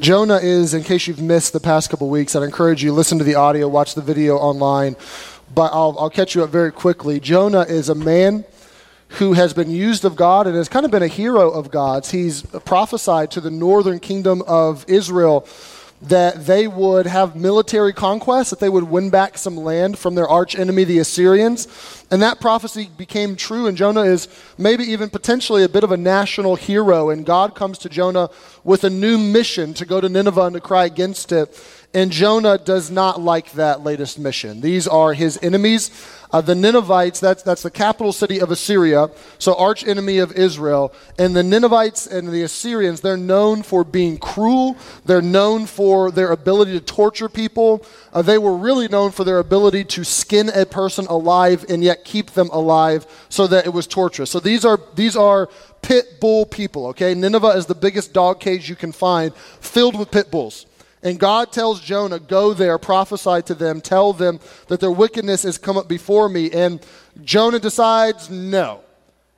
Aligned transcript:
Jonah 0.00 0.36
is, 0.36 0.74
in 0.74 0.84
case 0.84 1.08
you've 1.08 1.20
missed 1.20 1.52
the 1.52 1.58
past 1.58 1.90
couple 1.90 2.08
weeks, 2.08 2.36
I'd 2.36 2.44
encourage 2.44 2.84
you 2.84 2.92
listen 2.92 3.18
to 3.18 3.24
the 3.24 3.34
audio, 3.34 3.66
watch 3.66 3.94
the 3.94 4.00
video 4.00 4.36
online, 4.36 4.94
but 5.52 5.72
I'll, 5.72 5.96
I'll 5.98 6.10
catch 6.10 6.36
you 6.36 6.44
up 6.44 6.50
very 6.50 6.70
quickly. 6.70 7.18
Jonah 7.18 7.62
is 7.62 7.88
a 7.88 7.96
man 7.96 8.44
who 9.08 9.32
has 9.32 9.52
been 9.52 9.70
used 9.70 10.04
of 10.04 10.14
God 10.14 10.46
and 10.46 10.54
has 10.54 10.68
kind 10.68 10.84
of 10.84 10.92
been 10.92 11.02
a 11.02 11.08
hero 11.08 11.50
of 11.50 11.72
God's. 11.72 12.12
He's 12.12 12.42
prophesied 12.42 13.32
to 13.32 13.40
the 13.40 13.50
northern 13.50 13.98
kingdom 13.98 14.42
of 14.46 14.84
Israel 14.86 15.48
that 16.00 16.46
they 16.46 16.68
would 16.68 17.06
have 17.06 17.34
military 17.34 17.92
conquest, 17.92 18.50
that 18.50 18.60
they 18.60 18.68
would 18.68 18.84
win 18.84 19.10
back 19.10 19.36
some 19.36 19.56
land 19.56 19.98
from 19.98 20.14
their 20.14 20.28
arch 20.28 20.54
enemy, 20.56 20.84
the 20.84 20.98
Assyrians. 20.98 21.66
And 22.10 22.22
that 22.22 22.40
prophecy 22.40 22.88
became 22.96 23.34
true, 23.34 23.66
and 23.66 23.76
Jonah 23.76 24.02
is 24.02 24.28
maybe 24.56 24.84
even 24.84 25.10
potentially 25.10 25.64
a 25.64 25.68
bit 25.68 25.82
of 25.84 25.90
a 25.90 25.96
national 25.96 26.54
hero. 26.54 27.10
And 27.10 27.26
God 27.26 27.54
comes 27.54 27.78
to 27.78 27.88
Jonah 27.88 28.30
with 28.62 28.84
a 28.84 28.90
new 28.90 29.18
mission 29.18 29.74
to 29.74 29.84
go 29.84 30.00
to 30.00 30.08
Nineveh 30.08 30.42
and 30.42 30.54
to 30.54 30.60
cry 30.60 30.84
against 30.84 31.32
it. 31.32 31.54
And 31.94 32.12
Jonah 32.12 32.58
does 32.58 32.90
not 32.90 33.20
like 33.20 33.52
that 33.52 33.82
latest 33.82 34.18
mission. 34.18 34.60
These 34.60 34.86
are 34.86 35.14
his 35.14 35.38
enemies. 35.42 35.90
Uh, 36.30 36.42
the 36.42 36.54
Ninevites, 36.54 37.20
that's, 37.20 37.42
that's 37.42 37.62
the 37.62 37.70
capital 37.70 38.12
city 38.12 38.38
of 38.40 38.50
Assyria, 38.50 39.08
so 39.38 39.54
arch 39.54 39.86
enemy 39.86 40.18
of 40.18 40.32
Israel. 40.32 40.92
And 41.18 41.34
the 41.34 41.42
Ninevites 41.42 42.06
and 42.06 42.28
the 42.28 42.42
Assyrians, 42.42 43.00
they're 43.00 43.16
known 43.16 43.62
for 43.62 43.84
being 43.84 44.18
cruel. 44.18 44.76
They're 45.06 45.22
known 45.22 45.64
for 45.64 46.10
their 46.10 46.30
ability 46.30 46.72
to 46.72 46.84
torture 46.84 47.30
people. 47.30 47.86
Uh, 48.12 48.20
they 48.20 48.36
were 48.36 48.54
really 48.54 48.88
known 48.88 49.10
for 49.10 49.24
their 49.24 49.38
ability 49.38 49.84
to 49.84 50.04
skin 50.04 50.50
a 50.50 50.66
person 50.66 51.06
alive 51.06 51.64
and 51.70 51.82
yet 51.82 52.04
keep 52.04 52.32
them 52.32 52.50
alive 52.52 53.06
so 53.30 53.46
that 53.46 53.64
it 53.64 53.70
was 53.70 53.86
torturous. 53.86 54.30
So 54.30 54.40
these 54.40 54.66
are, 54.66 54.78
these 54.94 55.16
are 55.16 55.48
pit 55.80 56.20
bull 56.20 56.44
people, 56.44 56.88
okay? 56.88 57.14
Nineveh 57.14 57.56
is 57.56 57.64
the 57.64 57.74
biggest 57.74 58.12
dog 58.12 58.40
cage 58.40 58.68
you 58.68 58.76
can 58.76 58.92
find, 58.92 59.34
filled 59.34 59.98
with 59.98 60.10
pit 60.10 60.30
bulls. 60.30 60.66
And 61.02 61.18
God 61.18 61.52
tells 61.52 61.80
Jonah, 61.80 62.18
Go 62.18 62.54
there, 62.54 62.78
prophesy 62.78 63.42
to 63.42 63.54
them, 63.54 63.80
tell 63.80 64.12
them 64.12 64.40
that 64.68 64.80
their 64.80 64.90
wickedness 64.90 65.42
has 65.44 65.58
come 65.58 65.76
up 65.76 65.88
before 65.88 66.28
me. 66.28 66.50
And 66.50 66.84
Jonah 67.22 67.60
decides, 67.60 68.30
No. 68.30 68.82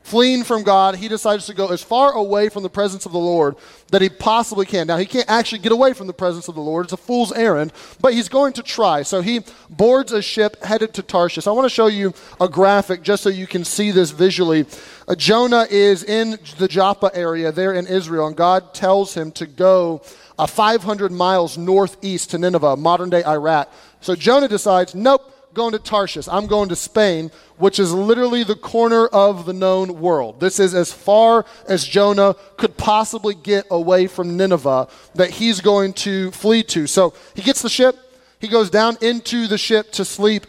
Fleeing 0.02 0.44
from 0.44 0.62
God, 0.62 0.96
he 0.96 1.08
decides 1.08 1.46
to 1.46 1.54
go 1.54 1.68
as 1.68 1.82
far 1.82 2.12
away 2.12 2.48
from 2.48 2.62
the 2.62 2.70
presence 2.70 3.04
of 3.04 3.12
the 3.12 3.18
Lord 3.18 3.54
that 3.90 4.00
he 4.00 4.08
possibly 4.08 4.64
can. 4.64 4.86
Now, 4.86 4.96
he 4.96 5.04
can't 5.04 5.28
actually 5.28 5.58
get 5.58 5.72
away 5.72 5.92
from 5.92 6.06
the 6.06 6.12
presence 6.14 6.48
of 6.48 6.54
the 6.54 6.60
Lord. 6.60 6.86
It's 6.86 6.94
a 6.94 6.96
fool's 6.96 7.32
errand, 7.32 7.72
but 8.00 8.14
he's 8.14 8.28
going 8.28 8.54
to 8.54 8.62
try. 8.62 9.02
So 9.02 9.20
he 9.20 9.40
boards 9.68 10.10
a 10.10 10.22
ship 10.22 10.64
headed 10.64 10.94
to 10.94 11.02
Tarshish. 11.02 11.46
I 11.46 11.52
want 11.52 11.66
to 11.66 11.74
show 11.74 11.86
you 11.86 12.14
a 12.40 12.48
graphic 12.48 13.02
just 13.02 13.22
so 13.22 13.28
you 13.28 13.46
can 13.46 13.62
see 13.62 13.90
this 13.90 14.10
visually. 14.10 14.64
Uh, 15.06 15.14
Jonah 15.14 15.66
is 15.70 16.02
in 16.02 16.38
the 16.58 16.66
Joppa 16.66 17.10
area 17.14 17.52
there 17.52 17.74
in 17.74 17.86
Israel, 17.86 18.26
and 18.26 18.36
God 18.36 18.72
tells 18.72 19.14
him 19.14 19.30
to 19.32 19.46
go 19.46 20.02
uh, 20.40 20.46
500 20.46 21.12
miles 21.12 21.58
northeast 21.58 22.30
to 22.30 22.38
Nineveh, 22.38 22.76
modern 22.76 23.10
day 23.10 23.22
Iraq. 23.24 23.70
So 24.00 24.16
Jonah 24.16 24.48
decides, 24.48 24.94
nope, 24.94 25.20
going 25.52 25.72
to 25.72 25.78
Tarshish. 25.78 26.28
I'm 26.28 26.46
going 26.46 26.70
to 26.70 26.76
Spain, 26.76 27.30
which 27.58 27.78
is 27.78 27.92
literally 27.92 28.42
the 28.42 28.54
corner 28.54 29.06
of 29.08 29.44
the 29.44 29.52
known 29.52 30.00
world. 30.00 30.40
This 30.40 30.58
is 30.58 30.74
as 30.74 30.92
far 30.92 31.44
as 31.68 31.84
Jonah 31.84 32.36
could 32.56 32.78
possibly 32.78 33.34
get 33.34 33.66
away 33.70 34.06
from 34.06 34.38
Nineveh 34.38 34.88
that 35.14 35.28
he's 35.28 35.60
going 35.60 35.92
to 35.94 36.30
flee 36.30 36.62
to. 36.64 36.86
So 36.86 37.12
he 37.34 37.42
gets 37.42 37.60
the 37.60 37.68
ship, 37.68 37.96
he 38.38 38.48
goes 38.48 38.70
down 38.70 38.96
into 39.02 39.46
the 39.46 39.58
ship 39.58 39.92
to 39.92 40.06
sleep, 40.06 40.46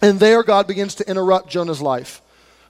and 0.00 0.20
there 0.20 0.44
God 0.44 0.68
begins 0.68 0.94
to 0.96 1.10
interrupt 1.10 1.50
Jonah's 1.50 1.82
life. 1.82 2.22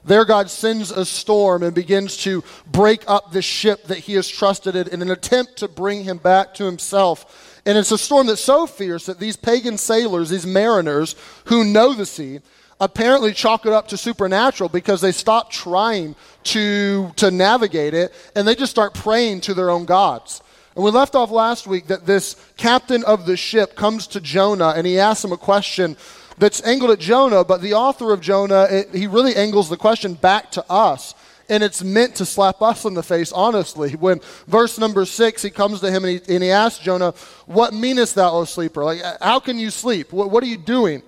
There, 0.09 0.25
God 0.25 0.48
sends 0.48 0.91
a 0.91 1.05
storm 1.05 1.62
and 1.62 1.75
begins 1.75 2.17
to 2.19 2.42
break 2.67 3.05
up 3.06 3.31
the 3.31 3.42
ship 3.42 3.84
that 3.84 3.98
he 3.98 4.15
has 4.15 4.27
trusted 4.27 4.75
in 4.75 4.89
in 4.89 5.03
an 5.03 5.11
attempt 5.11 5.59
to 5.59 5.69
bring 5.69 6.05
him 6.05 6.17
back 6.17 6.55
to 6.55 6.65
himself. 6.65 7.61
And 7.67 7.77
it's 7.77 7.92
a 7.92 7.98
storm 7.98 8.27
that's 8.27 8.41
so 8.41 8.67
fierce 8.67 9.05
that 9.05 9.20
these 9.20 9.37
pagan 9.37 9.77
sailors, 9.77 10.31
these 10.31 10.47
mariners 10.47 11.15
who 11.45 11.62
know 11.62 11.92
the 11.92 12.06
sea, 12.06 12.41
apparently 12.81 13.34
chalk 13.34 13.66
it 13.66 13.72
up 13.72 13.88
to 13.88 13.99
supernatural 13.99 14.71
because 14.71 15.03
they 15.03 15.12
stop 15.12 15.50
trying 15.50 16.15
to, 16.44 17.12
to 17.16 17.31
navigate 17.31 17.93
it 17.93 18.15
and 18.34 18.49
they 18.49 18.54
just 18.54 18.71
start 18.71 18.94
praying 18.94 19.43
to 19.43 19.53
their 19.53 19.69
own 19.69 19.84
gods. 19.84 20.41
And 20.75 20.84
we 20.84 20.91
left 20.91 21.16
off 21.16 21.31
last 21.31 21.66
week 21.66 21.88
that 21.88 22.06
this 22.06 22.37
captain 22.56 23.04
of 23.04 23.27
the 23.27 23.37
ship 23.37 23.75
comes 23.75 24.06
to 24.06 24.21
Jonah 24.21 24.72
and 24.75 24.87
he 24.87 24.99
asks 24.99 25.25
him 25.25 25.33
a 25.33 25.37
question 25.37 25.99
that's 26.38 26.65
angled 26.65 26.91
at 26.91 26.99
Jonah, 26.99 27.44
but 27.44 27.60
the 27.60 27.75
author 27.75 28.12
of 28.12 28.21
Jonah, 28.21 28.66
it, 28.71 28.94
he 28.94 29.06
really 29.06 29.34
angles 29.34 29.69
the 29.69 29.76
question 29.76 30.15
back 30.15 30.50
to 30.53 30.65
us. 30.71 31.15
And 31.50 31.62
it's 31.62 31.82
meant 31.82 32.16
to 32.16 32.26
slap 32.26 32.60
us 32.60 32.84
in 32.84 32.93
the 32.93 33.03
face, 33.03 33.32
honestly. 33.32 33.93
When 33.93 34.21
verse 34.47 34.78
number 34.78 35.06
six, 35.06 35.41
he 35.41 35.48
comes 35.48 35.81
to 35.81 35.91
him 35.91 36.04
and 36.04 36.21
he, 36.21 36.34
and 36.34 36.43
he 36.43 36.50
asks 36.50 36.78
Jonah, 36.78 37.15
What 37.47 37.72
meanest 37.72 38.16
thou, 38.16 38.31
O 38.32 38.44
sleeper? 38.44 38.84
Like, 38.84 39.00
how 39.22 39.41
can 39.41 39.59
you 39.59 39.71
sleep? 39.71 40.12
What, 40.12 40.31
what 40.31 40.43
are 40.43 40.47
you 40.47 40.59
doing? 40.59 41.03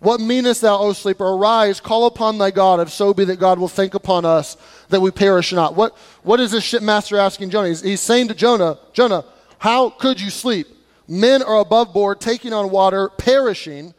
What 0.00 0.18
meanest 0.20 0.62
thou, 0.62 0.76
O 0.78 0.92
sleeper? 0.92 1.24
Arise, 1.24 1.78
call 1.78 2.06
upon 2.06 2.38
thy 2.38 2.50
God, 2.50 2.80
if 2.80 2.90
so 2.90 3.14
be 3.14 3.24
that 3.26 3.38
God 3.38 3.60
will 3.60 3.68
think 3.68 3.94
upon 3.94 4.24
us 4.24 4.56
that 4.88 5.00
we 5.00 5.12
perish 5.12 5.52
not. 5.52 5.76
What, 5.76 5.96
what 6.24 6.40
is 6.40 6.50
this 6.50 6.64
shipmaster 6.64 7.16
asking 7.18 7.50
Jonah? 7.50 7.68
He's, 7.68 7.82
he's 7.82 8.00
saying 8.00 8.28
to 8.28 8.34
Jonah, 8.34 8.78
Jonah, 8.92 9.24
how 9.58 9.90
could 9.90 10.20
you 10.20 10.30
sleep? 10.30 10.66
Men 11.06 11.42
are 11.42 11.60
above 11.60 11.92
board, 11.92 12.20
taking 12.20 12.52
on 12.52 12.70
water, 12.70 13.08
perishing 13.10 13.94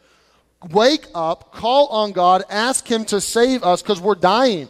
wake 0.70 1.06
up, 1.14 1.52
call 1.52 1.88
on 1.88 2.12
God, 2.12 2.44
ask 2.48 2.86
Him 2.86 3.04
to 3.06 3.20
save 3.20 3.62
us 3.62 3.82
because 3.82 4.00
we're 4.00 4.14
dying. 4.14 4.68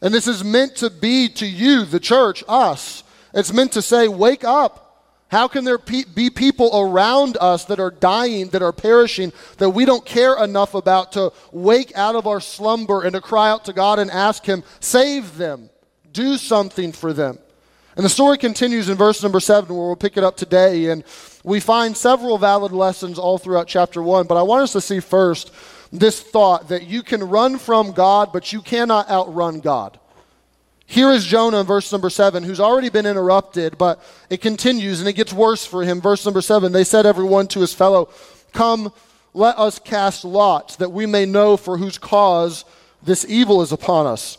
And 0.00 0.14
this 0.14 0.26
is 0.26 0.44
meant 0.44 0.76
to 0.76 0.90
be 0.90 1.28
to 1.30 1.46
you, 1.46 1.84
the 1.84 2.00
church, 2.00 2.44
us. 2.48 3.02
It's 3.34 3.52
meant 3.52 3.72
to 3.72 3.82
say, 3.82 4.08
wake 4.08 4.44
up. 4.44 4.84
How 5.30 5.46
can 5.46 5.64
there 5.64 5.78
be 5.78 6.30
people 6.30 6.70
around 6.74 7.36
us 7.38 7.66
that 7.66 7.78
are 7.78 7.90
dying, 7.90 8.48
that 8.48 8.62
are 8.62 8.72
perishing, 8.72 9.32
that 9.58 9.70
we 9.70 9.84
don't 9.84 10.04
care 10.04 10.42
enough 10.42 10.74
about 10.74 11.12
to 11.12 11.32
wake 11.52 11.92
out 11.94 12.14
of 12.14 12.26
our 12.26 12.40
slumber 12.40 13.02
and 13.02 13.12
to 13.12 13.20
cry 13.20 13.50
out 13.50 13.66
to 13.66 13.74
God 13.74 13.98
and 13.98 14.10
ask 14.10 14.46
Him, 14.46 14.62
save 14.80 15.36
them, 15.36 15.68
do 16.12 16.38
something 16.38 16.92
for 16.92 17.12
them? 17.12 17.38
And 17.98 18.04
the 18.04 18.08
story 18.10 18.38
continues 18.38 18.88
in 18.88 18.96
verse 18.96 19.24
number 19.24 19.40
seven, 19.40 19.74
where 19.74 19.88
we'll 19.88 19.96
pick 19.96 20.16
it 20.16 20.22
up 20.22 20.36
today. 20.36 20.86
And 20.86 21.02
we 21.42 21.58
find 21.58 21.96
several 21.96 22.38
valid 22.38 22.70
lessons 22.70 23.18
all 23.18 23.38
throughout 23.38 23.66
chapter 23.66 24.00
one. 24.00 24.28
But 24.28 24.36
I 24.36 24.42
want 24.42 24.62
us 24.62 24.72
to 24.74 24.80
see 24.80 25.00
first 25.00 25.52
this 25.92 26.20
thought 26.20 26.68
that 26.68 26.86
you 26.86 27.02
can 27.02 27.24
run 27.24 27.58
from 27.58 27.90
God, 27.90 28.32
but 28.32 28.52
you 28.52 28.62
cannot 28.62 29.10
outrun 29.10 29.58
God. 29.58 29.98
Here 30.86 31.10
is 31.10 31.26
Jonah 31.26 31.62
in 31.62 31.66
verse 31.66 31.90
number 31.90 32.08
seven, 32.08 32.44
who's 32.44 32.60
already 32.60 32.88
been 32.88 33.04
interrupted, 33.04 33.76
but 33.76 34.00
it 34.30 34.40
continues 34.40 35.00
and 35.00 35.08
it 35.08 35.14
gets 35.14 35.32
worse 35.32 35.66
for 35.66 35.82
him. 35.82 36.00
Verse 36.00 36.24
number 36.24 36.40
seven 36.40 36.70
they 36.70 36.84
said, 36.84 37.04
everyone 37.04 37.48
to 37.48 37.60
his 37.60 37.74
fellow, 37.74 38.10
Come, 38.52 38.92
let 39.34 39.58
us 39.58 39.80
cast 39.80 40.24
lots, 40.24 40.76
that 40.76 40.92
we 40.92 41.04
may 41.04 41.26
know 41.26 41.56
for 41.56 41.78
whose 41.78 41.98
cause 41.98 42.64
this 43.02 43.26
evil 43.28 43.60
is 43.60 43.72
upon 43.72 44.06
us. 44.06 44.38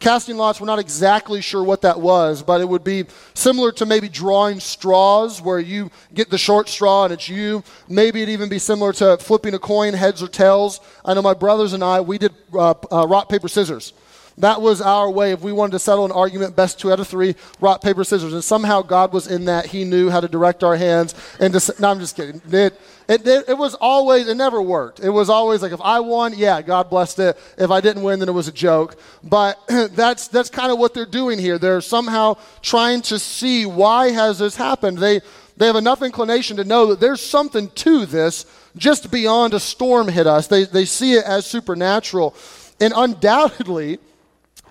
Casting 0.00 0.38
lots, 0.38 0.58
we're 0.58 0.66
not 0.66 0.78
exactly 0.78 1.42
sure 1.42 1.62
what 1.62 1.82
that 1.82 2.00
was, 2.00 2.42
but 2.42 2.62
it 2.62 2.68
would 2.68 2.82
be 2.82 3.04
similar 3.34 3.70
to 3.72 3.84
maybe 3.84 4.08
drawing 4.08 4.58
straws 4.58 5.42
where 5.42 5.58
you 5.58 5.90
get 6.14 6.30
the 6.30 6.38
short 6.38 6.70
straw 6.70 7.04
and 7.04 7.12
it's 7.12 7.28
you. 7.28 7.62
Maybe 7.86 8.22
it'd 8.22 8.32
even 8.32 8.48
be 8.48 8.58
similar 8.58 8.94
to 8.94 9.18
flipping 9.18 9.52
a 9.52 9.58
coin, 9.58 9.92
heads 9.92 10.22
or 10.22 10.28
tails. 10.28 10.80
I 11.04 11.12
know 11.12 11.20
my 11.20 11.34
brothers 11.34 11.74
and 11.74 11.84
I, 11.84 12.00
we 12.00 12.16
did 12.16 12.32
uh, 12.54 12.72
uh, 12.90 13.06
rock, 13.06 13.28
paper, 13.28 13.46
scissors. 13.46 13.92
That 14.40 14.60
was 14.60 14.80
our 14.80 15.10
way. 15.10 15.32
If 15.32 15.42
we 15.42 15.52
wanted 15.52 15.72
to 15.72 15.78
settle 15.78 16.04
an 16.04 16.12
argument, 16.12 16.56
best 16.56 16.80
two 16.80 16.92
out 16.92 17.00
of 17.00 17.08
three, 17.08 17.36
rock, 17.60 17.82
paper, 17.82 18.04
scissors. 18.04 18.32
And 18.32 18.42
somehow 18.42 18.82
God 18.82 19.12
was 19.12 19.26
in 19.26 19.44
that. 19.44 19.66
He 19.66 19.84
knew 19.84 20.08
how 20.08 20.20
to 20.20 20.28
direct 20.28 20.64
our 20.64 20.76
hands. 20.76 21.14
And 21.38 21.54
no, 21.78 21.90
I'm 21.90 22.00
just 22.00 22.16
kidding. 22.16 22.40
It, 22.50 22.80
it, 23.08 23.26
it, 23.26 23.48
it, 23.48 23.58
was 23.58 23.74
always, 23.74 24.28
it 24.28 24.36
never 24.36 24.62
worked. 24.62 25.00
It 25.00 25.10
was 25.10 25.28
always 25.28 25.62
like, 25.62 25.72
if 25.72 25.80
I 25.80 26.00
won, 26.00 26.32
yeah, 26.36 26.62
God 26.62 26.88
blessed 26.88 27.18
it. 27.18 27.38
If 27.58 27.70
I 27.70 27.80
didn't 27.80 28.02
win, 28.02 28.18
then 28.20 28.28
it 28.28 28.32
was 28.32 28.48
a 28.48 28.52
joke. 28.52 28.96
But 29.22 29.58
that's, 29.68 30.28
that's 30.28 30.48
kind 30.48 30.72
of 30.72 30.78
what 30.78 30.94
they're 30.94 31.06
doing 31.06 31.38
here. 31.38 31.58
They're 31.58 31.80
somehow 31.80 32.36
trying 32.62 33.02
to 33.02 33.18
see 33.18 33.66
why 33.66 34.10
has 34.10 34.38
this 34.38 34.56
happened. 34.56 34.98
They, 34.98 35.20
they 35.56 35.66
have 35.66 35.76
enough 35.76 36.02
inclination 36.02 36.56
to 36.56 36.64
know 36.64 36.86
that 36.86 37.00
there's 37.00 37.20
something 37.20 37.68
to 37.70 38.06
this 38.06 38.46
just 38.76 39.10
beyond 39.10 39.54
a 39.54 39.60
storm 39.60 40.08
hit 40.08 40.26
us. 40.26 40.46
They, 40.46 40.64
they 40.64 40.84
see 40.84 41.14
it 41.14 41.24
as 41.24 41.44
supernatural. 41.44 42.34
And 42.80 42.94
undoubtedly, 42.96 43.98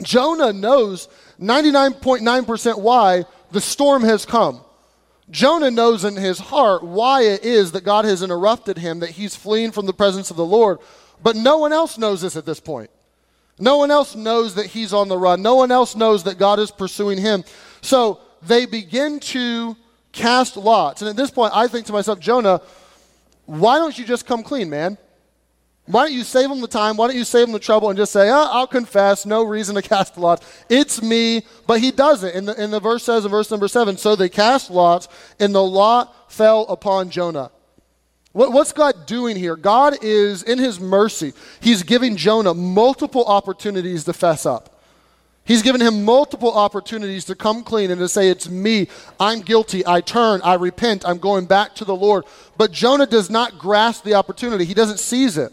Jonah 0.02 0.54
knows 0.54 1.08
99.9% 1.40 2.80
why 2.80 3.26
the 3.52 3.62
storm 3.62 4.04
has 4.04 4.26
come. 4.26 4.62
Jonah 5.32 5.72
knows 5.72 6.06
in 6.06 6.16
his 6.16 6.40
heart 6.40 6.84
why 6.84 7.22
it 7.22 7.44
is 7.44 7.72
that 7.74 7.84
God 7.84 8.06
has 8.06 8.24
interrupted 8.24 8.78
him, 8.78 9.00
that 9.00 9.12
he's 9.12 9.36
fleeing 9.36 9.72
from 9.72 9.86
the 9.86 9.94
presence 9.94 10.32
of 10.32 10.38
the 10.38 10.46
Lord. 10.46 10.80
But 11.22 11.36
no 11.36 11.58
one 11.58 11.74
else 11.74 11.98
knows 11.98 12.22
this 12.22 12.36
at 12.36 12.46
this 12.46 12.60
point. 12.60 12.90
No 13.60 13.78
one 13.78 13.92
else 13.92 14.16
knows 14.16 14.56
that 14.56 14.68
he's 14.68 14.94
on 14.94 15.10
the 15.10 15.18
run. 15.18 15.42
No 15.42 15.56
one 15.56 15.72
else 15.72 15.96
knows 15.96 16.24
that 16.24 16.38
God 16.38 16.60
is 16.60 16.72
pursuing 16.72 17.18
him. 17.18 17.44
So 17.82 18.22
they 18.42 18.66
begin 18.66 19.20
to 19.20 19.76
cast 20.12 20.56
lots. 20.56 21.02
And 21.02 21.10
at 21.10 21.16
this 21.16 21.30
point, 21.30 21.56
I 21.56 21.68
think 21.68 21.86
to 21.88 21.94
myself, 21.94 22.20
Jonah, 22.20 22.62
why 23.46 23.78
don't 23.78 23.98
you 23.98 24.06
just 24.06 24.26
come 24.26 24.44
clean, 24.44 24.70
man? 24.70 24.98
Why 25.90 26.06
don't 26.06 26.14
you 26.14 26.24
save 26.24 26.50
them 26.50 26.62
the 26.62 26.68
time? 26.68 26.98
Why 26.98 27.08
don't 27.08 27.16
you 27.16 27.24
save 27.24 27.48
them 27.48 27.52
the 27.52 27.60
trouble 27.60 27.90
and 27.90 27.98
just 27.98 28.14
say, 28.14 28.30
oh, 28.30 28.50
I'll 28.52 28.68
confess, 28.68 29.26
no 29.26 29.44
reason 29.44 29.74
to 29.74 29.82
cast 29.90 30.20
lots. 30.20 30.46
It's 30.70 31.02
me. 31.02 31.42
But 31.66 31.80
he 31.82 31.90
doesn't. 31.90 32.36
And 32.36 32.48
the, 32.48 32.62
and 32.62 32.72
the 32.72 32.80
verse 32.80 33.04
says 33.04 33.26
in 33.26 33.32
verse 33.32 33.50
number 33.50 33.68
seven, 33.68 33.98
so 33.98 34.16
they 34.16 34.30
cast 34.30 34.70
lots, 34.70 35.08
and 35.40 35.54
the 35.54 35.64
lot 35.64 36.32
fell 36.32 36.68
upon 36.68 37.10
Jonah. 37.10 37.50
What, 38.34 38.54
what's 38.54 38.72
God 38.72 39.08
doing 39.08 39.36
here? 39.36 39.56
God 39.56 39.96
is, 40.04 40.44
in 40.44 40.60
his 40.60 40.80
mercy, 40.80 41.34
he's 41.60 41.82
giving 41.82 42.18
Jonah 42.18 42.54
multiple 42.54 43.26
opportunities 43.26 44.04
to 44.04 44.14
fess 44.14 44.46
up. 44.46 44.80
He's 45.44 45.64
given 45.64 45.82
him 45.82 46.06
multiple 46.06 46.54
opportunities 46.56 47.26
to 47.26 47.34
come 47.34 47.64
clean 47.64 47.90
and 47.90 48.00
to 48.00 48.08
say, 48.08 48.30
It's 48.30 48.48
me. 48.48 48.90
I'm 49.20 49.42
guilty. 49.42 49.84
I 49.88 50.02
turn. 50.02 50.42
I 50.44 50.54
repent. 50.54 51.04
I'm 51.04 51.18
going 51.18 51.48
back 51.48 51.74
to 51.76 51.86
the 51.86 51.96
Lord. 51.96 52.26
But 52.58 52.72
Jonah 52.72 53.08
does 53.08 53.32
not 53.32 53.58
grasp 53.58 54.04
the 54.04 54.14
opportunity, 54.14 54.66
he 54.66 54.76
doesn't 54.76 55.00
seize 55.00 55.36
it. 55.36 55.52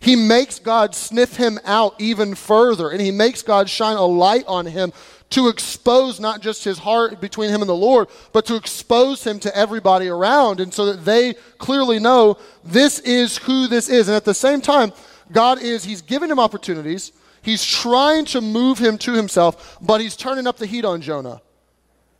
He 0.00 0.16
makes 0.16 0.58
God 0.58 0.94
sniff 0.94 1.36
him 1.36 1.58
out 1.64 1.94
even 1.98 2.34
further, 2.34 2.90
and 2.90 3.00
he 3.00 3.10
makes 3.10 3.42
God 3.42 3.68
shine 3.68 3.96
a 3.96 4.04
light 4.04 4.44
on 4.46 4.66
him 4.66 4.92
to 5.30 5.48
expose 5.48 6.20
not 6.20 6.40
just 6.40 6.64
his 6.64 6.78
heart 6.78 7.20
between 7.20 7.50
him 7.50 7.60
and 7.60 7.68
the 7.68 7.74
Lord, 7.74 8.08
but 8.32 8.46
to 8.46 8.54
expose 8.54 9.24
him 9.24 9.40
to 9.40 9.56
everybody 9.56 10.08
around, 10.08 10.60
and 10.60 10.72
so 10.72 10.86
that 10.86 11.04
they 11.04 11.34
clearly 11.58 11.98
know 11.98 12.38
this 12.62 13.00
is 13.00 13.38
who 13.38 13.66
this 13.66 13.88
is. 13.88 14.08
And 14.08 14.16
at 14.16 14.24
the 14.24 14.34
same 14.34 14.60
time, 14.60 14.92
God 15.32 15.60
is, 15.60 15.84
he's 15.84 16.02
given 16.02 16.30
him 16.30 16.38
opportunities. 16.38 17.12
He's 17.42 17.64
trying 17.64 18.24
to 18.26 18.40
move 18.40 18.78
him 18.78 18.98
to 18.98 19.12
himself, 19.12 19.78
but 19.80 20.00
he's 20.00 20.16
turning 20.16 20.46
up 20.46 20.58
the 20.58 20.66
heat 20.66 20.84
on 20.84 21.00
Jonah. 21.00 21.40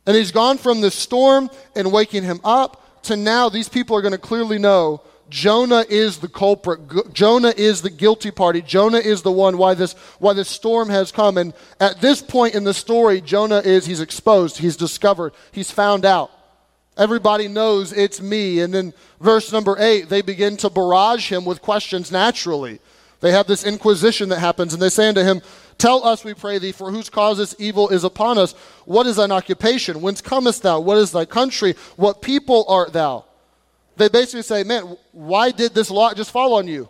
And 0.05 0.15
he's 0.15 0.31
gone 0.31 0.57
from 0.57 0.81
the 0.81 0.91
storm 0.91 1.49
and 1.75 1.91
waking 1.91 2.23
him 2.23 2.39
up 2.43 3.03
to 3.03 3.15
now 3.15 3.49
these 3.49 3.69
people 3.69 3.95
are 3.95 4.01
going 4.01 4.13
to 4.13 4.17
clearly 4.17 4.57
know 4.57 5.01
Jonah 5.29 5.85
is 5.89 6.19
the 6.19 6.27
culprit. 6.27 7.13
Jonah 7.13 7.53
is 7.55 7.81
the 7.81 7.89
guilty 7.89 8.31
party. 8.31 8.61
Jonah 8.61 8.99
is 8.99 9.21
the 9.21 9.31
one 9.31 9.57
why 9.57 9.73
this 9.73 9.93
why 10.19 10.33
this 10.33 10.47
storm 10.47 10.89
has 10.89 11.11
come. 11.11 11.37
And 11.37 11.53
at 11.79 11.99
this 12.01 12.21
point 12.21 12.55
in 12.55 12.63
the 12.63 12.73
story, 12.73 13.21
Jonah 13.21 13.59
is 13.59 13.85
he's 13.85 14.01
exposed, 14.01 14.57
he's 14.57 14.77
discovered, 14.77 15.33
he's 15.51 15.71
found 15.71 16.05
out. 16.05 16.31
Everybody 16.97 17.47
knows 17.47 17.93
it's 17.93 18.21
me. 18.21 18.61
And 18.61 18.73
then 18.73 18.93
verse 19.21 19.51
number 19.51 19.75
eight, 19.79 20.09
they 20.09 20.21
begin 20.21 20.57
to 20.57 20.69
barrage 20.69 21.31
him 21.31 21.45
with 21.45 21.61
questions 21.61 22.11
naturally. 22.11 22.79
They 23.19 23.31
have 23.31 23.47
this 23.47 23.65
inquisition 23.65 24.29
that 24.29 24.39
happens, 24.39 24.73
and 24.73 24.81
they 24.81 24.89
say 24.89 25.09
unto 25.09 25.23
him, 25.23 25.41
Tell 25.77 26.03
us, 26.03 26.23
we 26.23 26.33
pray 26.33 26.57
thee, 26.57 26.71
for 26.71 26.91
whose 26.91 27.09
cause 27.09 27.37
this 27.37 27.55
evil 27.59 27.89
is 27.89 28.03
upon 28.03 28.37
us. 28.37 28.53
What 28.85 29.05
is 29.05 29.17
thine 29.17 29.31
occupation? 29.31 30.01
Whence 30.01 30.21
comest 30.21 30.63
thou? 30.63 30.79
What 30.79 30.97
is 30.97 31.11
thy 31.11 31.25
country? 31.25 31.75
What 31.97 32.21
people 32.21 32.65
art 32.67 32.93
thou? 32.93 33.25
They 33.97 34.09
basically 34.09 34.43
say, 34.43 34.63
Man, 34.63 34.95
why 35.11 35.51
did 35.51 35.73
this 35.73 35.91
lot 35.91 36.15
just 36.15 36.31
fall 36.31 36.53
on 36.53 36.67
you? 36.67 36.87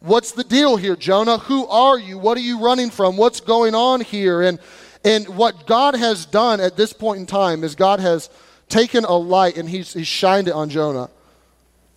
What's 0.00 0.32
the 0.32 0.44
deal 0.44 0.76
here, 0.76 0.96
Jonah? 0.96 1.38
Who 1.38 1.66
are 1.66 1.98
you? 1.98 2.16
What 2.18 2.38
are 2.38 2.42
you 2.42 2.60
running 2.60 2.90
from? 2.90 3.16
What's 3.16 3.40
going 3.40 3.74
on 3.74 4.00
here? 4.00 4.40
And, 4.40 4.58
and 5.04 5.28
what 5.28 5.66
God 5.66 5.94
has 5.94 6.24
done 6.24 6.60
at 6.60 6.76
this 6.76 6.92
point 6.92 7.20
in 7.20 7.26
time 7.26 7.64
is 7.64 7.74
God 7.74 8.00
has 8.00 8.30
taken 8.68 9.04
a 9.04 9.12
light 9.12 9.56
and 9.56 9.68
he's, 9.68 9.92
he's 9.92 10.06
shined 10.06 10.48
it 10.48 10.54
on 10.54 10.70
Jonah. 10.70 11.10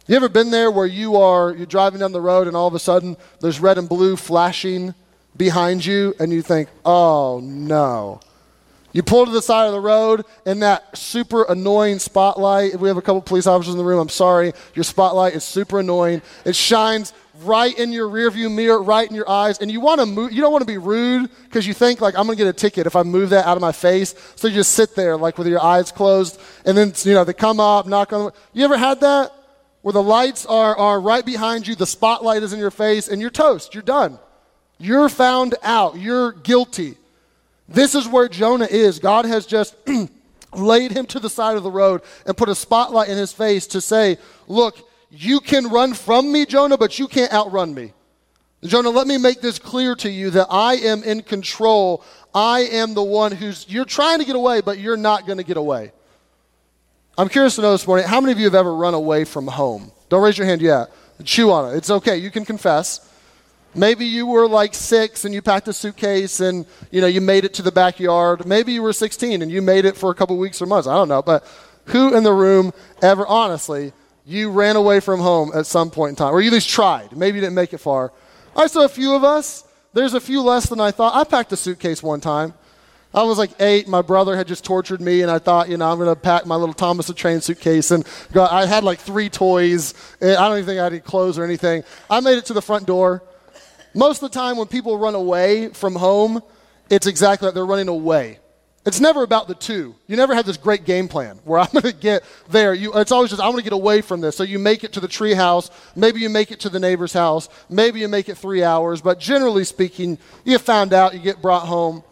You 0.05 0.17
ever 0.17 0.27
been 0.27 0.51
there 0.51 0.69
where 0.69 0.85
you 0.85 1.15
are 1.15 1.55
you're 1.55 1.65
driving 1.65 2.01
down 2.01 2.11
the 2.11 2.19
road 2.19 2.47
and 2.47 2.57
all 2.57 2.67
of 2.67 2.73
a 2.73 2.79
sudden 2.79 3.15
there's 3.39 3.61
red 3.61 3.77
and 3.77 3.87
blue 3.87 4.17
flashing 4.17 4.93
behind 5.37 5.85
you 5.85 6.13
and 6.19 6.33
you 6.33 6.41
think, 6.41 6.67
"Oh 6.83 7.39
no." 7.41 8.19
You 8.93 9.03
pull 9.03 9.25
to 9.25 9.31
the 9.31 9.41
side 9.41 9.65
of 9.65 9.73
the 9.73 9.79
road 9.79 10.23
and 10.45 10.61
that 10.61 10.97
super 10.97 11.43
annoying 11.43 11.99
spotlight. 11.99 12.73
If 12.73 12.79
we 12.79 12.87
have 12.87 12.97
a 12.97 13.01
couple 13.01 13.21
police 13.21 13.47
officers 13.47 13.73
in 13.73 13.77
the 13.77 13.83
room, 13.83 13.99
I'm 13.99 14.09
sorry. 14.09 14.53
Your 14.75 14.83
spotlight 14.83 15.33
is 15.33 15.43
super 15.43 15.79
annoying. 15.79 16.21
It 16.45 16.55
shines 16.55 17.11
right 17.41 17.77
in 17.77 17.91
your 17.91 18.07
rearview 18.07 18.53
mirror, 18.53 18.81
right 18.81 19.09
in 19.09 19.15
your 19.15 19.27
eyes, 19.27 19.57
and 19.57 19.71
you 19.71 19.81
want 19.81 19.99
to 19.99 20.05
move. 20.05 20.31
You 20.31 20.41
don't 20.41 20.51
want 20.51 20.61
to 20.61 20.67
be 20.67 20.77
rude 20.77 21.29
because 21.45 21.65
you 21.65 21.73
think 21.73 22.01
like 22.01 22.15
I'm 22.17 22.25
going 22.27 22.37
to 22.37 22.43
get 22.43 22.49
a 22.49 22.53
ticket 22.53 22.87
if 22.87 22.95
I 22.95 23.03
move 23.03 23.31
that 23.31 23.45
out 23.45 23.57
of 23.57 23.61
my 23.61 23.71
face. 23.71 24.13
So 24.35 24.47
you 24.47 24.53
just 24.53 24.73
sit 24.73 24.95
there 24.95 25.17
like 25.17 25.37
with 25.37 25.47
your 25.47 25.61
eyes 25.61 25.91
closed, 25.91 26.39
and 26.63 26.77
then 26.77 26.93
you 27.03 27.13
know 27.13 27.23
they 27.23 27.33
come 27.33 27.59
up, 27.59 27.87
knock 27.87 28.13
on. 28.13 28.25
The, 28.25 28.33
you 28.53 28.63
ever 28.63 28.77
had 28.77 29.01
that? 29.01 29.31
where 29.83 29.93
the 29.93 30.01
lights 30.01 30.45
are, 30.45 30.75
are 30.77 30.99
right 30.99 31.25
behind 31.25 31.67
you, 31.67 31.75
the 31.75 31.85
spotlight 31.85 32.41
is 32.41 32.53
in 32.53 32.59
your 32.59 32.71
face, 32.71 33.09
and 33.09 33.21
you're 33.21 33.29
toast. 33.29 33.73
You're 33.73 33.83
done. 33.83 34.17
You're 34.79 35.09
found 35.09 35.55
out. 35.61 35.99
You're 35.99 36.31
guilty. 36.31 36.97
This 37.67 37.95
is 37.95 38.07
where 38.07 38.27
Jonah 38.27 38.67
is. 38.69 38.99
God 38.99 39.25
has 39.25 39.45
just 39.45 39.75
laid 40.53 40.91
him 40.91 41.05
to 41.07 41.19
the 41.19 41.29
side 41.29 41.57
of 41.57 41.63
the 41.63 41.71
road 41.71 42.01
and 42.25 42.37
put 42.37 42.49
a 42.49 42.55
spotlight 42.55 43.09
in 43.09 43.17
his 43.17 43.31
face 43.31 43.67
to 43.67 43.81
say, 43.81 44.17
Look, 44.47 44.77
you 45.09 45.39
can 45.39 45.67
run 45.67 45.93
from 45.93 46.31
me, 46.31 46.45
Jonah, 46.45 46.77
but 46.77 46.99
you 46.99 47.07
can't 47.07 47.31
outrun 47.31 47.73
me. 47.73 47.93
Jonah, 48.63 48.89
let 48.89 49.07
me 49.07 49.17
make 49.17 49.41
this 49.41 49.59
clear 49.59 49.93
to 49.95 50.09
you 50.09 50.29
that 50.31 50.47
I 50.49 50.75
am 50.75 51.03
in 51.03 51.21
control. 51.21 52.03
I 52.33 52.61
am 52.61 52.93
the 52.93 53.03
one 53.03 53.31
who's, 53.31 53.67
you're 53.69 53.85
trying 53.85 54.19
to 54.19 54.25
get 54.25 54.35
away, 54.35 54.61
but 54.61 54.79
you're 54.79 54.97
not 54.97 55.27
going 55.27 55.37
to 55.37 55.43
get 55.43 55.57
away. 55.57 55.91
I'm 57.17 57.29
curious 57.29 57.55
to 57.57 57.61
know 57.61 57.73
this 57.73 57.85
morning 57.85 58.07
how 58.07 58.19
many 58.21 58.31
of 58.31 58.39
you 58.39 58.45
have 58.45 58.55
ever 58.55 58.73
run 58.73 58.93
away 58.93 59.23
from 59.23 59.47
home? 59.47 59.91
Don't 60.09 60.23
raise 60.23 60.37
your 60.37 60.47
hand 60.47 60.61
yet. 60.61 60.91
Chew 61.23 61.51
on 61.51 61.73
it. 61.73 61.77
It's 61.77 61.89
okay. 61.89 62.17
You 62.17 62.31
can 62.31 62.45
confess. 62.45 63.07
Maybe 63.75 64.05
you 64.05 64.27
were 64.27 64.47
like 64.47 64.73
six 64.73 65.25
and 65.25 65.33
you 65.33 65.41
packed 65.41 65.67
a 65.67 65.73
suitcase 65.73 66.39
and 66.39 66.65
you 66.91 67.01
know 67.01 67.07
you 67.07 67.21
made 67.21 67.43
it 67.43 67.53
to 67.55 67.61
the 67.61 67.71
backyard. 67.71 68.45
Maybe 68.45 68.73
you 68.73 68.83
were 68.83 68.93
16 68.93 69.41
and 69.41 69.51
you 69.51 69.61
made 69.61 69.85
it 69.85 69.97
for 69.97 70.11
a 70.11 70.15
couple 70.15 70.37
weeks 70.37 70.61
or 70.61 70.65
months. 70.67 70.87
I 70.87 70.93
don't 70.93 71.07
know. 71.07 71.21
But 71.21 71.45
who 71.85 72.15
in 72.15 72.23
the 72.23 72.33
room 72.33 72.71
ever, 73.01 73.25
honestly, 73.25 73.93
you 74.25 74.51
ran 74.51 74.75
away 74.75 74.99
from 74.99 75.19
home 75.19 75.51
at 75.53 75.65
some 75.65 75.89
point 75.89 76.11
in 76.11 76.15
time, 76.15 76.33
or 76.33 76.41
you 76.41 76.47
at 76.47 76.53
least 76.53 76.69
tried? 76.69 77.15
Maybe 77.15 77.37
you 77.37 77.41
didn't 77.41 77.55
make 77.55 77.73
it 77.73 77.79
far. 77.79 78.13
I 78.55 78.67
saw 78.67 78.85
a 78.85 78.89
few 78.89 79.13
of 79.13 79.23
us. 79.23 79.65
There's 79.93 80.13
a 80.13 80.21
few 80.21 80.41
less 80.41 80.69
than 80.69 80.79
I 80.79 80.91
thought. 80.91 81.15
I 81.15 81.23
packed 81.23 81.51
a 81.51 81.57
suitcase 81.57 82.01
one 82.01 82.21
time. 82.21 82.53
I 83.13 83.23
was 83.23 83.37
like 83.37 83.51
eight. 83.61 83.87
My 83.87 84.01
brother 84.01 84.35
had 84.35 84.47
just 84.47 84.63
tortured 84.65 84.99
me, 84.99 85.21
and 85.21 85.29
I 85.29 85.37
thought, 85.37 85.69
you 85.69 85.77
know, 85.77 85.91
I'm 85.91 85.99
going 85.99 86.09
to 86.09 86.19
pack 86.19 86.47
my 86.47 86.55
little 86.55 86.73
Thomas 86.73 87.07
the 87.07 87.13
Train 87.13 87.41
suitcase. 87.41 87.91
And 87.91 88.05
I 88.35 88.65
had 88.65 88.83
like 88.83 88.99
three 88.99 89.29
toys. 89.29 89.93
Eh, 90.19 90.31
I 90.31 90.47
don't 90.47 90.57
even 90.57 90.65
think 90.65 90.79
I 90.79 90.83
had 90.83 90.93
any 90.93 90.99
clothes 90.99 91.37
or 91.37 91.43
anything. 91.43 91.83
I 92.09 92.21
made 92.21 92.39
it 92.39 92.45
to 92.45 92.53
the 92.53 92.61
front 92.61 92.87
door. 92.87 93.21
Most 93.93 94.23
of 94.23 94.31
the 94.31 94.39
time, 94.39 94.57
when 94.57 94.67
people 94.67 94.97
run 94.97 95.15
away 95.15 95.69
from 95.69 95.95
home, 95.95 96.41
it's 96.89 97.07
exactly 97.07 97.47
like 97.47 97.55
they're 97.55 97.65
running 97.65 97.87
away. 97.87 98.39
It's 98.85 98.99
never 98.99 99.23
about 99.23 99.47
the 99.47 99.55
two. 99.55 99.95
You 100.07 100.17
never 100.17 100.35
have 100.35 100.45
this 100.45 100.57
great 100.57 100.83
game 100.83 101.07
plan 101.07 101.39
where 101.45 101.59
I'm 101.61 101.69
going 101.71 101.83
to 101.83 101.93
get 101.93 102.23
there. 102.49 102.73
You, 102.73 102.93
it's 102.93 103.11
always 103.11 103.29
just, 103.29 103.41
I 103.41 103.47
want 103.47 103.59
to 103.59 103.63
get 103.63 103.73
away 103.73 104.01
from 104.01 104.19
this. 104.21 104.35
So 104.35 104.43
you 104.43 104.59
make 104.59 104.83
it 104.83 104.93
to 104.93 104.99
the 104.99 105.07
tree 105.07 105.33
house. 105.33 105.69
Maybe 105.95 106.19
you 106.19 106.29
make 106.29 106.51
it 106.51 106.59
to 106.61 106.69
the 106.69 106.79
neighbor's 106.79 107.13
house. 107.13 107.47
Maybe 107.69 108.01
you 108.01 108.07
make 108.07 108.27
it 108.27 108.37
three 108.37 108.63
hours. 108.63 109.01
But 109.01 109.19
generally 109.19 109.63
speaking, 109.63 110.17
you 110.43 110.57
found 110.57 110.91
out, 110.91 111.13
you 111.13 111.19
get 111.19 111.41
brought 111.41 111.67
home. 111.67 112.03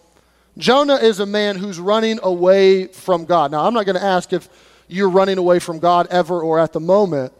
Jonah 0.58 0.96
is 0.96 1.20
a 1.20 1.26
man 1.26 1.58
who's 1.58 1.80
running 1.80 2.20
away 2.24 2.88
from 2.88 3.26
God. 3.26 3.52
Now, 3.52 3.66
I'm 3.66 3.74
not 3.74 3.86
going 3.86 3.98
to 3.98 4.04
ask 4.04 4.32
if 4.32 4.48
you're 4.88 5.10
running 5.10 5.38
away 5.38 5.60
from 5.60 5.80
God 5.80 6.08
ever 6.10 6.42
or 6.42 6.60
at 6.60 6.74
the 6.74 6.80
moment. 6.80 7.34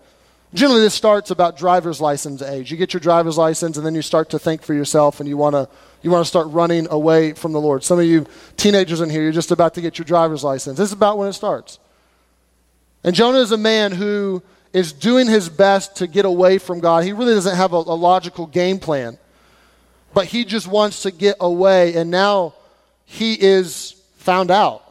Generally, 0.54 0.82
this 0.82 0.94
starts 0.94 1.32
about 1.32 1.58
driver's 1.58 2.02
license 2.02 2.42
age. 2.42 2.72
You 2.72 2.78
get 2.78 2.94
your 2.94 3.00
driver's 3.00 3.38
license, 3.38 3.78
and 3.78 3.86
then 3.86 3.96
you 3.96 4.02
start 4.02 4.30
to 4.32 4.40
think 4.40 4.64
for 4.64 4.74
yourself, 4.74 5.20
and 5.20 5.30
you 5.30 5.38
want 5.38 5.56
to 5.56 5.70
you 6.02 6.12
want 6.12 6.26
to 6.26 6.28
start 6.28 6.48
running 6.48 6.88
away 6.90 7.34
from 7.34 7.54
the 7.54 7.62
Lord. 7.62 7.84
Some 7.84 8.00
of 8.00 8.06
you 8.06 8.26
teenagers 8.58 9.02
in 9.02 9.10
here, 9.10 9.22
you're 9.22 9.32
just 9.32 9.52
about 9.52 9.76
to 9.76 9.82
get 9.82 9.98
your 9.98 10.06
driver's 10.06 10.44
license. 10.44 10.78
This 10.78 10.90
is 10.90 10.94
about 10.94 11.18
when 11.18 11.28
it 11.28 11.34
starts. 11.34 11.80
And 13.04 13.16
Jonah 13.16 13.40
is 13.40 13.52
a 13.52 13.58
man 13.58 13.92
who 13.92 14.44
is 14.74 14.94
doing 14.94 15.28
his 15.28 15.48
best 15.48 15.98
to 15.98 16.08
get 16.08 16.26
away 16.26 16.58
from 16.58 16.80
God. 16.80 17.04
He 17.04 17.14
really 17.14 17.34
doesn't 17.34 17.56
have 17.56 17.74
a, 17.74 17.78
a 17.78 17.96
logical 17.96 18.48
game 18.48 18.80
plan, 18.80 19.18
but 20.14 20.26
he 20.26 20.44
just 20.44 20.68
wants 20.68 21.04
to 21.04 21.12
get 21.12 21.38
away. 21.40 21.96
And 21.96 22.10
now 22.10 22.56
he 23.06 23.34
is 23.40 23.96
found 24.18 24.52
out. 24.52 24.91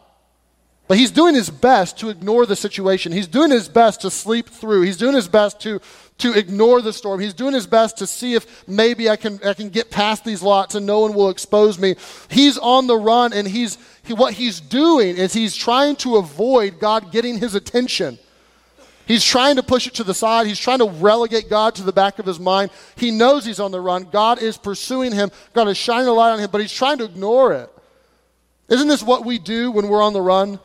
But 0.91 0.99
he's 0.99 1.13
doing 1.13 1.37
his 1.37 1.51
best 1.51 1.99
to 1.99 2.09
ignore 2.09 2.47
the 2.47 2.57
situation. 2.57 3.13
He's 3.13 3.29
doing 3.29 3.53
his 3.53 3.69
best 3.69 4.01
to 4.01 4.11
sleep 4.11 4.49
through. 4.49 4.83
He's 4.83 4.97
doing 4.97 5.15
his 5.15 5.29
best 5.29 5.61
to, 5.61 5.81
to 6.19 6.37
ignore 6.37 6.83
the 6.83 6.93
storm. 6.93 7.21
He's 7.21 7.33
doing 7.33 7.55
his 7.55 7.69
best 7.69 7.99
to 7.99 8.09
see 8.09 8.35
if 8.35 8.67
maybe 8.67 9.09
I 9.09 9.15
can, 9.15 9.39
I 9.45 9.55
can 9.55 9.69
get 9.69 9.93
past 9.93 10.25
these 10.25 10.43
lots 10.43 10.75
and 10.75 10.85
no 10.85 10.99
one 10.99 11.15
will 11.15 11.31
expose 11.31 11.79
me. 11.79 11.95
He's 12.29 12.59
on 12.59 12.89
the 12.89 12.97
run, 12.97 13.33
and 13.33 13.47
he's, 13.47 13.79
he, 14.03 14.15
what 14.15 14.35
he's 14.35 14.59
doing 14.59 15.17
is 15.17 15.33
he's 15.33 15.55
trying 15.55 15.95
to 15.95 16.17
avoid 16.17 16.81
God 16.81 17.13
getting 17.13 17.39
his 17.39 17.55
attention. 17.55 18.19
He's 19.07 19.25
trying 19.25 19.55
to 19.55 19.63
push 19.63 19.87
it 19.87 19.95
to 19.95 20.03
the 20.03 20.13
side. 20.13 20.49
He's 20.49 20.59
trying 20.59 20.81
to 20.81 20.91
relegate 20.91 21.49
God 21.49 21.77
to 21.77 21.85
the 21.85 21.93
back 21.93 22.19
of 22.19 22.27
his 22.27 22.41
mind. 22.41 22.73
He 22.97 23.13
knows 23.13 23.45
he's 23.45 23.61
on 23.61 23.71
the 23.71 23.81
run. 23.81 24.09
God 24.11 24.43
is 24.43 24.59
pursuing 24.59 25.13
him. 25.13 25.31
God 25.53 25.69
is 25.69 25.77
shining 25.77 26.09
a 26.09 26.13
light 26.13 26.33
on 26.33 26.41
him, 26.41 26.51
but 26.51 26.61
he's 26.61 26.73
trying 26.73 26.99
to 26.99 27.05
ignore 27.05 27.53
it. 27.53 27.71
Isn't 28.69 28.89
this 28.89 29.05
what 29.05 29.25
we 29.25 29.39
do 29.39 29.71
when 29.71 29.87
we're 29.87 30.03
on 30.03 30.15
the 30.15 30.21
run? 30.21 30.59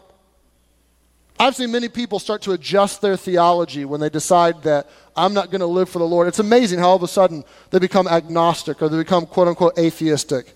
I've 1.37 1.55
seen 1.55 1.71
many 1.71 1.89
people 1.89 2.19
start 2.19 2.41
to 2.43 2.53
adjust 2.53 3.01
their 3.01 3.17
theology 3.17 3.83
when 3.83 3.99
they 3.99 4.09
decide 4.09 4.63
that 4.63 4.89
I'm 5.17 5.33
not 5.33 5.51
going 5.51 5.59
to 5.59 5.67
live 5.67 5.89
for 5.89 5.99
the 5.99 6.07
Lord. 6.07 6.27
It's 6.27 6.39
amazing 6.39 6.79
how 6.79 6.89
all 6.89 6.95
of 6.95 7.03
a 7.03 7.07
sudden 7.07 7.43
they 7.71 7.79
become 7.79 8.07
agnostic 8.07 8.81
or 8.81 8.87
they 8.87 8.97
become 8.97 9.25
quote 9.25 9.49
unquote 9.49 9.77
atheistic. 9.77 10.53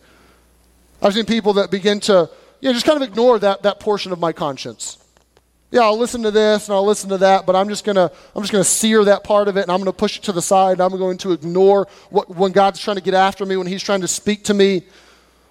I've 1.02 1.14
seen 1.14 1.26
people 1.26 1.54
that 1.54 1.70
begin 1.70 2.00
to 2.02 2.30
you 2.62 2.70
know, 2.70 2.74
just 2.74 2.86
kind 2.86 3.02
of 3.02 3.08
ignore 3.08 3.40
that, 3.40 3.64
that 3.64 3.80
portion 3.80 4.12
of 4.12 4.20
my 4.20 4.32
conscience. 4.32 4.98
Yeah, 5.72 5.82
I'll 5.82 5.98
listen 5.98 6.24
to 6.24 6.32
this 6.32 6.68
and 6.68 6.76
I'll 6.76 6.86
listen 6.86 7.10
to 7.10 7.18
that, 7.20 7.46
but 7.46 7.56
I'm 7.56 7.70
just 7.70 7.86
gonna 7.86 8.10
I'm 8.36 8.42
just 8.42 8.52
gonna 8.52 8.64
sear 8.64 9.04
that 9.04 9.24
part 9.24 9.48
of 9.48 9.56
it 9.56 9.62
and 9.62 9.72
I'm 9.72 9.80
gonna 9.80 9.94
push 9.94 10.18
it 10.18 10.24
to 10.24 10.32
the 10.32 10.42
side. 10.42 10.82
I'm 10.82 10.98
going 10.98 11.20
to 11.20 11.32
ignore 11.32 11.88
what 12.10 12.30
when 12.30 12.52
God's 12.54 12.80
trying 12.80 12.96
to 12.96 13.04
get 13.04 13.14
after 13.14 13.46
me, 13.46 13.56
when 13.56 13.68
He's 13.68 13.84
trying 13.84 14.02
to 14.02 14.08
speak 14.08 14.46
to 14.46 14.54
me. 14.54 14.84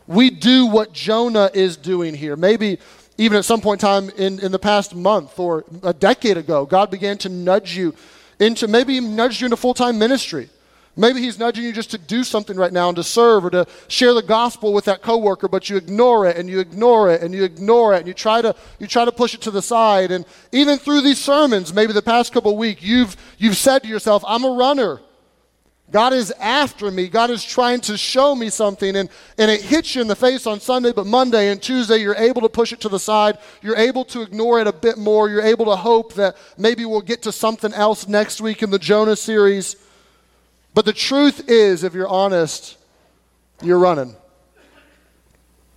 We 0.09 0.31
do 0.31 0.67
what 0.67 0.93
Jonah 0.93 1.51
is 1.53 1.77
doing 1.77 2.15
here. 2.15 2.35
Maybe 2.35 2.79
even 3.19 3.37
at 3.37 3.45
some 3.45 3.61
point 3.61 3.83
in 3.83 3.87
time 3.87 4.11
in, 4.17 4.39
in 4.41 4.53
the 4.53 4.59
past 4.59 4.95
month 4.95 5.39
or 5.39 5.65
a 5.83 5.93
decade 5.93 6.37
ago, 6.37 6.65
God 6.65 6.91
began 6.91 7.19
to 7.19 7.29
nudge 7.29 7.77
you 7.77 7.95
into 8.39 8.69
maybe 8.69 8.95
even 8.95 9.17
nudged 9.17 9.41
you 9.41 9.47
into 9.47 9.57
full-time 9.57 9.99
ministry. 9.99 10.49
Maybe 10.97 11.21
he's 11.21 11.39
nudging 11.39 11.63
you 11.63 11.73
just 11.73 11.93
to 11.93 11.99
do 11.99 12.25
something 12.25 12.57
right 12.57 12.73
now 12.73 12.89
and 12.89 12.97
to 12.97 13.05
serve 13.05 13.45
or 13.45 13.51
to 13.51 13.67
share 13.87 14.15
the 14.15 14.23
gospel 14.23 14.73
with 14.73 14.85
that 14.87 15.01
coworker, 15.01 15.47
but 15.47 15.71
you 15.71 15.77
ignore 15.77 16.27
it 16.27 16.37
and 16.37 16.49
you 16.49 16.59
ignore 16.59 17.09
it 17.11 17.23
and 17.23 17.33
you 17.33 17.45
ignore 17.45 17.95
it 17.95 17.99
and 17.99 18.09
you 18.09 18.15
try 18.15 18.43
to 18.43 18.55
you 18.81 18.89
try 18.89 19.05
to 19.05 19.13
push 19.13 19.33
it 19.33 19.41
to 19.43 19.53
the 19.53 19.63
side. 19.63 20.11
And 20.11 20.25
even 20.51 20.77
through 20.77 21.03
these 21.03 21.19
sermons, 21.19 21.73
maybe 21.73 21.93
the 21.93 22.03
past 22.03 22.33
couple 22.33 22.57
weeks, 22.57 22.83
you've 22.83 23.17
you've 23.39 23.57
said 23.57 23.85
to 23.85 23.89
yourself, 23.89 24.25
I'm 24.27 24.45
a 24.45 24.51
runner. 24.51 25.01
God 25.91 26.13
is 26.13 26.31
after 26.33 26.91
me. 26.91 27.09
God 27.09 27.31
is 27.31 27.43
trying 27.43 27.81
to 27.83 27.97
show 27.97 28.35
me 28.35 28.51
something. 28.51 28.95
And, 28.95 29.09
and 29.39 29.51
it 29.51 29.63
hits 29.63 29.95
you 29.95 30.03
in 30.03 30.09
the 30.09 30.17
face 30.17 30.47
on 30.47 30.61
Sunday, 30.61 30.93
but 30.93 31.07
Monday 31.07 31.51
and 31.51 31.63
Tuesday, 31.63 31.97
you're 31.97 32.15
able 32.15 32.43
to 32.43 32.49
push 32.49 32.73
it 32.73 32.81
to 32.83 32.91
the 32.91 32.99
side. 32.99 33.39
You're 33.63 33.77
able 33.77 34.05
to 34.07 34.21
ignore 34.21 34.61
it 34.61 34.67
a 34.67 34.73
bit 34.73 34.99
more. 34.99 35.31
You're 35.31 35.43
able 35.43 35.65
to 35.67 35.77
hope 35.77 36.15
that 36.15 36.37
maybe 36.59 36.85
we'll 36.85 37.01
get 37.01 37.23
to 37.23 37.33
something 37.33 37.73
else 37.73 38.07
next 38.07 38.43
week 38.43 38.63
in 38.63 38.71
the 38.71 38.79
Jonah 38.79 39.17
series. 39.17 39.77
But 40.75 40.85
the 40.85 40.93
truth 40.93 41.49
is, 41.49 41.85
if 41.85 41.95
you're 41.95 42.09
honest, 42.09 42.77
you're 43.63 43.79
running. 43.79 44.15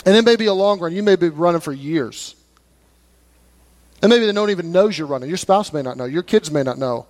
And 0.05 0.15
it 0.15 0.25
may 0.25 0.35
be 0.35 0.47
a 0.47 0.53
long 0.53 0.79
run. 0.79 0.93
You 0.93 1.03
may 1.03 1.15
be 1.15 1.29
running 1.29 1.61
for 1.61 1.71
years. 1.71 2.35
And 4.01 4.09
maybe 4.09 4.25
they 4.25 4.33
don't 4.33 4.49
even 4.49 4.73
know 4.73 4.89
you're 4.89 5.07
running. 5.07 5.29
Your 5.29 5.37
spouse 5.37 5.71
may 5.71 5.81
not 5.81 5.95
know. 5.95 6.05
Your 6.05 6.23
kids 6.23 6.51
may 6.51 6.63
not 6.63 6.77
know. 6.77 7.05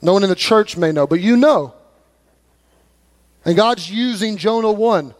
No 0.00 0.12
one 0.12 0.22
in 0.22 0.28
the 0.28 0.36
church 0.36 0.76
may 0.76 0.92
know, 0.92 1.06
but 1.06 1.20
you 1.20 1.36
know. 1.36 1.74
And 3.46 3.54
God's 3.56 3.88
using 3.88 4.36
Jonah 4.36 4.72
1 4.72 5.14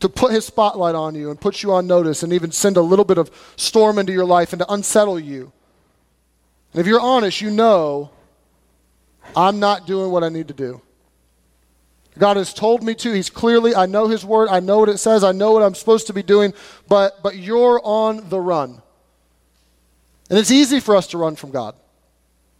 to 0.00 0.08
put 0.10 0.32
his 0.32 0.44
spotlight 0.44 0.94
on 0.94 1.14
you 1.14 1.30
and 1.30 1.40
put 1.40 1.62
you 1.62 1.72
on 1.72 1.86
notice 1.86 2.22
and 2.22 2.32
even 2.32 2.52
send 2.52 2.76
a 2.76 2.82
little 2.82 3.06
bit 3.06 3.16
of 3.16 3.30
storm 3.56 3.98
into 3.98 4.12
your 4.12 4.26
life 4.26 4.52
and 4.52 4.60
to 4.60 4.70
unsettle 4.70 5.18
you. 5.18 5.50
And 6.72 6.80
if 6.80 6.86
you're 6.86 7.00
honest, 7.00 7.40
you 7.40 7.50
know 7.50 8.10
I'm 9.34 9.60
not 9.60 9.86
doing 9.86 10.10
what 10.10 10.22
I 10.22 10.28
need 10.28 10.48
to 10.48 10.54
do. 10.54 10.82
God 12.18 12.36
has 12.36 12.52
told 12.52 12.82
me 12.82 12.94
to. 12.96 13.12
He's 13.12 13.30
clearly, 13.30 13.74
I 13.74 13.86
know 13.86 14.08
His 14.08 14.24
word. 14.26 14.48
I 14.50 14.60
know 14.60 14.78
what 14.78 14.90
it 14.90 14.98
says. 14.98 15.24
I 15.24 15.32
know 15.32 15.52
what 15.52 15.62
I'm 15.62 15.74
supposed 15.74 16.06
to 16.08 16.12
be 16.12 16.22
doing. 16.22 16.52
But, 16.86 17.22
but 17.22 17.36
you're 17.36 17.80
on 17.82 18.28
the 18.28 18.38
run. 18.38 18.82
And 20.28 20.38
it's 20.38 20.50
easy 20.50 20.80
for 20.80 20.94
us 20.96 21.06
to 21.08 21.18
run 21.18 21.34
from 21.34 21.50
God. 21.50 21.74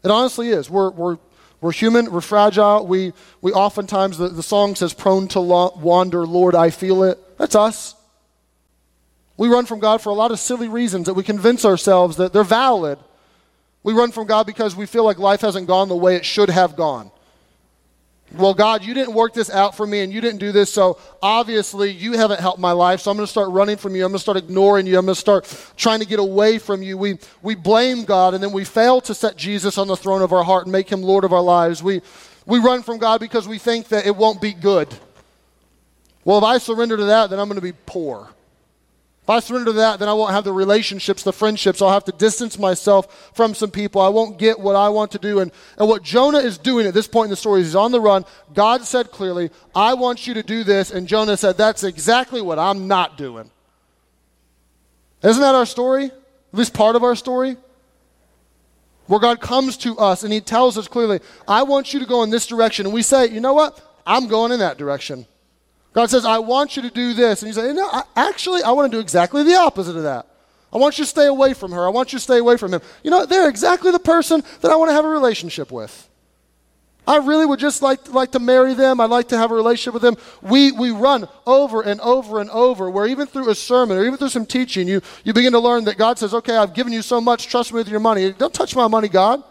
It 0.02 0.10
honestly 0.10 0.48
is. 0.48 0.68
We're, 0.68 0.90
we're, 0.90 1.18
we're 1.60 1.72
human. 1.72 2.10
We're 2.10 2.20
fragile. 2.20 2.86
We, 2.86 3.12
we 3.40 3.52
oftentimes, 3.52 4.18
the, 4.18 4.28
the 4.28 4.42
song 4.42 4.74
says, 4.74 4.92
prone 4.92 5.28
to 5.28 5.40
wander, 5.40 6.26
Lord, 6.26 6.54
I 6.54 6.70
feel 6.70 7.02
it. 7.04 7.18
That's 7.38 7.54
us. 7.54 7.94
We 9.36 9.48
run 9.48 9.66
from 9.66 9.80
God 9.80 10.00
for 10.00 10.10
a 10.10 10.14
lot 10.14 10.30
of 10.30 10.38
silly 10.38 10.68
reasons 10.68 11.06
that 11.06 11.14
we 11.14 11.22
convince 11.22 11.64
ourselves 11.64 12.16
that 12.18 12.32
they're 12.32 12.44
valid. 12.44 12.98
We 13.82 13.92
run 13.92 14.12
from 14.12 14.26
God 14.26 14.46
because 14.46 14.76
we 14.76 14.86
feel 14.86 15.04
like 15.04 15.18
life 15.18 15.40
hasn't 15.40 15.66
gone 15.66 15.88
the 15.88 15.96
way 15.96 16.16
it 16.16 16.24
should 16.24 16.50
have 16.50 16.76
gone 16.76 17.10
well, 18.36 18.54
God, 18.54 18.84
you 18.84 18.94
didn't 18.94 19.14
work 19.14 19.32
this 19.32 19.50
out 19.50 19.76
for 19.76 19.86
me 19.86 20.00
and 20.00 20.12
you 20.12 20.20
didn't 20.20 20.38
do 20.38 20.52
this, 20.52 20.72
so 20.72 20.98
obviously 21.22 21.90
you 21.90 22.12
haven't 22.12 22.40
helped 22.40 22.58
my 22.58 22.72
life, 22.72 23.00
so 23.00 23.10
I'm 23.10 23.16
going 23.16 23.26
to 23.26 23.30
start 23.30 23.50
running 23.50 23.76
from 23.76 23.94
you. 23.94 24.04
I'm 24.04 24.12
going 24.12 24.18
to 24.18 24.22
start 24.22 24.36
ignoring 24.36 24.86
you. 24.86 24.98
I'm 24.98 25.06
going 25.06 25.14
to 25.14 25.20
start 25.20 25.72
trying 25.76 26.00
to 26.00 26.06
get 26.06 26.18
away 26.18 26.58
from 26.58 26.82
you. 26.82 26.98
We, 26.98 27.18
we 27.42 27.54
blame 27.54 28.04
God 28.04 28.34
and 28.34 28.42
then 28.42 28.52
we 28.52 28.64
fail 28.64 29.00
to 29.02 29.14
set 29.14 29.36
Jesus 29.36 29.78
on 29.78 29.88
the 29.88 29.96
throne 29.96 30.22
of 30.22 30.32
our 30.32 30.44
heart 30.44 30.64
and 30.64 30.72
make 30.72 30.88
him 30.88 31.02
Lord 31.02 31.24
of 31.24 31.32
our 31.32 31.42
lives. 31.42 31.82
We, 31.82 32.02
we 32.46 32.58
run 32.58 32.82
from 32.82 32.98
God 32.98 33.20
because 33.20 33.48
we 33.48 33.58
think 33.58 33.88
that 33.88 34.06
it 34.06 34.14
won't 34.16 34.40
be 34.40 34.52
good. 34.52 34.88
Well, 36.24 36.38
if 36.38 36.44
I 36.44 36.58
surrender 36.58 36.96
to 36.96 37.04
that, 37.06 37.30
then 37.30 37.38
I'm 37.38 37.48
going 37.48 37.56
to 37.56 37.62
be 37.62 37.76
poor. 37.86 38.28
If 39.24 39.30
I 39.30 39.40
surrender 39.40 39.70
to 39.70 39.72
that, 39.78 40.00
then 40.00 40.08
I 40.10 40.12
won't 40.12 40.32
have 40.32 40.44
the 40.44 40.52
relationships, 40.52 41.22
the 41.22 41.32
friendships. 41.32 41.80
I'll 41.80 41.90
have 41.90 42.04
to 42.04 42.12
distance 42.12 42.58
myself 42.58 43.32
from 43.34 43.54
some 43.54 43.70
people. 43.70 44.02
I 44.02 44.08
won't 44.08 44.38
get 44.38 44.60
what 44.60 44.76
I 44.76 44.90
want 44.90 45.12
to 45.12 45.18
do. 45.18 45.40
And, 45.40 45.50
and 45.78 45.88
what 45.88 46.02
Jonah 46.02 46.40
is 46.40 46.58
doing 46.58 46.86
at 46.86 46.92
this 46.92 47.08
point 47.08 47.28
in 47.28 47.30
the 47.30 47.36
story 47.36 47.62
is 47.62 47.68
he's 47.68 47.74
on 47.74 47.90
the 47.90 48.02
run. 48.02 48.26
God 48.52 48.82
said 48.82 49.10
clearly, 49.10 49.48
I 49.74 49.94
want 49.94 50.26
you 50.26 50.34
to 50.34 50.42
do 50.42 50.62
this. 50.62 50.90
And 50.90 51.08
Jonah 51.08 51.38
said, 51.38 51.56
That's 51.56 51.84
exactly 51.84 52.42
what 52.42 52.58
I'm 52.58 52.86
not 52.86 53.16
doing. 53.16 53.50
Isn't 55.22 55.40
that 55.40 55.54
our 55.54 55.64
story? 55.64 56.04
At 56.04 56.12
least 56.52 56.74
part 56.74 56.94
of 56.94 57.02
our 57.02 57.16
story? 57.16 57.56
Where 59.06 59.20
God 59.20 59.40
comes 59.40 59.78
to 59.78 59.96
us 59.96 60.22
and 60.22 60.34
he 60.34 60.42
tells 60.42 60.76
us 60.76 60.86
clearly, 60.86 61.20
I 61.48 61.62
want 61.62 61.94
you 61.94 62.00
to 62.00 62.06
go 62.06 62.24
in 62.24 62.28
this 62.28 62.46
direction. 62.46 62.84
And 62.84 62.94
we 62.94 63.00
say, 63.00 63.30
You 63.30 63.40
know 63.40 63.54
what? 63.54 63.80
I'm 64.06 64.28
going 64.28 64.52
in 64.52 64.58
that 64.58 64.76
direction. 64.76 65.24
God 65.94 66.10
says, 66.10 66.24
I 66.24 66.38
want 66.38 66.76
you 66.76 66.82
to 66.82 66.90
do 66.90 67.14
this. 67.14 67.42
And 67.42 67.48
you 67.48 67.54
say, 67.54 67.72
no, 67.72 67.86
I, 67.86 68.02
actually, 68.16 68.62
I 68.62 68.72
want 68.72 68.90
to 68.90 68.96
do 68.96 69.00
exactly 69.00 69.44
the 69.44 69.54
opposite 69.54 69.96
of 69.96 70.02
that. 70.02 70.26
I 70.72 70.76
want 70.76 70.98
you 70.98 71.04
to 71.04 71.08
stay 71.08 71.26
away 71.26 71.54
from 71.54 71.70
her. 71.70 71.86
I 71.86 71.90
want 71.90 72.12
you 72.12 72.18
to 72.18 72.22
stay 72.22 72.38
away 72.38 72.56
from 72.56 72.74
him. 72.74 72.82
You 73.04 73.12
know, 73.12 73.24
they're 73.24 73.48
exactly 73.48 73.92
the 73.92 74.00
person 74.00 74.42
that 74.60 74.72
I 74.72 74.76
want 74.76 74.90
to 74.90 74.92
have 74.92 75.04
a 75.04 75.08
relationship 75.08 75.70
with. 75.70 76.08
I 77.06 77.18
really 77.18 77.46
would 77.46 77.60
just 77.60 77.80
like, 77.80 78.12
like 78.12 78.32
to 78.32 78.40
marry 78.40 78.74
them. 78.74 78.98
I'd 78.98 79.10
like 79.10 79.28
to 79.28 79.38
have 79.38 79.52
a 79.52 79.54
relationship 79.54 79.94
with 79.94 80.02
them. 80.02 80.16
We, 80.42 80.72
we 80.72 80.90
run 80.90 81.28
over 81.46 81.82
and 81.82 82.00
over 82.00 82.40
and 82.40 82.50
over, 82.50 82.90
where 82.90 83.06
even 83.06 83.28
through 83.28 83.50
a 83.50 83.54
sermon 83.54 83.96
or 83.96 84.04
even 84.04 84.16
through 84.16 84.30
some 84.30 84.46
teaching, 84.46 84.88
you, 84.88 85.00
you 85.22 85.32
begin 85.32 85.52
to 85.52 85.60
learn 85.60 85.84
that 85.84 85.96
God 85.96 86.18
says, 86.18 86.34
Okay, 86.34 86.56
I've 86.56 86.74
given 86.74 86.92
you 86.92 87.02
so 87.02 87.20
much, 87.20 87.46
trust 87.46 87.72
me 87.72 87.76
with 87.76 87.88
your 87.88 88.00
money. 88.00 88.32
Don't 88.32 88.54
touch 88.54 88.74
my 88.74 88.88
money, 88.88 89.08
God. 89.08 89.44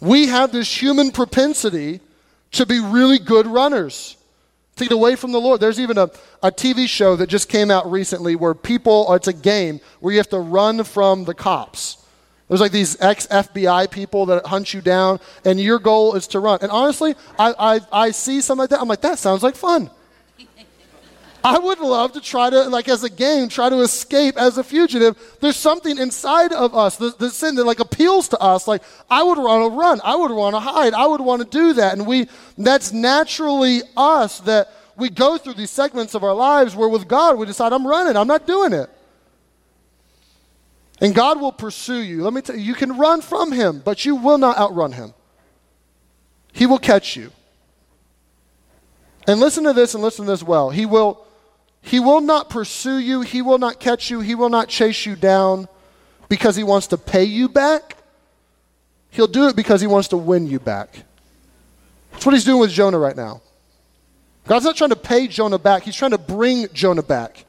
We 0.00 0.28
have 0.28 0.50
this 0.50 0.80
human 0.80 1.10
propensity 1.10 2.00
to 2.52 2.64
be 2.64 2.80
really 2.80 3.18
good 3.18 3.46
runners 3.46 4.16
to 4.88 4.94
away 4.94 5.16
from 5.16 5.32
the 5.32 5.40
Lord. 5.40 5.60
There's 5.60 5.80
even 5.80 5.98
a, 5.98 6.10
a 6.42 6.50
TV 6.50 6.88
show 6.88 7.16
that 7.16 7.28
just 7.28 7.48
came 7.48 7.70
out 7.70 7.90
recently 7.90 8.36
where 8.36 8.54
people, 8.54 9.10
uh, 9.10 9.14
it's 9.14 9.28
a 9.28 9.32
game 9.32 9.80
where 10.00 10.12
you 10.12 10.18
have 10.18 10.28
to 10.30 10.38
run 10.38 10.84
from 10.84 11.24
the 11.24 11.34
cops. 11.34 11.98
There's 12.48 12.60
like 12.60 12.72
these 12.72 13.00
ex 13.00 13.26
FBI 13.28 13.90
people 13.90 14.26
that 14.26 14.46
hunt 14.46 14.74
you 14.74 14.82
down, 14.82 15.20
and 15.44 15.58
your 15.58 15.78
goal 15.78 16.14
is 16.14 16.26
to 16.28 16.40
run. 16.40 16.58
And 16.60 16.70
honestly, 16.70 17.14
I, 17.38 17.54
I, 17.58 17.80
I 18.06 18.10
see 18.10 18.40
something 18.40 18.60
like 18.60 18.70
that. 18.70 18.80
I'm 18.80 18.88
like, 18.88 19.00
that 19.00 19.18
sounds 19.18 19.42
like 19.42 19.56
fun. 19.56 19.90
I 21.44 21.58
would 21.58 21.80
love 21.80 22.12
to 22.12 22.20
try 22.20 22.50
to, 22.50 22.68
like 22.68 22.88
as 22.88 23.02
a 23.02 23.10
game, 23.10 23.48
try 23.48 23.68
to 23.68 23.80
escape 23.80 24.36
as 24.36 24.58
a 24.58 24.64
fugitive. 24.64 25.16
There's 25.40 25.56
something 25.56 25.98
inside 25.98 26.52
of 26.52 26.74
us, 26.74 26.96
the, 26.96 27.10
the 27.18 27.30
sin 27.30 27.56
that 27.56 27.64
like 27.64 27.80
appeals 27.80 28.28
to 28.28 28.38
us. 28.38 28.68
Like, 28.68 28.82
I 29.10 29.22
would 29.22 29.38
want 29.38 29.72
to 29.72 29.76
run. 29.76 30.00
I 30.04 30.14
would 30.14 30.30
want 30.30 30.54
to 30.54 30.60
hide. 30.60 30.94
I 30.94 31.06
would 31.06 31.20
want 31.20 31.42
to 31.42 31.48
do 31.48 31.72
that. 31.74 31.94
And 31.94 32.06
we, 32.06 32.28
that's 32.56 32.92
naturally 32.92 33.80
us 33.96 34.38
that 34.40 34.72
we 34.96 35.08
go 35.08 35.36
through 35.36 35.54
these 35.54 35.70
segments 35.70 36.14
of 36.14 36.22
our 36.22 36.34
lives 36.34 36.76
where 36.76 36.88
with 36.88 37.08
God 37.08 37.36
we 37.38 37.46
decide, 37.46 37.72
I'm 37.72 37.86
running. 37.86 38.16
I'm 38.16 38.28
not 38.28 38.46
doing 38.46 38.72
it. 38.72 38.88
And 41.00 41.12
God 41.12 41.40
will 41.40 41.50
pursue 41.50 42.00
you. 42.02 42.22
Let 42.22 42.32
me 42.32 42.40
tell 42.42 42.54
you, 42.54 42.62
you 42.62 42.74
can 42.74 42.96
run 42.96 43.20
from 43.20 43.50
Him, 43.50 43.82
but 43.84 44.04
you 44.04 44.14
will 44.14 44.38
not 44.38 44.56
outrun 44.58 44.92
Him. 44.92 45.12
He 46.52 46.66
will 46.66 46.78
catch 46.78 47.16
you. 47.16 47.32
And 49.26 49.40
listen 49.40 49.64
to 49.64 49.72
this 49.72 49.94
and 49.94 50.02
listen 50.02 50.26
to 50.26 50.30
this 50.30 50.44
well. 50.44 50.70
He 50.70 50.86
will 50.86 51.26
he 51.82 51.98
will 51.98 52.20
not 52.20 52.48
pursue 52.48 52.98
you, 52.98 53.20
He 53.22 53.42
will 53.42 53.58
not 53.58 53.80
catch 53.80 54.08
you, 54.08 54.20
He 54.20 54.34
will 54.34 54.48
not 54.48 54.68
chase 54.68 55.04
you 55.04 55.16
down 55.16 55.68
because 56.28 56.56
He 56.56 56.62
wants 56.62 56.86
to 56.88 56.96
pay 56.96 57.24
you 57.24 57.48
back. 57.48 57.96
He'll 59.10 59.26
do 59.26 59.48
it 59.48 59.56
because 59.56 59.80
He 59.80 59.86
wants 59.86 60.08
to 60.08 60.16
win 60.16 60.46
you 60.46 60.60
back. 60.60 61.02
That's 62.12 62.24
what 62.24 62.34
He's 62.34 62.44
doing 62.44 62.60
with 62.60 62.70
Jonah 62.70 62.98
right 62.98 63.16
now. 63.16 63.42
God's 64.46 64.64
not 64.64 64.76
trying 64.76 64.90
to 64.90 64.96
pay 64.96 65.26
Jonah 65.26 65.58
back, 65.58 65.82
He's 65.82 65.96
trying 65.96 66.12
to 66.12 66.18
bring 66.18 66.68
Jonah 66.72 67.02
back. 67.02 67.44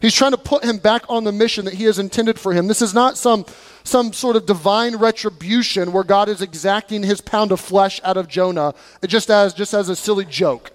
He's 0.00 0.14
trying 0.14 0.32
to 0.32 0.36
put 0.36 0.64
him 0.64 0.78
back 0.78 1.04
on 1.08 1.22
the 1.22 1.30
mission 1.30 1.64
that 1.66 1.74
he 1.74 1.84
has 1.84 2.00
intended 2.00 2.36
for 2.36 2.52
him. 2.52 2.66
This 2.66 2.82
is 2.82 2.92
not 2.92 3.16
some, 3.16 3.46
some 3.84 4.12
sort 4.12 4.34
of 4.34 4.46
divine 4.46 4.96
retribution 4.96 5.92
where 5.92 6.02
God 6.02 6.28
is 6.28 6.42
exacting 6.42 7.04
his 7.04 7.20
pound 7.20 7.52
of 7.52 7.60
flesh 7.60 8.00
out 8.02 8.16
of 8.16 8.26
Jonah 8.26 8.74
just 9.06 9.30
as, 9.30 9.54
just 9.54 9.74
as 9.74 9.88
a 9.88 9.94
silly 9.94 10.24
joke. 10.24 10.72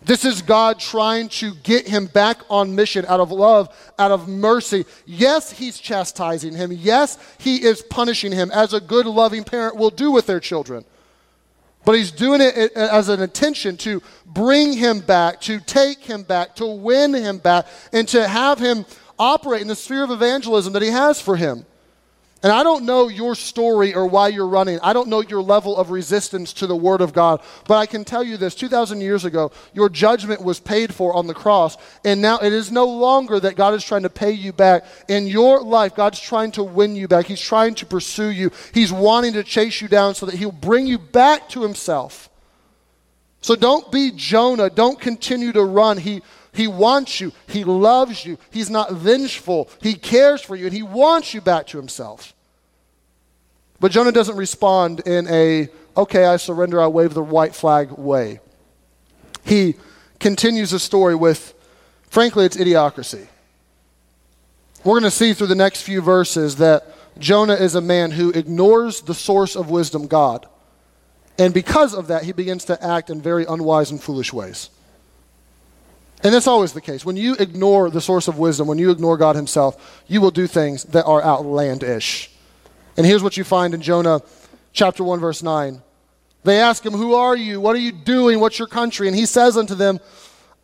This 0.00 0.24
is 0.24 0.42
God 0.42 0.78
trying 0.78 1.28
to 1.30 1.54
get 1.56 1.88
him 1.88 2.06
back 2.06 2.38
on 2.48 2.74
mission 2.74 3.04
out 3.06 3.20
of 3.20 3.32
love, 3.32 3.68
out 3.98 4.10
of 4.10 4.28
mercy. 4.28 4.86
Yes, 5.06 5.50
he's 5.50 5.78
chastising 5.78 6.54
him. 6.54 6.70
Yes, 6.72 7.18
he 7.38 7.56
is 7.56 7.82
punishing 7.82 8.32
him, 8.32 8.50
as 8.52 8.72
a 8.72 8.80
good, 8.80 9.06
loving 9.06 9.44
parent 9.44 9.76
will 9.76 9.90
do 9.90 10.10
with 10.10 10.26
their 10.26 10.40
children. 10.40 10.84
But 11.84 11.96
he's 11.96 12.12
doing 12.12 12.40
it 12.40 12.72
as 12.74 13.08
an 13.08 13.20
intention 13.22 13.76
to 13.78 14.02
bring 14.24 14.72
him 14.72 15.00
back, 15.00 15.40
to 15.42 15.58
take 15.58 15.98
him 16.00 16.22
back, 16.22 16.54
to 16.56 16.66
win 16.66 17.14
him 17.14 17.38
back, 17.38 17.66
and 17.92 18.06
to 18.08 18.28
have 18.28 18.58
him 18.58 18.86
operate 19.18 19.62
in 19.62 19.68
the 19.68 19.74
sphere 19.74 20.04
of 20.04 20.10
evangelism 20.10 20.72
that 20.74 20.82
he 20.82 20.90
has 20.90 21.20
for 21.20 21.36
him. 21.36 21.66
And 22.40 22.52
I 22.52 22.62
don't 22.62 22.84
know 22.84 23.08
your 23.08 23.34
story 23.34 23.94
or 23.94 24.06
why 24.06 24.28
you're 24.28 24.46
running. 24.46 24.78
I 24.80 24.92
don't 24.92 25.08
know 25.08 25.22
your 25.22 25.42
level 25.42 25.76
of 25.76 25.90
resistance 25.90 26.52
to 26.54 26.68
the 26.68 26.76
Word 26.76 27.00
of 27.00 27.12
God. 27.12 27.42
But 27.66 27.78
I 27.78 27.86
can 27.86 28.04
tell 28.04 28.22
you 28.22 28.36
this 28.36 28.54
2,000 28.54 29.00
years 29.00 29.24
ago, 29.24 29.50
your 29.74 29.88
judgment 29.88 30.42
was 30.42 30.60
paid 30.60 30.94
for 30.94 31.14
on 31.14 31.26
the 31.26 31.34
cross. 31.34 31.76
And 32.04 32.22
now 32.22 32.38
it 32.38 32.52
is 32.52 32.70
no 32.70 32.84
longer 32.84 33.40
that 33.40 33.56
God 33.56 33.74
is 33.74 33.84
trying 33.84 34.04
to 34.04 34.10
pay 34.10 34.30
you 34.30 34.52
back. 34.52 34.84
In 35.08 35.26
your 35.26 35.60
life, 35.60 35.96
God's 35.96 36.20
trying 36.20 36.52
to 36.52 36.62
win 36.62 36.94
you 36.94 37.08
back. 37.08 37.26
He's 37.26 37.40
trying 37.40 37.74
to 37.76 37.86
pursue 37.86 38.28
you. 38.28 38.52
He's 38.72 38.92
wanting 38.92 39.32
to 39.32 39.42
chase 39.42 39.80
you 39.80 39.88
down 39.88 40.14
so 40.14 40.26
that 40.26 40.36
He'll 40.36 40.52
bring 40.52 40.86
you 40.86 40.98
back 40.98 41.48
to 41.50 41.62
Himself. 41.62 42.30
So 43.40 43.56
don't 43.56 43.90
be 43.90 44.12
Jonah. 44.14 44.70
Don't 44.70 45.00
continue 45.00 45.52
to 45.52 45.64
run. 45.64 45.98
He, 45.98 46.22
he 46.58 46.66
wants 46.66 47.20
you. 47.20 47.32
He 47.46 47.62
loves 47.62 48.24
you. 48.24 48.36
He's 48.50 48.68
not 48.68 48.90
vengeful. 48.90 49.70
He 49.80 49.94
cares 49.94 50.42
for 50.42 50.56
you, 50.56 50.64
and 50.64 50.74
he 50.74 50.82
wants 50.82 51.32
you 51.32 51.40
back 51.40 51.68
to 51.68 51.76
himself. 51.76 52.34
But 53.78 53.92
Jonah 53.92 54.10
doesn't 54.10 54.36
respond 54.36 55.06
in 55.06 55.28
a, 55.28 55.68
okay, 55.96 56.24
I 56.24 56.36
surrender, 56.36 56.82
I 56.82 56.88
wave 56.88 57.14
the 57.14 57.22
white 57.22 57.54
flag 57.54 57.92
way. 57.92 58.40
He 59.44 59.76
continues 60.18 60.72
the 60.72 60.80
story 60.80 61.14
with, 61.14 61.54
frankly, 62.10 62.44
it's 62.44 62.56
idiocracy. 62.56 63.28
We're 64.82 64.98
going 64.98 65.04
to 65.04 65.12
see 65.12 65.34
through 65.34 65.46
the 65.46 65.54
next 65.54 65.82
few 65.82 66.00
verses 66.00 66.56
that 66.56 66.92
Jonah 67.20 67.54
is 67.54 67.76
a 67.76 67.80
man 67.80 68.10
who 68.10 68.30
ignores 68.30 69.00
the 69.02 69.14
source 69.14 69.54
of 69.54 69.70
wisdom, 69.70 70.08
God. 70.08 70.44
And 71.38 71.54
because 71.54 71.94
of 71.94 72.08
that, 72.08 72.24
he 72.24 72.32
begins 72.32 72.64
to 72.64 72.84
act 72.84 73.10
in 73.10 73.22
very 73.22 73.44
unwise 73.44 73.92
and 73.92 74.02
foolish 74.02 74.32
ways. 74.32 74.70
And 76.22 76.34
that's 76.34 76.46
always 76.46 76.72
the 76.72 76.80
case. 76.80 77.04
When 77.04 77.16
you 77.16 77.34
ignore 77.34 77.90
the 77.90 78.00
source 78.00 78.26
of 78.26 78.38
wisdom, 78.38 78.66
when 78.66 78.78
you 78.78 78.90
ignore 78.90 79.16
God 79.16 79.36
Himself, 79.36 80.02
you 80.08 80.20
will 80.20 80.32
do 80.32 80.46
things 80.46 80.84
that 80.84 81.04
are 81.04 81.22
outlandish. 81.22 82.30
And 82.96 83.06
here's 83.06 83.22
what 83.22 83.36
you 83.36 83.44
find 83.44 83.74
in 83.74 83.80
Jonah 83.80 84.20
chapter 84.72 85.04
1, 85.04 85.20
verse 85.20 85.42
9. 85.42 85.80
They 86.44 86.60
ask 86.60 86.84
him, 86.84 86.94
Who 86.94 87.14
are 87.14 87.36
you? 87.36 87.60
What 87.60 87.76
are 87.76 87.80
you 87.80 87.92
doing? 87.92 88.40
What's 88.40 88.58
your 88.58 88.68
country? 88.68 89.06
And 89.06 89.16
he 89.16 89.26
says 89.26 89.56
unto 89.56 89.74
them, 89.74 90.00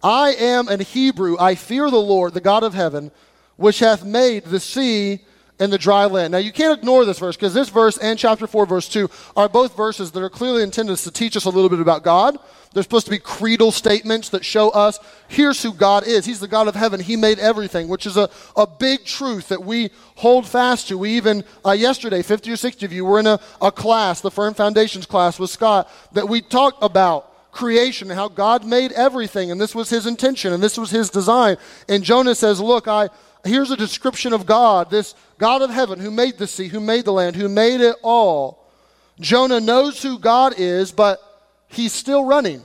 I 0.02 0.34
am 0.34 0.68
an 0.68 0.80
Hebrew. 0.80 1.36
I 1.38 1.54
fear 1.54 1.90
the 1.90 1.96
Lord, 1.96 2.34
the 2.34 2.40
God 2.40 2.62
of 2.62 2.74
heaven, 2.74 3.10
which 3.56 3.78
hath 3.78 4.04
made 4.04 4.44
the 4.44 4.60
sea 4.60 5.20
and 5.58 5.72
the 5.72 5.78
dry 5.78 6.06
land. 6.06 6.32
Now, 6.32 6.38
you 6.38 6.52
can't 6.52 6.76
ignore 6.76 7.04
this 7.04 7.18
verse 7.18 7.36
because 7.36 7.54
this 7.54 7.68
verse 7.68 7.96
and 7.98 8.18
chapter 8.18 8.46
4, 8.46 8.66
verse 8.66 8.88
2 8.88 9.08
are 9.36 9.48
both 9.48 9.76
verses 9.76 10.10
that 10.12 10.22
are 10.22 10.30
clearly 10.30 10.62
intended 10.62 10.96
to 10.98 11.10
teach 11.10 11.36
us 11.36 11.44
a 11.44 11.50
little 11.50 11.70
bit 11.70 11.80
about 11.80 12.02
God. 12.02 12.38
They're 12.74 12.82
supposed 12.82 13.06
to 13.06 13.10
be 13.10 13.18
creedal 13.18 13.72
statements 13.72 14.28
that 14.30 14.44
show 14.44 14.70
us 14.70 14.98
here's 15.28 15.62
who 15.62 15.72
God 15.72 16.06
is. 16.06 16.26
He's 16.26 16.40
the 16.40 16.48
God 16.48 16.68
of 16.68 16.74
heaven. 16.74 17.00
He 17.00 17.16
made 17.16 17.38
everything, 17.38 17.88
which 17.88 18.04
is 18.04 18.16
a, 18.16 18.28
a 18.56 18.66
big 18.66 19.04
truth 19.04 19.48
that 19.48 19.64
we 19.64 19.90
hold 20.16 20.46
fast 20.46 20.88
to. 20.88 20.98
We 20.98 21.10
even, 21.16 21.44
uh, 21.64 21.72
yesterday, 21.72 22.22
50 22.22 22.50
or 22.50 22.56
60 22.56 22.84
of 22.84 22.92
you 22.92 23.04
were 23.04 23.20
in 23.20 23.26
a, 23.26 23.40
a 23.62 23.72
class, 23.72 24.20
the 24.20 24.30
Firm 24.30 24.52
Foundations 24.54 25.06
class 25.06 25.38
with 25.38 25.50
Scott, 25.50 25.88
that 26.12 26.28
we 26.28 26.42
talked 26.42 26.82
about 26.82 27.30
creation 27.52 28.10
and 28.10 28.18
how 28.18 28.28
God 28.28 28.64
made 28.64 28.92
everything, 28.92 29.50
and 29.50 29.60
this 29.60 29.74
was 29.74 29.88
his 29.88 30.06
intention, 30.06 30.52
and 30.52 30.62
this 30.62 30.76
was 30.76 30.90
his 30.90 31.08
design. 31.08 31.56
And 31.88 32.02
Jonah 32.02 32.34
says, 32.34 32.60
Look, 32.60 32.88
I 32.88 33.08
here's 33.44 33.70
a 33.70 33.76
description 33.76 34.32
of 34.32 34.46
God, 34.46 34.90
this 34.90 35.14
God 35.38 35.62
of 35.62 35.70
heaven 35.70 36.00
who 36.00 36.10
made 36.10 36.38
the 36.38 36.46
sea, 36.46 36.68
who 36.68 36.80
made 36.80 37.04
the 37.04 37.12
land, 37.12 37.36
who 37.36 37.48
made 37.48 37.80
it 37.80 37.96
all. 38.02 38.64
Jonah 39.20 39.60
knows 39.60 40.02
who 40.02 40.18
God 40.18 40.54
is, 40.56 40.90
but 40.90 41.20
he's 41.68 41.92
still 41.92 42.24
running. 42.24 42.62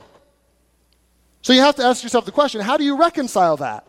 So 1.42 1.52
you 1.52 1.60
have 1.60 1.76
to 1.76 1.84
ask 1.84 2.02
yourself 2.02 2.24
the 2.24 2.32
question 2.32 2.60
how 2.60 2.76
do 2.76 2.84
you 2.84 2.96
reconcile 2.96 3.56
that? 3.58 3.86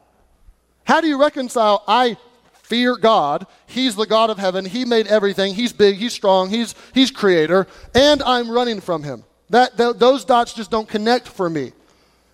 How 0.84 1.02
do 1.02 1.08
you 1.08 1.20
reconcile, 1.20 1.84
I 1.88 2.18
fear 2.64 2.96
God, 2.96 3.48
He's 3.68 3.96
the 3.96 4.06
God 4.06 4.30
of 4.30 4.38
heaven, 4.38 4.66
He 4.66 4.86
made 4.86 5.08
everything, 5.08 5.54
He's 5.54 5.74
big, 5.74 5.98
He's 5.98 6.14
strong, 6.14 6.50
He's, 6.50 6.74
he's 6.94 7.12
creator, 7.12 7.68
and 7.94 8.24
I'm 8.24 8.50
running 8.50 8.82
from 8.82 9.04
Him? 9.04 9.24
That, 9.50 9.78
th- 9.78 9.98
those 9.98 10.24
dots 10.26 10.54
just 10.54 10.72
don't 10.72 10.88
connect 10.88 11.28
for 11.28 11.50
me. 11.50 11.74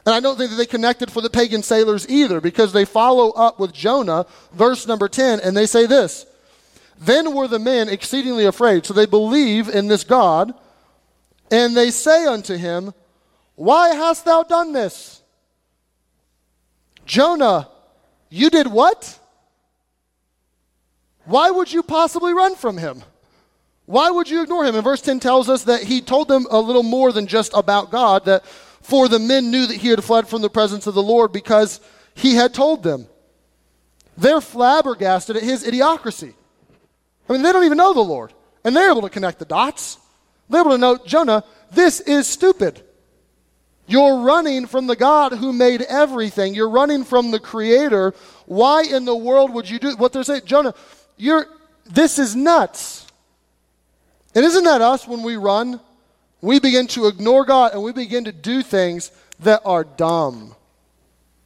And 0.06 0.16
I 0.16 0.20
don't 0.20 0.38
think 0.38 0.52
that 0.52 0.56
they 0.56 0.66
connected 0.66 1.12
for 1.12 1.22
the 1.22 1.30
pagan 1.30 1.64
sailors 1.64 2.08
either 2.08 2.40
because 2.40 2.72
they 2.72 2.86
follow 2.86 3.32
up 3.32 3.60
with 3.60 3.74
Jonah, 3.74 4.26
verse 4.54 4.88
number 4.88 5.10
10, 5.10 5.40
and 5.40 5.58
they 5.58 5.66
say 5.66 5.86
this 5.86 6.26
Then 6.98 7.34
were 7.34 7.48
the 7.48 7.60
men 7.60 7.90
exceedingly 7.90 8.46
afraid. 8.46 8.86
So 8.86 8.94
they 8.94 9.06
believe 9.06 9.68
in 9.68 9.88
this 9.88 10.04
God, 10.04 10.54
and 11.52 11.76
they 11.76 11.92
say 11.92 12.26
unto 12.26 12.56
him, 12.56 12.94
Why 13.56 13.90
hast 13.96 14.26
thou 14.26 14.44
done 14.44 14.74
this? 14.74 15.22
Jonah, 17.06 17.70
you 18.30 18.50
did 18.50 18.68
what? 18.68 19.18
Why 21.26 21.50
would 21.50 21.72
you 21.72 21.84
possibly 21.84 22.34
run 22.34 22.56
from 22.56 22.78
him? 22.78 23.04
Why 23.86 24.10
would 24.10 24.30
you 24.30 24.44
ignore 24.44 24.66
him? 24.66 24.76
And 24.76 24.84
verse 24.84 25.02
10 25.02 25.20
tells 25.20 25.50
us 25.50 25.64
that 25.64 25.84
he 25.84 26.02
told 26.02 26.28
them 26.28 26.46
a 26.52 26.60
little 26.60 26.84
more 26.84 27.12
than 27.12 27.28
just 27.28 27.54
about 27.54 27.90
God, 27.92 28.26
that 28.26 28.46
for 28.82 29.08
the 29.08 29.20
men 29.20 29.50
knew 29.50 29.66
that 29.66 29.78
he 29.78 29.88
had 29.88 30.04
fled 30.04 30.28
from 30.28 30.42
the 30.42 30.50
presence 30.50 30.88
of 30.88 30.94
the 30.94 31.04
Lord 31.04 31.32
because 31.32 31.80
he 32.14 32.36
had 32.36 32.54
told 32.54 32.84
them. 32.84 33.08
They're 34.18 34.42
flabbergasted 34.42 35.38
at 35.38 35.44
his 35.44 35.64
idiocracy. 35.64 36.34
I 37.30 37.34
mean, 37.34 37.44
they 37.44 37.52
don't 37.52 37.66
even 37.66 37.78
know 37.78 37.94
the 37.94 38.02
Lord. 38.02 38.34
And 38.64 38.76
they're 38.76 38.90
able 38.90 39.04
to 39.04 39.10
connect 39.10 39.40
the 39.40 39.46
dots. 39.46 39.98
They're 40.50 40.64
to 40.64 40.78
know, 40.78 40.98
Jonah, 40.98 41.44
this 41.72 42.00
is 42.00 42.28
stupid. 42.28 42.82
You're 43.86 44.22
running 44.22 44.66
from 44.66 44.88
the 44.88 44.96
God 44.96 45.34
who 45.34 45.54
made 45.54 45.82
everything. 45.82 46.54
You're 46.54 46.70
running 46.70 47.04
from 47.04 47.32
the 47.32 47.40
Creator. 47.40 48.14
Why 48.46 48.84
in 48.84 49.06
the 49.06 49.16
world 49.16 49.54
would 49.54 49.70
you 49.70 49.80
do 49.80 49.96
what 49.96 50.14
they're 50.14 50.24
saying? 50.24 50.42
Jonah, 50.46 50.74
you're, 51.16 51.48
this 51.86 52.20
is 52.20 52.36
nuts. 52.36 53.08
And 54.36 54.46
isn't 54.46 54.64
that 54.66 54.82
us 54.82 55.08
when 55.08 55.24
we 55.24 55.38
run? 55.38 55.80
we 56.42 56.60
begin 56.60 56.88
to 56.88 57.08
ignore 57.08 57.46
God 57.46 57.74
and 57.74 57.84
we 57.84 57.92
begin 57.92 58.26
to 58.26 58.32
do 58.32 58.62
things 58.62 59.12
that 59.40 59.62
are 59.66 59.84
dumb, 59.84 60.56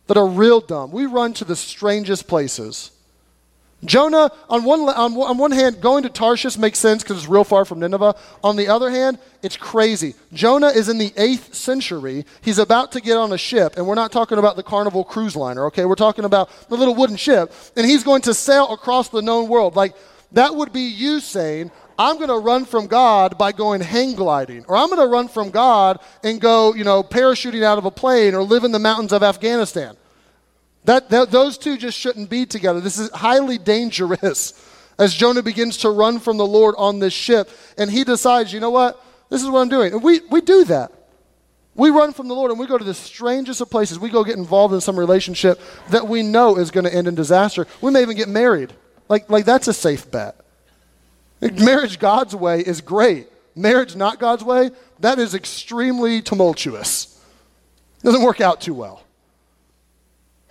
that 0.08 0.18
are 0.18 0.28
real 0.28 0.60
dumb. 0.60 0.92
We 0.92 1.06
run 1.06 1.34
to 1.36 1.46
the 1.46 1.56
strangest 1.56 2.28
places. 2.28 2.92
Jonah, 3.84 4.32
on 4.48 4.64
one, 4.64 4.82
on, 4.82 5.14
on 5.16 5.38
one 5.38 5.52
hand, 5.52 5.82
going 5.82 6.04
to 6.04 6.10
Tarshish 6.10 6.58
makes 6.58 6.78
sense 6.78 7.02
because 7.02 7.18
it's 7.18 7.28
real 7.28 7.44
far 7.44 7.66
from 7.66 7.80
Nineveh. 7.80 8.16
On 8.44 8.56
the 8.56 8.68
other 8.68 8.92
hand, 8.92 9.18
it's 9.42 9.58
crazy. 9.58 10.14
Jonah 10.34 10.68
is 10.68 10.88
in 10.88 11.00
the 11.00 11.10
8th 11.12 11.56
century. 11.56 12.26
He's 12.42 12.60
about 12.60 12.92
to 12.92 13.02
get 13.02 13.18
on 13.18 13.34
a 13.34 13.38
ship, 13.38 13.78
and 13.78 13.88
we're 13.88 13.96
not 13.96 14.12
talking 14.12 14.38
about 14.38 14.56
the 14.56 14.64
Carnival 14.64 15.04
cruise 15.04 15.36
liner, 15.36 15.66
okay? 15.66 15.86
We're 15.86 15.96
talking 15.96 16.26
about 16.26 16.50
the 16.70 16.76
little 16.76 16.94
wooden 16.94 17.16
ship, 17.16 17.52
and 17.76 17.86
he's 17.86 18.04
going 18.04 18.22
to 18.24 18.34
sail 18.34 18.72
across 18.72 19.10
the 19.10 19.22
known 19.22 19.50
world. 19.50 19.76
Like, 19.76 19.96
that 20.34 20.56
would 20.56 20.72
be 20.72 20.82
you 20.82 21.20
saying, 21.20 21.72
I'm 21.98 22.18
going 22.18 22.30
to 22.30 22.38
run 22.38 22.66
from 22.66 22.88
God 22.88 23.38
by 23.38 23.52
going 23.52 23.82
hang 23.82 24.14
gliding, 24.14 24.66
or 24.68 24.76
I'm 24.78 24.90
going 24.90 25.02
to 25.02 25.12
run 25.12 25.28
from 25.28 25.50
God 25.50 26.00
and 26.24 26.40
go, 26.40 26.74
you 26.74 26.84
know, 26.84 27.04
parachuting 27.04 27.64
out 27.64 27.78
of 27.78 27.86
a 27.86 27.92
plane 27.92 28.36
or 28.36 28.44
live 28.44 28.64
in 28.64 28.72
the 28.72 28.80
mountains 28.80 29.12
of 29.12 29.24
Afghanistan. 29.24 29.98
That, 30.86 31.10
that, 31.10 31.32
those 31.32 31.58
two 31.58 31.78
just 31.78 31.98
shouldn't 31.98 32.30
be 32.30 32.46
together. 32.46 32.82
This 32.82 32.98
is 32.98 33.10
highly 33.12 33.58
dangerous 33.58 34.54
as 35.00 35.14
Jonah 35.14 35.44
begins 35.44 35.78
to 35.78 35.90
run 35.90 36.20
from 36.20 36.38
the 36.38 36.46
Lord 36.46 36.76
on 36.78 37.00
this 37.00 37.14
ship, 37.14 37.50
and 37.78 37.90
he 37.90 38.04
decides, 38.04 38.52
you 38.52 38.60
know 38.60 38.72
what? 38.72 39.04
This 39.30 39.42
is 39.42 39.50
what 39.50 39.60
I'm 39.60 39.70
doing. 39.70 39.94
And 39.94 40.04
we, 40.04 40.20
we 40.30 40.42
do 40.42 40.66
that. 40.66 40.92
We 41.74 41.90
run 41.90 42.12
from 42.12 42.28
the 42.28 42.36
Lord 42.36 42.52
and 42.52 42.60
we 42.60 42.68
go 42.68 42.78
to 42.78 42.84
the 42.84 42.94
strangest 42.94 43.62
of 43.62 43.70
places. 43.70 43.98
We 43.98 44.10
go 44.10 44.26
get 44.26 44.38
involved 44.38 44.74
in 44.74 44.82
some 44.82 45.00
relationship 45.00 45.60
that 45.90 46.06
we 46.06 46.22
know 46.22 46.58
is 46.58 46.70
going 46.70 46.84
to 46.84 46.94
end 46.94 47.08
in 47.08 47.16
disaster. 47.16 47.66
We 47.80 47.92
may 47.92 48.02
even 48.02 48.18
get 48.18 48.28
married. 48.28 48.74
Like, 49.08 49.30
like 49.30 49.46
that's 49.46 49.70
a 49.70 49.74
safe 49.74 50.12
bet. 50.12 50.36
Marriage 51.42 51.98
God's 51.98 52.36
way 52.36 52.60
is 52.60 52.82
great. 52.82 53.30
Marriage 53.56 53.96
not 53.96 54.20
God's 54.20 54.44
way, 54.44 54.72
that 55.00 55.20
is 55.20 55.34
extremely 55.34 56.22
tumultuous. 56.22 57.20
Doesn't 58.04 58.22
work 58.22 58.42
out 58.42 58.62
too 58.62 58.74
well. 58.74 59.04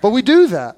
But 0.00 0.10
we 0.10 0.22
do 0.22 0.48
that. 0.48 0.76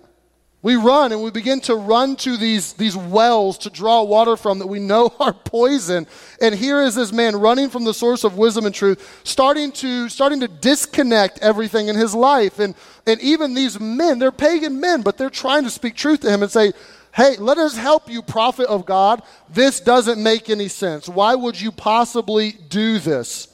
We 0.62 0.76
run 0.76 1.10
and 1.10 1.24
we 1.24 1.32
begin 1.32 1.60
to 1.62 1.74
run 1.74 2.14
to 2.16 2.36
these, 2.36 2.74
these 2.74 2.96
wells 2.96 3.58
to 3.58 3.70
draw 3.70 4.02
water 4.02 4.36
from 4.36 4.60
that 4.60 4.68
we 4.68 4.78
know 4.78 5.12
are 5.20 5.32
poison. 5.32 6.06
And 6.40 6.54
here 6.54 6.80
is 6.82 6.94
this 6.94 7.12
man 7.12 7.34
running 7.34 7.68
from 7.68 7.84
the 7.84 7.92
source 7.92 8.22
of 8.22 8.38
wisdom 8.38 8.66
and 8.66 8.74
truth, 8.74 9.22
starting 9.24 9.72
to, 9.72 10.08
starting 10.08 10.38
to 10.40 10.48
disconnect 10.48 11.40
everything 11.40 11.88
in 11.88 11.96
his 11.96 12.14
life. 12.14 12.60
And, 12.60 12.76
and 13.06 13.20
even 13.20 13.54
these 13.54 13.80
men, 13.80 14.20
they're 14.20 14.30
pagan 14.30 14.80
men, 14.80 15.02
but 15.02 15.18
they're 15.18 15.30
trying 15.30 15.64
to 15.64 15.70
speak 15.70 15.96
truth 15.96 16.20
to 16.20 16.30
him 16.30 16.42
and 16.42 16.50
say, 16.50 16.72
Hey, 17.14 17.36
let 17.36 17.58
us 17.58 17.76
help 17.76 18.08
you, 18.08 18.22
prophet 18.22 18.66
of 18.68 18.86
God. 18.86 19.22
This 19.50 19.80
doesn't 19.80 20.22
make 20.22 20.48
any 20.48 20.68
sense. 20.68 21.10
Why 21.10 21.34
would 21.34 21.60
you 21.60 21.70
possibly 21.70 22.52
do 22.52 22.98
this? 22.98 23.48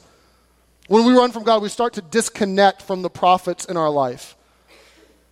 When 0.87 1.05
we 1.05 1.11
run 1.11 1.33
from 1.33 1.43
God, 1.43 1.61
we 1.61 1.67
start 1.67 1.93
to 1.93 2.01
disconnect 2.01 2.81
from 2.81 3.01
the 3.01 3.09
prophets 3.09 3.65
in 3.65 3.75
our 3.75 3.89
life. 3.89 4.37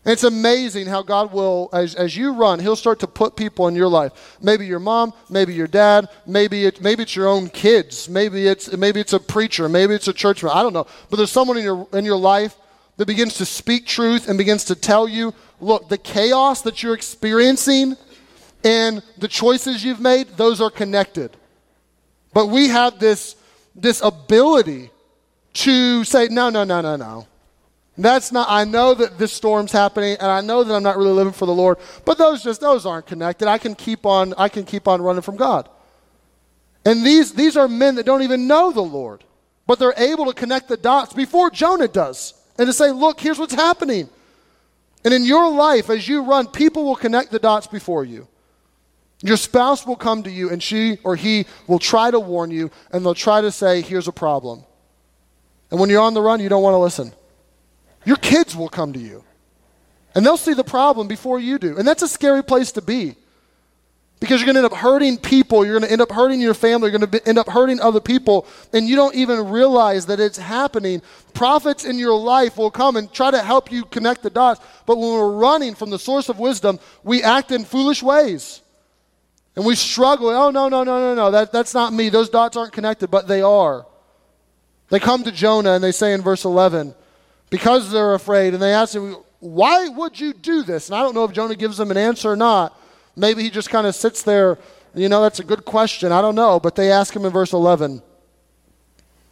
It's 0.07 0.23
amazing 0.23 0.87
how 0.87 1.01
God 1.01 1.33
will, 1.33 1.69
as, 1.73 1.93
as 1.93 2.15
you 2.15 2.31
run, 2.31 2.59
He'll 2.59 2.77
start 2.77 2.99
to 3.01 3.07
put 3.07 3.35
people 3.35 3.67
in 3.67 3.75
your 3.75 3.89
life. 3.89 4.37
Maybe 4.41 4.65
your 4.65 4.79
mom, 4.79 5.13
maybe 5.29 5.53
your 5.53 5.67
dad, 5.67 6.07
maybe, 6.25 6.65
it, 6.65 6.81
maybe 6.81 7.03
it's 7.03 7.13
your 7.13 7.27
own 7.27 7.49
kids, 7.49 8.07
maybe 8.07 8.47
it's, 8.47 8.71
maybe 8.71 9.01
it's 9.01 9.11
a 9.11 9.19
preacher, 9.19 9.67
maybe 9.67 9.93
it's 9.93 10.07
a 10.07 10.13
churchman. 10.13 10.53
I 10.55 10.63
don't 10.63 10.71
know. 10.71 10.87
But 11.09 11.17
there's 11.17 11.31
someone 11.31 11.57
in 11.57 11.63
your, 11.65 11.85
in 11.91 12.05
your 12.05 12.15
life 12.15 12.55
that 12.95 13.05
begins 13.05 13.35
to 13.35 13.45
speak 13.45 13.85
truth 13.85 14.29
and 14.29 14.37
begins 14.37 14.63
to 14.65 14.75
tell 14.75 15.09
you 15.09 15.33
look, 15.59 15.89
the 15.89 15.97
chaos 15.97 16.61
that 16.61 16.81
you're 16.81 16.95
experiencing 16.95 17.97
and 18.63 19.03
the 19.17 19.27
choices 19.27 19.83
you've 19.83 19.99
made, 19.99 20.29
those 20.37 20.61
are 20.61 20.71
connected. 20.71 21.35
But 22.33 22.47
we 22.47 22.69
have 22.69 22.97
this, 22.97 23.35
this 23.75 24.01
ability 24.01 24.89
to 25.53 26.05
say, 26.05 26.29
no, 26.29 26.49
no, 26.49 26.63
no, 26.63 26.79
no, 26.79 26.95
no. 26.95 27.27
That's 27.97 28.31
not, 28.31 28.47
I 28.49 28.63
know 28.63 28.93
that 28.93 29.17
this 29.17 29.33
storm's 29.33 29.71
happening 29.71 30.17
and 30.19 30.29
I 30.29 30.41
know 30.41 30.63
that 30.63 30.73
I'm 30.73 30.83
not 30.83 30.97
really 30.97 31.11
living 31.11 31.33
for 31.33 31.47
the 31.47 31.53
Lord, 31.53 31.77
but 32.05 32.17
those 32.17 32.43
just, 32.43 32.61
those 32.61 32.85
aren't 32.85 33.07
connected. 33.07 33.47
I 33.47 33.57
can 33.57 33.73
keep 33.73 34.05
on, 34.05 34.35
I 34.37 34.49
can 34.49 34.65
keep 34.65 34.87
on 34.87 35.01
running 35.01 35.23
from 35.23 35.35
God. 35.35 35.67
And 36.85 37.03
these, 37.03 37.33
these 37.33 37.57
are 37.57 37.67
men 37.67 37.95
that 37.95 38.05
don't 38.05 38.21
even 38.21 38.47
know 38.47 38.71
the 38.71 38.81
Lord, 38.81 39.23
but 39.65 39.79
they're 39.79 39.95
able 39.97 40.25
to 40.27 40.33
connect 40.33 40.67
the 40.67 40.77
dots 40.77 41.13
before 41.13 41.49
Jonah 41.49 41.87
does 41.87 42.35
and 42.59 42.67
to 42.67 42.73
say, 42.73 42.91
look, 42.91 43.19
here's 43.19 43.39
what's 43.39 43.55
happening. 43.55 44.09
And 45.03 45.13
in 45.13 45.25
your 45.25 45.49
life, 45.51 45.89
as 45.89 46.07
you 46.07 46.23
run, 46.23 46.47
people 46.47 46.83
will 46.83 46.95
connect 46.95 47.31
the 47.31 47.39
dots 47.39 47.65
before 47.65 48.05
you. 48.05 48.27
Your 49.23 49.37
spouse 49.37 49.87
will 49.87 49.95
come 49.95 50.21
to 50.23 50.29
you 50.29 50.51
and 50.51 50.61
she 50.61 50.99
or 51.03 51.15
he 51.15 51.47
will 51.65 51.79
try 51.79 52.11
to 52.11 52.19
warn 52.19 52.51
you 52.51 52.69
and 52.91 53.03
they'll 53.03 53.15
try 53.15 53.41
to 53.41 53.51
say, 53.51 53.81
here's 53.81 54.07
a 54.07 54.11
problem. 54.11 54.63
And 55.71 55.79
when 55.79 55.89
you're 55.89 56.01
on 56.01 56.13
the 56.13 56.21
run, 56.21 56.39
you 56.39 56.49
don't 56.49 56.61
want 56.61 56.75
to 56.75 56.77
listen. 56.77 57.11
Your 58.07 58.15
kids 58.15 58.55
will 58.55 58.69
come 58.69 58.93
to 58.93 58.99
you 58.99 59.21
and 60.15 60.25
they'll 60.25 60.37
see 60.37 60.53
the 60.53 60.63
problem 60.63 61.09
before 61.09 61.41
you 61.41 61.59
do. 61.59 61.77
And 61.77 61.85
that's 61.85 62.03
a 62.03 62.07
scary 62.07 62.41
place 62.41 62.71
to 62.71 62.81
be 62.81 63.17
because 64.21 64.39
you're 64.39 64.45
going 64.45 64.55
to 64.55 64.61
end 64.61 64.71
up 64.71 64.79
hurting 64.79 65.17
people. 65.17 65.65
You're 65.65 65.77
going 65.77 65.89
to 65.89 65.91
end 65.91 65.99
up 65.99 66.13
hurting 66.13 66.39
your 66.39 66.53
family. 66.53 66.89
You're 66.89 66.99
going 66.99 67.11
to 67.11 67.27
end 67.27 67.37
up 67.37 67.49
hurting 67.49 67.81
other 67.81 67.99
people. 67.99 68.47
And 68.71 68.87
you 68.87 68.95
don't 68.95 69.13
even 69.13 69.49
realize 69.49 70.05
that 70.05 70.21
it's 70.21 70.37
happening. 70.37 71.01
Prophets 71.33 71.83
in 71.83 71.99
your 71.99 72.17
life 72.17 72.55
will 72.55 72.71
come 72.71 72.95
and 72.95 73.11
try 73.11 73.29
to 73.29 73.43
help 73.43 73.73
you 73.73 73.83
connect 73.83 74.23
the 74.23 74.29
dots. 74.29 74.61
But 74.85 74.99
when 74.99 75.09
we're 75.09 75.35
running 75.35 75.75
from 75.75 75.89
the 75.89 75.99
source 75.99 76.29
of 76.29 76.39
wisdom, 76.39 76.79
we 77.03 77.21
act 77.23 77.51
in 77.51 77.65
foolish 77.65 78.01
ways. 78.01 78.61
And 79.57 79.65
we 79.65 79.75
struggle. 79.75 80.29
Oh, 80.29 80.49
no, 80.49 80.69
no, 80.69 80.85
no, 80.85 80.97
no, 80.97 81.13
no. 81.13 81.31
That, 81.31 81.51
that's 81.51 81.73
not 81.73 81.91
me. 81.91 82.07
Those 82.07 82.29
dots 82.29 82.55
aren't 82.55 82.71
connected, 82.71 83.11
but 83.11 83.27
they 83.27 83.41
are. 83.41 83.85
They 84.91 85.01
come 85.01 85.25
to 85.25 85.31
Jonah 85.33 85.73
and 85.73 85.83
they 85.83 85.91
say 85.91 86.13
in 86.13 86.21
verse 86.21 86.45
11, 86.45 86.95
because 87.49 87.91
they're 87.91 88.13
afraid, 88.13 88.53
and 88.53 88.61
they 88.61 88.73
ask 88.73 88.95
him, 88.95 89.17
Why 89.39 89.87
would 89.89 90.19
you 90.19 90.33
do 90.33 90.63
this? 90.63 90.89
And 90.89 90.95
I 90.97 91.01
don't 91.01 91.15
know 91.15 91.23
if 91.23 91.31
Jonah 91.31 91.55
gives 91.55 91.77
them 91.77 91.91
an 91.91 91.97
answer 91.97 92.31
or 92.31 92.35
not. 92.35 92.77
Maybe 93.15 93.43
he 93.43 93.49
just 93.49 93.69
kind 93.69 93.87
of 93.87 93.95
sits 93.95 94.23
there. 94.23 94.57
You 94.93 95.09
know, 95.09 95.21
that's 95.21 95.39
a 95.39 95.43
good 95.43 95.65
question. 95.65 96.11
I 96.11 96.21
don't 96.21 96.35
know. 96.35 96.59
But 96.59 96.75
they 96.75 96.91
ask 96.91 97.15
him 97.15 97.25
in 97.25 97.31
verse 97.31 97.53
11. 97.53 98.01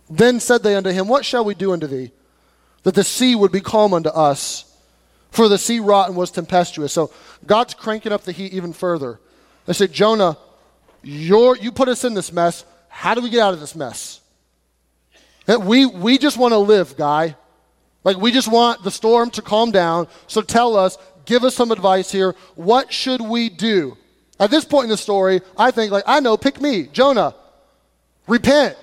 Then 0.09 0.39
said 0.39 0.63
they 0.63 0.75
unto 0.75 0.91
him, 0.91 1.07
What 1.07 1.25
shall 1.25 1.45
we 1.45 1.55
do 1.55 1.73
unto 1.73 1.87
thee? 1.87 2.11
That 2.83 2.95
the 2.95 3.03
sea 3.03 3.35
would 3.35 3.51
be 3.51 3.61
calm 3.61 3.93
unto 3.93 4.09
us. 4.09 4.71
For 5.31 5.49
the 5.49 5.57
sea 5.57 5.79
rotten 5.79 6.15
was 6.15 6.31
tempestuous. 6.31 6.93
So 6.93 7.11
God's 7.45 7.73
cranking 7.73 8.11
up 8.11 8.23
the 8.23 8.31
heat 8.31 8.53
even 8.53 8.73
further. 8.73 9.19
They 9.65 9.73
said, 9.73 9.91
Jonah, 9.91 10.37
you 11.03 11.71
put 11.73 11.89
us 11.89 12.03
in 12.03 12.13
this 12.13 12.31
mess. 12.31 12.63
How 12.87 13.13
do 13.13 13.21
we 13.21 13.29
get 13.29 13.41
out 13.41 13.53
of 13.53 13.59
this 13.59 13.75
mess? 13.75 14.21
We, 15.47 15.85
we 15.85 16.17
just 16.17 16.37
want 16.37 16.53
to 16.53 16.57
live, 16.57 16.95
guy. 16.95 17.35
Like, 18.05 18.17
we 18.17 18.31
just 18.31 18.47
want 18.47 18.83
the 18.83 18.91
storm 18.91 19.31
to 19.31 19.41
calm 19.41 19.71
down. 19.71 20.07
So 20.27 20.41
tell 20.41 20.77
us, 20.77 20.97
give 21.25 21.43
us 21.43 21.55
some 21.55 21.71
advice 21.71 22.11
here. 22.11 22.35
What 22.53 22.93
should 22.93 23.19
we 23.19 23.49
do? 23.49 23.97
At 24.39 24.51
this 24.51 24.63
point 24.63 24.85
in 24.85 24.89
the 24.91 24.97
story, 24.97 25.41
I 25.57 25.71
think, 25.71 25.91
like, 25.91 26.03
I 26.05 26.19
know, 26.19 26.37
pick 26.37 26.61
me, 26.61 26.83
Jonah. 26.83 27.35
Repent. 28.27 28.77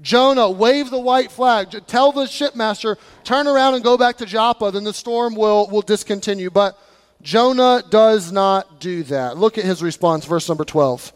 Jonah, 0.00 0.48
wave 0.48 0.90
the 0.90 1.00
white 1.00 1.32
flag. 1.32 1.70
Tell 1.88 2.12
the 2.12 2.26
shipmaster, 2.26 2.96
turn 3.24 3.48
around 3.48 3.74
and 3.74 3.82
go 3.82 3.98
back 3.98 4.18
to 4.18 4.26
Joppa, 4.26 4.70
then 4.70 4.84
the 4.84 4.94
storm 4.94 5.34
will, 5.34 5.68
will 5.68 5.82
discontinue. 5.82 6.50
But 6.50 6.78
Jonah 7.22 7.82
does 7.90 8.30
not 8.30 8.78
do 8.78 9.02
that. 9.04 9.36
Look 9.36 9.58
at 9.58 9.64
his 9.64 9.82
response, 9.82 10.24
verse 10.24 10.48
number 10.48 10.64
12. 10.64 11.12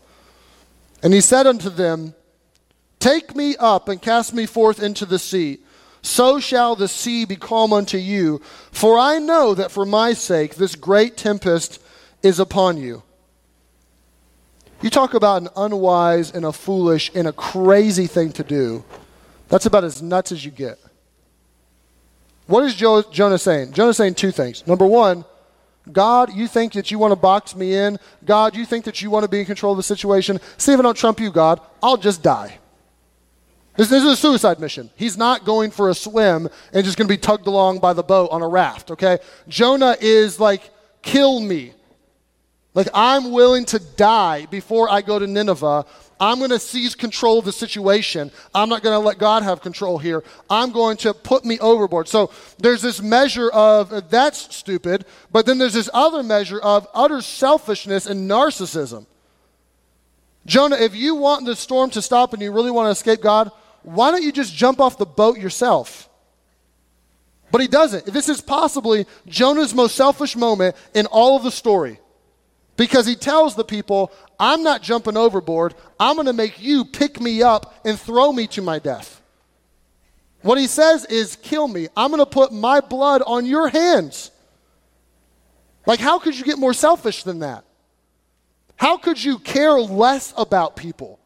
And 1.02 1.14
he 1.14 1.20
said 1.20 1.46
unto 1.46 1.70
them, 1.70 2.14
Take 2.98 3.36
me 3.36 3.54
up 3.56 3.88
and 3.88 4.02
cast 4.02 4.34
me 4.34 4.46
forth 4.46 4.82
into 4.82 5.06
the 5.06 5.18
sea. 5.18 5.60
So 6.02 6.40
shall 6.40 6.76
the 6.76 6.88
sea 6.88 7.24
be 7.24 7.36
calm 7.36 7.72
unto 7.72 7.98
you. 7.98 8.40
For 8.72 8.98
I 8.98 9.18
know 9.18 9.54
that 9.54 9.70
for 9.70 9.84
my 9.84 10.12
sake 10.12 10.54
this 10.54 10.74
great 10.74 11.16
tempest 11.16 11.82
is 12.22 12.38
upon 12.38 12.78
you. 12.78 13.02
You 14.82 14.88
talk 14.88 15.12
about 15.12 15.42
an 15.42 15.48
unwise 15.56 16.30
and 16.30 16.46
a 16.46 16.52
foolish 16.52 17.10
and 17.14 17.28
a 17.28 17.32
crazy 17.32 18.06
thing 18.06 18.32
to 18.32 18.42
do. 18.42 18.82
That's 19.48 19.66
about 19.66 19.84
as 19.84 20.00
nuts 20.00 20.32
as 20.32 20.44
you 20.44 20.50
get. 20.50 20.78
What 22.46 22.64
is 22.64 22.74
Jonah 22.74 23.38
saying? 23.38 23.72
Jonah 23.72 23.92
saying 23.92 24.14
two 24.14 24.30
things. 24.30 24.66
Number 24.66 24.86
one, 24.86 25.24
God, 25.90 26.32
you 26.32 26.46
think 26.46 26.72
that 26.74 26.90
you 26.90 26.98
want 26.98 27.12
to 27.12 27.16
box 27.16 27.56
me 27.56 27.74
in. 27.74 27.98
God, 28.24 28.54
you 28.54 28.64
think 28.64 28.84
that 28.84 29.02
you 29.02 29.10
want 29.10 29.24
to 29.24 29.28
be 29.28 29.40
in 29.40 29.46
control 29.46 29.72
of 29.72 29.76
the 29.76 29.82
situation. 29.82 30.38
See 30.56 30.72
if 30.72 30.78
I 30.78 30.82
don't 30.82 30.96
trump 30.96 31.20
you, 31.20 31.30
God. 31.30 31.60
I'll 31.82 31.96
just 31.96 32.22
die. 32.22 32.59
This, 33.76 33.92
is 33.92 34.04
a 34.04 34.16
suicide 34.16 34.58
mission. 34.60 34.90
He's 34.96 35.16
not 35.16 35.44
going 35.44 35.70
for 35.70 35.88
a 35.88 35.94
swim 35.94 36.48
and 36.72 36.84
just 36.84 36.98
going 36.98 37.08
to 37.08 37.12
be 37.12 37.18
tugged 37.18 37.46
along 37.46 37.78
by 37.78 37.92
the 37.92 38.02
boat 38.02 38.30
on 38.30 38.42
a 38.42 38.48
raft, 38.48 38.90
okay? 38.90 39.18
Jonah 39.48 39.96
is 40.00 40.38
like, 40.38 40.70
kill 41.02 41.40
me. 41.40 41.72
Like, 42.74 42.88
I'm 42.94 43.32
willing 43.32 43.64
to 43.66 43.78
die 43.78 44.46
before 44.46 44.88
I 44.88 45.02
go 45.02 45.18
to 45.18 45.26
Nineveh. 45.26 45.86
I'm 46.20 46.38
going 46.38 46.50
to 46.50 46.58
seize 46.58 46.94
control 46.94 47.38
of 47.38 47.46
the 47.46 47.52
situation. 47.52 48.30
I'm 48.54 48.68
not 48.68 48.82
going 48.82 48.94
to 48.94 49.04
let 49.04 49.18
God 49.18 49.42
have 49.42 49.62
control 49.62 49.98
here. 49.98 50.22
I'm 50.48 50.70
going 50.70 50.98
to 50.98 51.14
put 51.14 51.44
me 51.44 51.58
overboard. 51.58 52.06
So 52.06 52.30
there's 52.58 52.82
this 52.82 53.00
measure 53.00 53.50
of 53.50 54.10
that's 54.10 54.54
stupid, 54.54 55.06
but 55.32 55.46
then 55.46 55.58
there's 55.58 55.72
this 55.72 55.88
other 55.94 56.22
measure 56.22 56.60
of 56.60 56.86
utter 56.94 57.22
selfishness 57.22 58.06
and 58.06 58.30
narcissism. 58.30 59.06
Jonah, 60.50 60.74
if 60.74 60.96
you 60.96 61.14
want 61.14 61.46
the 61.46 61.54
storm 61.54 61.90
to 61.90 62.02
stop 62.02 62.32
and 62.32 62.42
you 62.42 62.50
really 62.50 62.72
want 62.72 62.88
to 62.88 62.90
escape 62.90 63.22
God, 63.22 63.52
why 63.84 64.10
don't 64.10 64.24
you 64.24 64.32
just 64.32 64.52
jump 64.52 64.80
off 64.80 64.98
the 64.98 65.06
boat 65.06 65.38
yourself? 65.38 66.08
But 67.52 67.60
he 67.60 67.68
doesn't. 67.68 68.06
This 68.06 68.28
is 68.28 68.40
possibly 68.40 69.06
Jonah's 69.28 69.72
most 69.72 69.94
selfish 69.94 70.34
moment 70.34 70.74
in 70.92 71.06
all 71.06 71.36
of 71.36 71.44
the 71.44 71.52
story. 71.52 72.00
Because 72.76 73.06
he 73.06 73.14
tells 73.14 73.54
the 73.54 73.62
people, 73.62 74.10
I'm 74.40 74.64
not 74.64 74.82
jumping 74.82 75.16
overboard. 75.16 75.76
I'm 76.00 76.16
going 76.16 76.26
to 76.26 76.32
make 76.32 76.60
you 76.60 76.84
pick 76.84 77.20
me 77.20 77.44
up 77.44 77.72
and 77.84 77.96
throw 77.96 78.32
me 78.32 78.48
to 78.48 78.60
my 78.60 78.80
death. 78.80 79.22
What 80.42 80.58
he 80.58 80.66
says 80.66 81.04
is, 81.04 81.36
kill 81.36 81.68
me. 81.68 81.86
I'm 81.96 82.10
going 82.10 82.18
to 82.18 82.26
put 82.26 82.52
my 82.52 82.80
blood 82.80 83.22
on 83.24 83.46
your 83.46 83.68
hands. 83.68 84.32
Like, 85.86 86.00
how 86.00 86.18
could 86.18 86.36
you 86.36 86.44
get 86.44 86.58
more 86.58 86.74
selfish 86.74 87.22
than 87.22 87.38
that? 87.38 87.62
How 88.80 88.96
could 88.96 89.22
you 89.22 89.38
care 89.38 89.78
less 89.78 90.32
about 90.38 90.74
people? 90.74 91.20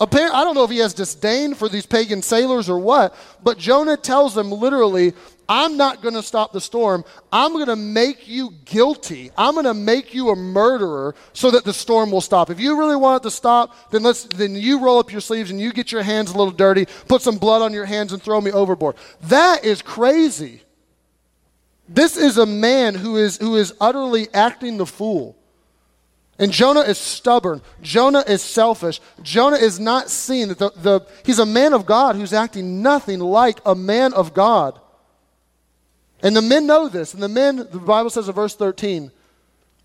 Apparently, 0.00 0.34
I 0.34 0.42
don't 0.42 0.54
know 0.54 0.64
if 0.64 0.70
he 0.70 0.78
has 0.78 0.94
disdain 0.94 1.52
for 1.52 1.68
these 1.68 1.84
pagan 1.84 2.22
sailors 2.22 2.70
or 2.70 2.78
what, 2.78 3.14
but 3.44 3.58
Jonah 3.58 3.98
tells 3.98 4.34
them 4.34 4.50
literally, 4.50 5.12
I'm 5.50 5.76
not 5.76 6.00
going 6.00 6.14
to 6.14 6.22
stop 6.22 6.54
the 6.54 6.60
storm. 6.62 7.04
I'm 7.30 7.52
going 7.52 7.66
to 7.66 7.76
make 7.76 8.26
you 8.26 8.54
guilty. 8.64 9.30
I'm 9.36 9.52
going 9.52 9.66
to 9.66 9.74
make 9.74 10.14
you 10.14 10.30
a 10.30 10.34
murderer 10.34 11.14
so 11.34 11.50
that 11.50 11.64
the 11.64 11.74
storm 11.74 12.10
will 12.10 12.22
stop. 12.22 12.48
If 12.48 12.58
you 12.58 12.78
really 12.78 12.96
want 12.96 13.22
it 13.22 13.24
to 13.24 13.30
stop, 13.30 13.90
then 13.90 14.02
let's 14.02 14.24
then 14.24 14.54
you 14.54 14.82
roll 14.82 14.98
up 14.98 15.12
your 15.12 15.20
sleeves 15.20 15.50
and 15.50 15.60
you 15.60 15.74
get 15.74 15.92
your 15.92 16.02
hands 16.02 16.30
a 16.30 16.38
little 16.38 16.54
dirty, 16.54 16.86
put 17.06 17.20
some 17.20 17.36
blood 17.36 17.60
on 17.60 17.74
your 17.74 17.84
hands 17.84 18.14
and 18.14 18.22
throw 18.22 18.40
me 18.40 18.50
overboard. 18.50 18.96
That 19.24 19.62
is 19.62 19.82
crazy. 19.82 20.62
This 21.86 22.16
is 22.16 22.38
a 22.38 22.46
man 22.46 22.94
who 22.94 23.18
is 23.18 23.36
who 23.36 23.56
is 23.56 23.74
utterly 23.78 24.28
acting 24.32 24.78
the 24.78 24.86
fool. 24.86 25.36
And 26.40 26.50
Jonah 26.50 26.80
is 26.80 26.96
stubborn. 26.96 27.60
Jonah 27.82 28.24
is 28.26 28.40
selfish. 28.40 28.98
Jonah 29.22 29.58
is 29.58 29.78
not 29.78 30.06
that 30.06 30.56
the, 30.58 30.70
the, 30.70 31.06
he's 31.22 31.38
a 31.38 31.44
man 31.44 31.74
of 31.74 31.84
God 31.84 32.16
who's 32.16 32.32
acting 32.32 32.80
nothing 32.80 33.20
like 33.20 33.60
a 33.66 33.74
man 33.74 34.14
of 34.14 34.32
God. 34.32 34.80
And 36.22 36.34
the 36.34 36.40
men 36.40 36.66
know 36.66 36.88
this. 36.88 37.12
And 37.12 37.22
the 37.22 37.28
men, 37.28 37.56
the 37.56 37.78
Bible 37.78 38.08
says 38.08 38.26
in 38.26 38.34
verse 38.34 38.56
13, 38.56 39.12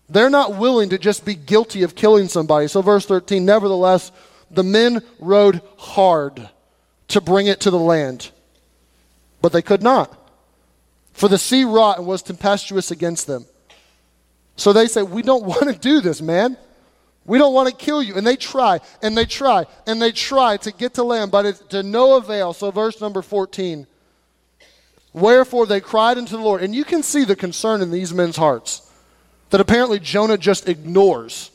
they're 0.08 0.30
not 0.30 0.56
willing 0.56 0.88
to 0.90 0.98
just 0.98 1.26
be 1.26 1.34
guilty 1.34 1.82
of 1.82 1.94
killing 1.94 2.26
somebody. 2.26 2.68
So, 2.68 2.80
verse 2.80 3.04
13, 3.04 3.44
nevertheless, 3.44 4.10
the 4.50 4.64
men 4.64 5.02
rowed 5.20 5.60
hard 5.76 6.48
to 7.08 7.20
bring 7.20 7.48
it 7.48 7.60
to 7.60 7.70
the 7.70 7.78
land, 7.78 8.30
but 9.42 9.52
they 9.52 9.62
could 9.62 9.82
not. 9.82 10.16
For 11.12 11.28
the 11.28 11.38
sea 11.38 11.64
wrought 11.64 11.98
and 11.98 12.06
was 12.06 12.22
tempestuous 12.22 12.90
against 12.90 13.26
them. 13.26 13.44
So 14.56 14.72
they 14.72 14.86
say, 14.86 15.02
We 15.02 15.22
don't 15.22 15.44
want 15.52 15.72
to 15.72 15.78
do 15.78 16.00
this, 16.00 16.20
man. 16.20 16.56
We 17.24 17.38
don't 17.38 17.54
want 17.54 17.68
to 17.68 17.74
kill 17.74 18.02
you. 18.02 18.14
And 18.16 18.26
they 18.26 18.36
try, 18.36 18.80
and 19.02 19.16
they 19.18 19.24
try, 19.26 19.66
and 19.86 20.00
they 20.00 20.12
try 20.12 20.56
to 20.58 20.72
get 20.72 20.94
to 20.94 21.02
land, 21.02 21.32
but 21.32 21.44
it's 21.44 21.58
to 21.70 21.82
no 21.82 22.16
avail. 22.16 22.52
So, 22.52 22.70
verse 22.70 23.00
number 23.00 23.20
14. 23.20 23.86
Wherefore 25.12 25.64
they 25.64 25.80
cried 25.80 26.18
unto 26.18 26.36
the 26.36 26.42
Lord. 26.42 26.62
And 26.62 26.74
you 26.74 26.84
can 26.84 27.02
see 27.02 27.24
the 27.24 27.34
concern 27.34 27.80
in 27.80 27.90
these 27.90 28.12
men's 28.12 28.36
hearts 28.36 28.82
that 29.48 29.62
apparently 29.62 29.98
Jonah 29.98 30.36
just 30.36 30.68
ignores. 30.68 31.50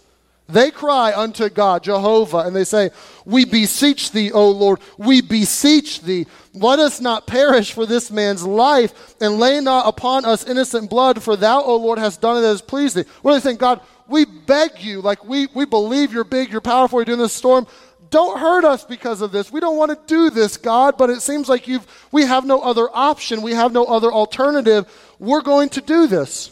They 0.51 0.71
cry 0.71 1.13
unto 1.15 1.49
God, 1.49 1.83
Jehovah, 1.83 2.39
and 2.39 2.55
they 2.55 2.63
say, 2.63 2.91
We 3.25 3.45
beseech 3.45 4.11
thee, 4.11 4.31
O 4.31 4.49
Lord, 4.49 4.79
we 4.97 5.21
beseech 5.21 6.01
thee. 6.01 6.27
Let 6.53 6.79
us 6.79 6.99
not 6.99 7.27
perish 7.27 7.71
for 7.71 7.85
this 7.85 8.11
man's 8.11 8.43
life, 8.43 9.15
and 9.21 9.39
lay 9.39 9.59
not 9.61 9.87
upon 9.87 10.25
us 10.25 10.45
innocent 10.45 10.89
blood, 10.89 11.23
for 11.23 11.35
thou, 11.35 11.61
O 11.61 11.75
Lord, 11.77 11.99
hast 11.99 12.21
done 12.21 12.43
it 12.43 12.45
as 12.45 12.61
pleased 12.61 12.95
thee. 12.95 13.05
What 13.21 13.31
do 13.31 13.39
they 13.39 13.43
saying? 13.43 13.57
God, 13.57 13.81
we 14.07 14.25
beg 14.25 14.83
you, 14.83 15.01
like 15.01 15.23
we, 15.23 15.47
we 15.53 15.65
believe 15.65 16.11
you're 16.13 16.23
big, 16.23 16.51
you're 16.51 16.61
powerful, 16.61 16.99
you're 16.99 17.05
doing 17.05 17.19
this 17.19 17.33
storm. 17.33 17.65
Don't 18.11 18.37
hurt 18.37 18.65
us 18.65 18.83
because 18.83 19.21
of 19.21 19.31
this. 19.31 19.53
We 19.53 19.61
don't 19.61 19.77
want 19.77 19.91
to 19.91 19.99
do 20.05 20.29
this, 20.29 20.57
God, 20.57 20.97
but 20.97 21.09
it 21.09 21.21
seems 21.21 21.47
like 21.47 21.67
you've, 21.69 21.87
we 22.11 22.25
have 22.25 22.45
no 22.45 22.61
other 22.61 22.89
option. 22.93 23.41
We 23.41 23.53
have 23.53 23.71
no 23.71 23.85
other 23.85 24.11
alternative. 24.11 24.85
We're 25.17 25.41
going 25.41 25.69
to 25.69 25.81
do 25.81 26.07
this. 26.07 26.51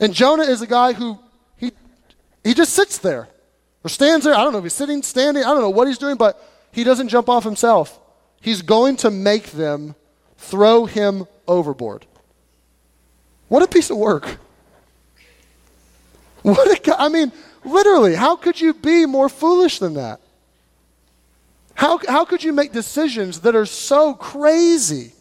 And 0.00 0.12
Jonah 0.12 0.42
is 0.42 0.60
a 0.60 0.66
guy 0.66 0.92
who, 0.92 1.18
he, 2.44 2.54
just 2.54 2.74
sits 2.74 2.98
there 2.98 3.28
or 3.82 3.88
stands 3.90 4.24
there. 4.24 4.34
I 4.34 4.44
don't 4.44 4.52
know 4.52 4.58
if 4.58 4.64
he's 4.64 4.72
sitting, 4.72 5.02
standing, 5.02 5.42
I 5.42 5.48
don't 5.48 5.60
know 5.60 5.70
what 5.70 5.88
he's 5.88 5.98
doing, 5.98 6.16
but 6.16 6.40
he 6.70 6.84
doesn't 6.84 7.08
jump 7.08 7.28
off 7.28 7.44
himself. 7.44 7.98
He's 8.40 8.62
going 8.62 8.96
to 8.98 9.10
make 9.10 9.52
them 9.52 9.94
throw 10.36 10.84
him 10.84 11.26
overboard. 11.48 12.06
What 13.48 13.62
a 13.62 13.66
piece 13.66 13.90
of 13.90 13.96
work. 13.96 14.38
What 16.42 16.86
a, 16.86 17.00
I 17.00 17.08
mean, 17.08 17.32
literally, 17.64 18.14
how 18.14 18.36
could 18.36 18.60
you 18.60 18.74
be 18.74 19.06
more 19.06 19.30
foolish 19.30 19.78
than 19.78 19.94
that? 19.94 20.20
How, 21.72 21.98
how 22.06 22.26
could 22.26 22.44
you 22.44 22.52
make 22.52 22.70
decisions 22.70 23.40
that 23.40 23.56
are 23.56 23.64
so 23.64 24.12
crazy? 24.12 25.13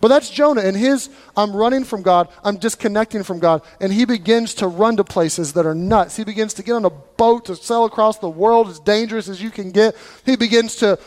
But 0.00 0.08
that's 0.08 0.28
Jonah 0.28 0.60
and 0.60 0.76
his 0.76 1.08
I'm 1.36 1.54
running 1.54 1.84
from 1.84 2.02
God, 2.02 2.28
I'm 2.44 2.56
disconnecting 2.56 3.22
from 3.22 3.38
God, 3.38 3.62
and 3.80 3.92
he 3.92 4.04
begins 4.04 4.54
to 4.54 4.66
run 4.66 4.96
to 4.98 5.04
places 5.04 5.54
that 5.54 5.64
are 5.64 5.74
nuts. 5.74 6.16
He 6.16 6.24
begins 6.24 6.54
to 6.54 6.62
get 6.62 6.72
on 6.72 6.84
a 6.84 6.90
boat 6.90 7.46
to 7.46 7.56
sail 7.56 7.86
across 7.86 8.18
the 8.18 8.28
world 8.28 8.68
as 8.68 8.78
dangerous 8.78 9.28
as 9.28 9.42
you 9.42 9.50
can 9.50 9.70
get. 9.70 9.96
He 10.24 10.36
begins 10.36 10.76
to 10.76 10.98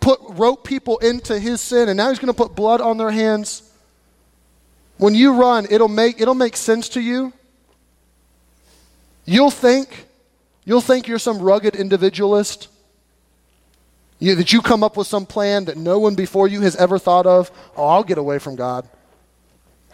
put 0.00 0.20
rope 0.30 0.64
people 0.64 0.98
into 0.98 1.38
his 1.38 1.60
sin, 1.60 1.88
and 1.88 1.96
now 1.96 2.08
he's 2.10 2.18
going 2.18 2.32
to 2.32 2.34
put 2.34 2.54
blood 2.54 2.80
on 2.80 2.98
their 2.98 3.10
hands. 3.10 3.62
When 4.98 5.14
you 5.14 5.34
run, 5.34 5.66
it'll 5.68 5.88
make 5.88 6.20
it'll 6.20 6.34
make 6.34 6.56
sense 6.56 6.88
to 6.90 7.00
you. 7.00 7.32
You'll 9.24 9.50
think 9.50 10.06
you'll 10.64 10.80
think 10.80 11.08
you're 11.08 11.18
some 11.18 11.40
rugged 11.40 11.74
individualist 11.74 12.68
you, 14.18 14.34
that 14.34 14.52
you 14.52 14.62
come 14.62 14.82
up 14.82 14.96
with 14.96 15.06
some 15.06 15.26
plan 15.26 15.66
that 15.66 15.76
no 15.76 15.98
one 15.98 16.14
before 16.14 16.48
you 16.48 16.62
has 16.62 16.76
ever 16.76 16.98
thought 16.98 17.26
of. 17.26 17.50
Oh, 17.76 17.86
I'll 17.86 18.04
get 18.04 18.18
away 18.18 18.38
from 18.38 18.56
God. 18.56 18.88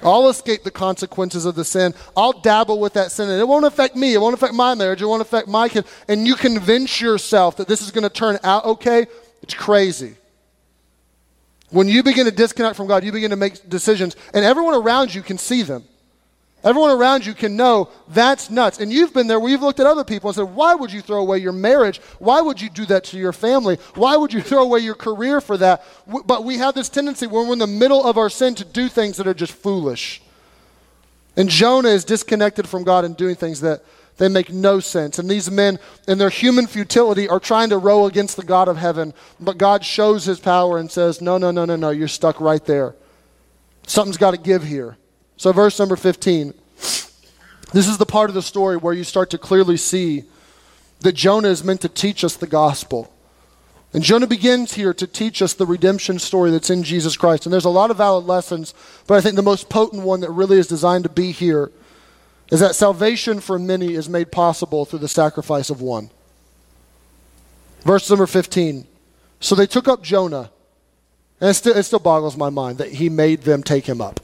I'll 0.03 0.29
escape 0.29 0.65
the 0.65 0.71
consequences 0.71 1.45
of 1.45 1.55
the 1.55 1.65
sin. 1.65 1.95
I'll 2.17 2.41
dabble 2.41 2.81
with 2.81 2.95
that 2.95 3.13
sin, 3.13 3.29
and 3.29 3.41
it 3.41 3.47
won't 3.47 3.65
affect 3.65 3.95
me. 3.95 4.15
It 4.15 4.21
won't 4.21 4.35
affect 4.35 4.55
my 4.55 4.75
marriage. 4.75 5.01
It 5.01 5.07
won't 5.07 5.23
affect 5.23 5.49
my 5.49 5.69
kid. 5.69 5.85
And 6.09 6.27
you 6.27 6.35
convince 6.35 7.01
yourself 7.01 7.57
that 7.57 7.69
this 7.69 7.83
is 7.83 7.91
going 7.91 8.03
to 8.03 8.11
turn 8.11 8.39
out 8.43 8.65
okay. 8.65 9.07
It's 9.43 9.55
crazy. 9.55 10.17
When 11.71 11.89
you 11.89 12.03
begin 12.03 12.27
to 12.27 12.33
disconnect 12.33 12.77
from 12.77 12.87
God, 12.87 13.05
you 13.05 13.13
begin 13.13 13.31
to 13.31 13.37
make 13.37 13.69
decisions, 13.69 14.17
and 14.35 14.45
everyone 14.45 14.75
around 14.75 15.15
you 15.15 15.23
can 15.23 15.39
see 15.39 15.63
them. 15.63 15.85
Everyone 16.65 16.91
around 16.93 17.27
you 17.27 17.35
can 17.35 17.57
know 17.57 17.89
that's 18.09 18.49
nuts. 18.49 18.79
And 18.79 18.93
you've 18.93 19.13
been 19.13 19.27
there 19.27 19.41
where 19.41 19.51
you've 19.51 19.63
looked 19.63 19.81
at 19.81 19.87
other 19.87 20.05
people 20.05 20.31
and 20.31 20.37
said, 20.37 20.55
Why 20.55 20.75
would 20.75 20.93
you 20.93 21.01
throw 21.01 21.21
away 21.21 21.39
your 21.39 21.53
marriage? 21.53 21.99
Why 22.19 22.41
would 22.41 22.61
you 22.61 22.71
do 22.71 22.87
that 22.87 23.05
to 23.05 23.19
your 23.19 23.33
family? 23.33 23.79
Why 23.95 24.17
would 24.17 24.33
you 24.33 24.41
throw 24.43 24.63
away 24.63 24.81
your 24.81 24.95
career 24.95 25.41
for 25.41 25.57
that? 25.57 25.85
But 26.27 26.45
we 26.45 26.59
have 26.59 26.75
this 26.75 26.89
tendency 26.89 27.27
when 27.27 27.47
we're 27.47 27.55
in 27.55 27.59
the 27.59 27.67
middle 27.67 28.05
of 28.05 28.17
our 28.17 28.31
sin 28.31 28.55
to 28.57 28.65
do 28.65 28.89
things 28.89 29.17
that 29.17 29.27
are 29.27 29.35
just 29.35 29.53
foolish. 29.53 30.23
And 31.37 31.49
Jonah 31.49 31.89
is 31.89 32.05
disconnected 32.05 32.69
from 32.69 32.85
God 32.85 33.05
and 33.05 33.17
doing 33.17 33.35
things 33.35 33.61
that 33.63 33.83
they 34.19 34.29
make 34.29 34.53
no 34.53 34.79
sense. 34.79 35.19
And 35.19 35.29
these 35.29 35.51
men, 35.51 35.79
in 36.07 36.19
their 36.19 36.29
human 36.29 36.67
futility, 36.67 37.29
are 37.29 37.41
trying 37.41 37.71
to 37.71 37.79
row 37.79 38.07
against 38.07 38.37
the 38.37 38.45
God 38.45 38.69
of 38.69 38.77
heaven. 38.77 39.15
But 39.41 39.59
God 39.59 39.85
shows 39.85 40.27
his 40.27 40.39
power 40.39 40.79
and 40.79 40.91
says, 40.91 41.21
No, 41.21 41.39
no, 41.39 41.51
no, 41.51 41.65
no, 41.65 41.75
no, 41.75 41.91
you're 41.91 42.09
stuck 42.09 42.41
right 42.41 42.65
there. 42.65 42.95
Something's 43.87 44.19
got 44.19 44.33
to 44.33 44.37
give 44.37 44.63
here. 44.63 44.97
So, 45.43 45.51
verse 45.51 45.77
number 45.81 45.97
15. 45.97 46.55
This 47.73 47.89
is 47.89 47.99
the 47.99 48.07
part 48.07 48.31
of 48.31 48.35
the 48.35 48.43
story 48.43 48.77
where 48.77 48.95
you 48.95 49.03
start 49.03 49.29
to 49.31 49.39
clearly 49.39 49.77
see 49.77 50.23
that 51.01 51.15
Jonah 51.15 51.49
is 51.49 51.65
meant 51.65 51.81
to 51.81 51.89
teach 51.89 52.23
us 52.23 52.37
the 52.37 52.47
gospel. 52.47 53.13
And 53.93 54.05
Jonah 54.05 54.29
begins 54.29 54.75
here 54.75 54.95
to 54.95 55.05
teach 55.05 55.43
us 55.43 55.53
the 55.53 55.67
redemption 55.67 56.21
story 56.21 56.53
that's 56.53 56.71
in 56.71 56.85
Jesus 56.85 57.17
Christ. 57.17 57.45
And 57.45 57.53
there's 57.53 57.65
a 57.65 57.71
lot 57.71 57.91
of 57.91 57.97
valid 57.97 58.25
lessons, 58.25 58.73
but 59.09 59.17
I 59.17 59.21
think 59.21 59.35
the 59.35 59.43
most 59.43 59.69
potent 59.69 60.05
one 60.05 60.21
that 60.21 60.31
really 60.31 60.61
is 60.61 60.69
designed 60.69 61.03
to 61.03 61.11
be 61.11 61.33
here 61.33 61.73
is 62.53 62.61
that 62.61 62.77
salvation 62.77 63.41
for 63.41 63.59
many 63.59 63.95
is 63.95 64.09
made 64.09 64.31
possible 64.31 64.85
through 64.85 65.01
the 65.01 65.09
sacrifice 65.09 65.71
of 65.71 65.81
one. 65.81 66.11
Verse 67.81 68.09
number 68.09 68.29
15. 68.29 68.87
So 69.41 69.57
they 69.57 69.67
took 69.67 69.89
up 69.89 70.05
Jonah, 70.05 70.53
and 71.41 71.51
it 71.51 71.55
still, 71.55 71.77
it 71.77 71.83
still 71.83 71.99
boggles 71.99 72.37
my 72.37 72.49
mind 72.49 72.79
that 72.79 72.93
he 72.93 73.09
made 73.09 73.43
them 73.43 73.65
take 73.65 73.87
him 73.87 74.01
up. 74.01 74.21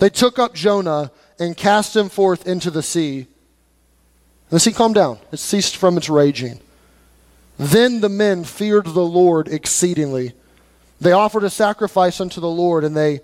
They 0.00 0.10
took 0.10 0.38
up 0.38 0.54
Jonah 0.54 1.12
and 1.38 1.56
cast 1.56 1.94
him 1.94 2.08
forth 2.08 2.46
into 2.46 2.70
the 2.70 2.82
sea. 2.82 3.26
The 4.48 4.58
sea 4.58 4.72
calmed 4.72 4.96
down, 4.96 5.18
it 5.30 5.36
ceased 5.36 5.76
from 5.76 5.96
its 5.96 6.08
raging. 6.08 6.58
Then 7.58 8.00
the 8.00 8.08
men 8.08 8.44
feared 8.44 8.86
the 8.86 9.04
Lord 9.04 9.46
exceedingly. 9.46 10.32
They 11.00 11.12
offered 11.12 11.44
a 11.44 11.50
sacrifice 11.50 12.20
unto 12.20 12.40
the 12.40 12.48
Lord, 12.48 12.82
and 12.82 12.96
they, 12.96 13.20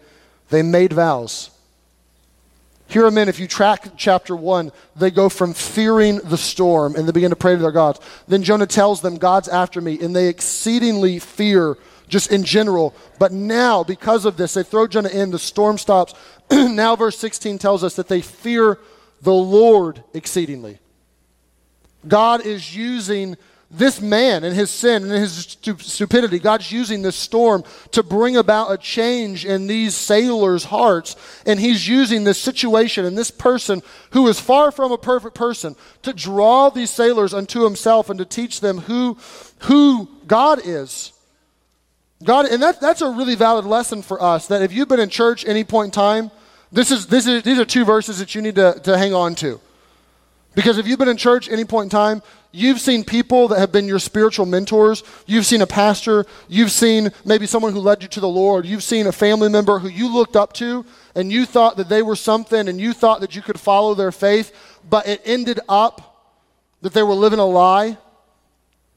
they 0.51 0.62
made 0.62 0.93
vows. 0.93 1.51
Here, 2.89 3.11
men, 3.11 3.29
if 3.29 3.41
you 3.41 3.49
track 3.49 3.89
chapter 3.97 4.37
1, 4.37 4.71
they 4.95 5.11
go 5.11 5.29
from 5.29 5.55
fearing 5.55 6.19
the 6.19 6.39
storm 6.39 6.95
and 6.95 7.09
they 7.09 7.12
begin 7.12 7.31
to 7.31 7.37
pray 7.37 7.57
to 7.57 7.61
their 7.61 7.73
gods. 7.73 7.99
Then 8.29 8.45
Jonah 8.45 8.67
tells 8.67 9.01
them, 9.01 9.17
God's 9.17 9.49
after 9.49 9.81
me, 9.81 9.99
and 10.01 10.15
they 10.15 10.29
exceedingly 10.29 11.19
fear 11.19 11.77
just 12.09 12.31
in 12.31 12.45
general. 12.45 12.95
But 13.19 13.33
now, 13.33 13.85
because 13.85 14.25
of 14.25 14.37
this, 14.37 14.55
they 14.55 14.62
throw 14.62 14.87
Jonah 14.87 15.09
in, 15.09 15.31
the 15.31 15.38
storm 15.38 15.79
stops. 15.79 16.14
now, 16.51 16.97
verse 16.97 17.19
16 17.19 17.59
tells 17.59 17.83
us 17.83 17.97
that 17.97 18.09
they 18.09 18.21
fear 18.21 18.79
the 19.23 19.33
Lord 19.33 20.03
exceedingly. 20.14 20.79
God 22.07 22.47
is 22.47 22.77
using 22.77 23.37
this 23.69 24.01
man 24.01 24.45
and 24.45 24.55
his 24.55 24.71
sin 24.71 25.03
and 25.03 25.12
his 25.12 25.57
stupidity, 25.79 26.38
God's 26.38 26.71
using 26.71 27.03
this 27.03 27.16
storm 27.16 27.64
to 27.90 28.03
bring 28.03 28.37
about 28.37 28.71
a 28.71 28.79
change 28.79 29.45
in 29.45 29.66
these 29.66 29.95
sailors' 29.95 30.64
hearts. 30.64 31.16
And 31.45 31.59
he's 31.59 31.87
using 31.88 32.23
this 32.23 32.40
situation 32.40 33.05
and 33.05 33.19
this 33.19 33.33
person 33.33 33.83
who 34.11 34.29
is 34.29 34.38
far 34.38 34.71
from 34.71 34.92
a 34.92 34.99
perfect 34.99 35.35
person 35.35 35.75
to 36.03 36.12
draw 36.12 36.71
these 36.71 36.90
sailors 36.90 37.35
unto 37.35 37.64
himself 37.64 38.09
and 38.09 38.19
to 38.19 38.25
teach 38.25 38.61
them 38.61 38.79
who, 38.79 39.19
who 39.61 40.09
God 40.27 40.61
is. 40.64 41.12
God, 42.24 42.46
and 42.46 42.62
that, 42.62 42.81
that's 42.81 43.02
a 43.02 43.11
really 43.11 43.35
valid 43.35 43.66
lesson 43.66 44.02
for 44.02 44.22
us 44.22 44.48
that 44.48 44.62
if 44.62 44.72
you've 44.72 44.88
been 44.88 45.00
in 45.00 45.11
church 45.11 45.44
any 45.46 45.64
point 45.64 45.87
in 45.87 45.90
time, 45.92 46.31
this 46.72 46.90
is, 46.90 47.07
this 47.07 47.26
is, 47.26 47.42
these 47.42 47.59
are 47.59 47.64
two 47.64 47.85
verses 47.85 48.18
that 48.18 48.35
you 48.35 48.42
need 48.42 48.55
to, 48.57 48.81
to 48.85 48.96
hang 48.96 49.14
on 49.14 49.35
to. 49.37 49.61
Because 50.55 50.79
if 50.79 50.87
you've 50.87 50.98
been 50.98 51.09
in 51.09 51.18
church 51.18 51.50
any 51.50 51.66
point 51.66 51.87
in 51.87 51.90
time, 51.90 52.22
you've 52.50 52.81
seen 52.81 53.05
people 53.05 53.48
that 53.48 53.59
have 53.59 53.70
been 53.70 53.87
your 53.87 53.98
spiritual 53.98 54.46
mentors. 54.46 55.02
You've 55.26 55.44
seen 55.44 55.61
a 55.61 55.66
pastor. 55.66 56.24
You've 56.48 56.70
seen 56.70 57.12
maybe 57.26 57.46
someone 57.46 57.74
who 57.74 57.81
led 57.81 58.02
you 58.02 58.09
to 58.09 58.20
the 58.20 58.29
Lord. 58.29 58.64
You've 58.64 58.83
seen 58.83 59.07
a 59.07 59.12
family 59.12 59.50
member 59.50 59.79
who 59.79 59.88
you 59.88 60.11
looked 60.11 60.35
up 60.35 60.55
to 60.55 60.87
and 61.14 61.31
you 61.31 61.44
thought 61.44 61.76
that 61.76 61.90
they 61.90 62.00
were 62.00 62.16
something 62.16 62.68
and 62.68 62.81
you 62.81 62.94
thought 62.94 63.20
that 63.20 63.37
you 63.37 63.42
could 63.42 63.61
follow 63.61 63.94
their 63.94 64.12
faith, 64.12 64.55
but 64.88 65.07
it 65.07 65.20
ended 65.26 65.61
up 65.68 66.33
that 66.81 66.94
they 66.94 67.02
were 67.02 67.14
living 67.14 67.38
a 67.38 67.44
lie. 67.44 67.98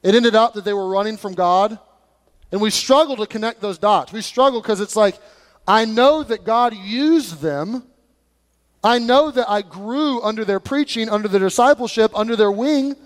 It 0.02 0.14
ended 0.14 0.34
up 0.34 0.54
that 0.54 0.64
they 0.64 0.72
were 0.72 0.88
running 0.88 1.18
from 1.18 1.34
God. 1.34 1.78
And 2.52 2.60
we 2.60 2.70
struggle 2.70 3.16
to 3.16 3.26
connect 3.26 3.60
those 3.60 3.78
dots. 3.78 4.12
We 4.12 4.22
struggle 4.22 4.60
because 4.60 4.80
it's 4.80 4.96
like, 4.96 5.16
I 5.66 5.84
know 5.84 6.22
that 6.22 6.44
God 6.44 6.74
used 6.74 7.40
them. 7.40 7.84
I 8.82 8.98
know 8.98 9.30
that 9.30 9.48
I 9.48 9.62
grew 9.62 10.22
under 10.22 10.44
their 10.44 10.60
preaching, 10.60 11.08
under 11.08 11.28
their 11.28 11.40
discipleship, 11.40 12.10
under 12.14 12.34
their 12.34 12.50
wing. 12.50 12.96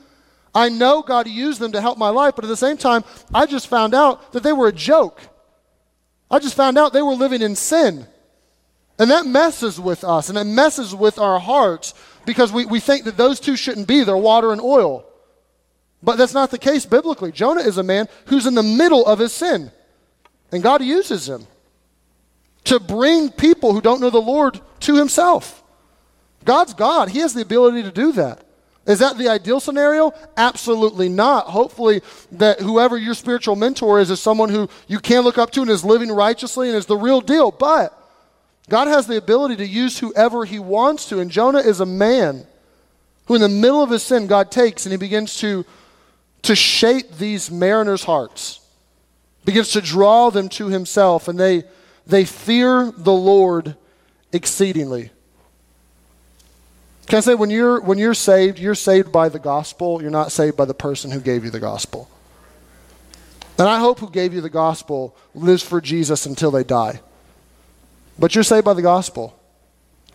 I 0.55 0.69
know 0.69 1.03
God 1.03 1.29
used 1.29 1.61
them 1.61 1.73
to 1.73 1.81
help 1.81 1.99
my 1.99 2.11
life, 2.11 2.35
but 2.37 2.45
at 2.45 2.49
the 2.49 2.57
same 2.57 2.77
time, 2.77 3.05
I 3.35 3.47
just 3.47 3.67
found 3.67 3.93
out 3.93 4.33
that 4.33 4.43
they 4.43 4.53
were 4.53 4.69
a 4.69 4.73
joke. 4.73 5.21
I 6.31 6.39
just 6.39 6.55
found 6.55 6.79
out 6.79 6.93
they 6.93 7.03
were 7.03 7.15
living 7.15 7.43
in 7.43 7.57
sin. 7.57 8.07
And 8.99 9.11
that 9.11 9.27
messes 9.27 9.81
with 9.81 10.05
us 10.05 10.29
and 10.29 10.39
it 10.39 10.45
messes 10.45 10.95
with 10.95 11.19
our 11.19 11.41
hearts 11.41 11.95
because 12.25 12.53
we, 12.53 12.65
we 12.65 12.79
think 12.79 13.05
that 13.05 13.17
those 13.17 13.41
two 13.41 13.57
shouldn't 13.57 13.89
be 13.89 14.05
there, 14.05 14.17
water 14.17 14.53
and 14.53 14.61
oil. 14.61 15.05
But 16.05 16.17
that's 16.17 16.35
not 16.35 16.51
the 16.51 16.59
case 16.59 16.85
biblically. 16.85 17.33
Jonah 17.33 17.63
is 17.63 17.79
a 17.79 17.83
man 17.83 18.09
who's 18.27 18.47
in 18.47 18.55
the 18.55 18.63
middle 18.63 19.07
of 19.07 19.19
his 19.19 19.33
sin, 19.33 19.73
and 20.53 20.63
God 20.63 20.83
uses 20.83 21.29
him 21.29 21.47
to 22.65 22.79
bring 22.79 23.31
people 23.31 23.73
who 23.73 23.81
don't 23.81 24.01
know 24.01 24.11
the 24.11 24.21
Lord 24.21 24.61
to 24.81 24.97
himself. 24.97 25.63
God's 26.45 26.75
God, 26.75 27.09
he 27.09 27.21
has 27.21 27.33
the 27.33 27.43
ability 27.43 27.83
to 27.83 27.91
do 27.91 28.13
that. 28.13 28.45
Is 28.87 28.99
that 28.99 29.17
the 29.17 29.29
ideal 29.29 29.61
scenario? 29.61 30.13
Absolutely 30.37 31.09
not. 31.09 31.47
Hopefully, 31.47 32.03
that 32.33 32.61
whoever 32.61 32.99
your 32.99 33.15
spiritual 33.15 33.57
mentor 33.57 33.99
is 33.99 34.11
is 34.11 34.21
someone 34.21 34.51
who 34.51 34.69
you 34.87 34.99
can 34.99 35.25
look 35.25 35.39
up 35.39 35.51
to 35.53 35.63
and 35.63 35.71
is 35.71 35.85
living 35.85 36.13
righteously 36.13 36.69
and 36.69 36.77
is 36.77 36.85
the 36.85 36.97
real 36.97 37.23
deal. 37.23 37.51
But 37.51 37.99
God 38.69 38.89
has 38.89 39.07
the 39.07 39.17
ability 39.17 39.57
to 39.57 39.67
use 39.67 39.99
whoever 39.99 40.45
he 40.45 40.59
wants 40.59 41.09
to. 41.09 41.21
And 41.21 41.31
Jonah 41.31 41.61
is 41.61 41.81
a 41.81 41.87
man 41.87 42.47
who, 43.25 43.37
in 43.37 43.41
the 43.41 43.49
middle 43.49 43.83
of 43.83 43.89
his 43.89 44.03
sin, 44.03 44.27
God 44.27 44.51
takes 44.51 44.85
and 44.85 44.93
he 44.93 44.99
begins 44.99 45.39
to 45.39 45.65
to 46.45 46.55
shape 46.55 47.17
these 47.17 47.51
mariners' 47.51 48.05
hearts, 48.05 48.61
begins 49.45 49.71
to 49.73 49.81
draw 49.81 50.31
them 50.31 50.49
to 50.51 50.69
himself, 50.69 51.27
and 51.29 51.39
they, 51.39 51.65
they 52.07 52.25
fear 52.25 52.93
the 52.97 53.13
Lord 53.13 53.77
exceedingly. 54.33 55.11
Can 57.07 57.19
I 57.19 57.21
say 57.21 57.35
when 57.35 57.51
you're 57.51 57.81
when 57.81 57.99
you're 57.99 58.15
saved, 58.15 58.59
you're 58.59 58.75
saved 58.75 59.13
by 59.13 59.29
the 59.29 59.39
gospel, 59.39 60.01
you're 60.01 60.11
not 60.11 60.33
saved 60.33 60.57
by 60.57 60.65
the 60.65 60.75
person 60.75 61.11
who 61.11 61.21
gave 61.21 61.45
you 61.45 61.51
the 61.51 61.61
gospel. 61.61 62.09
And 63.59 63.69
I 63.69 63.79
hope 63.79 64.01
who 64.01 64.11
gave 64.11 64.33
you 64.33 64.41
the 64.41 64.51
gospel 64.51 65.15
lives 65.35 65.63
for 65.63 65.81
Jesus 65.81 66.27
until 66.27 66.51
they 66.51 66.65
die. 66.65 67.01
But 68.19 68.35
you're 68.35 68.45
saved 68.45 68.65
by 68.65 68.75
the 68.75 68.83
gospel. 68.83 69.39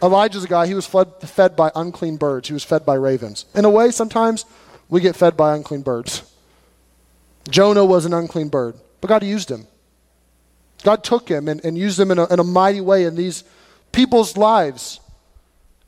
Elijah's 0.02 0.44
a 0.44 0.48
guy, 0.48 0.66
he 0.66 0.74
was 0.74 0.88
fed, 0.88 1.14
fed 1.22 1.56
by 1.56 1.72
unclean 1.76 2.18
birds, 2.18 2.48
he 2.48 2.54
was 2.54 2.64
fed 2.64 2.86
by 2.86 2.96
ravens. 2.96 3.46
In 3.54 3.66
a 3.66 3.70
way, 3.70 3.92
sometimes 3.92 4.46
we 4.90 5.02
get 5.02 5.16
fed 5.16 5.38
by 5.38 5.56
unclean 5.56 5.82
birds. 5.82 6.24
Jonah 7.50 7.86
was 7.86 8.06
an 8.06 8.14
unclean 8.14 8.50
bird, 8.50 8.76
but 9.02 9.08
God 9.08 9.24
used 9.24 9.50
him. 9.50 9.68
God 10.84 11.04
took 11.04 11.30
him 11.30 11.48
and, 11.48 11.64
and 11.64 11.78
used 11.78 12.00
him 12.00 12.12
in 12.12 12.20
a, 12.20 12.26
in 12.32 12.40
a 12.40 12.44
mighty 12.44 12.82
way 12.82 13.06
in 13.06 13.16
these 13.16 13.44
people's 13.92 14.38
lives. 14.38 15.00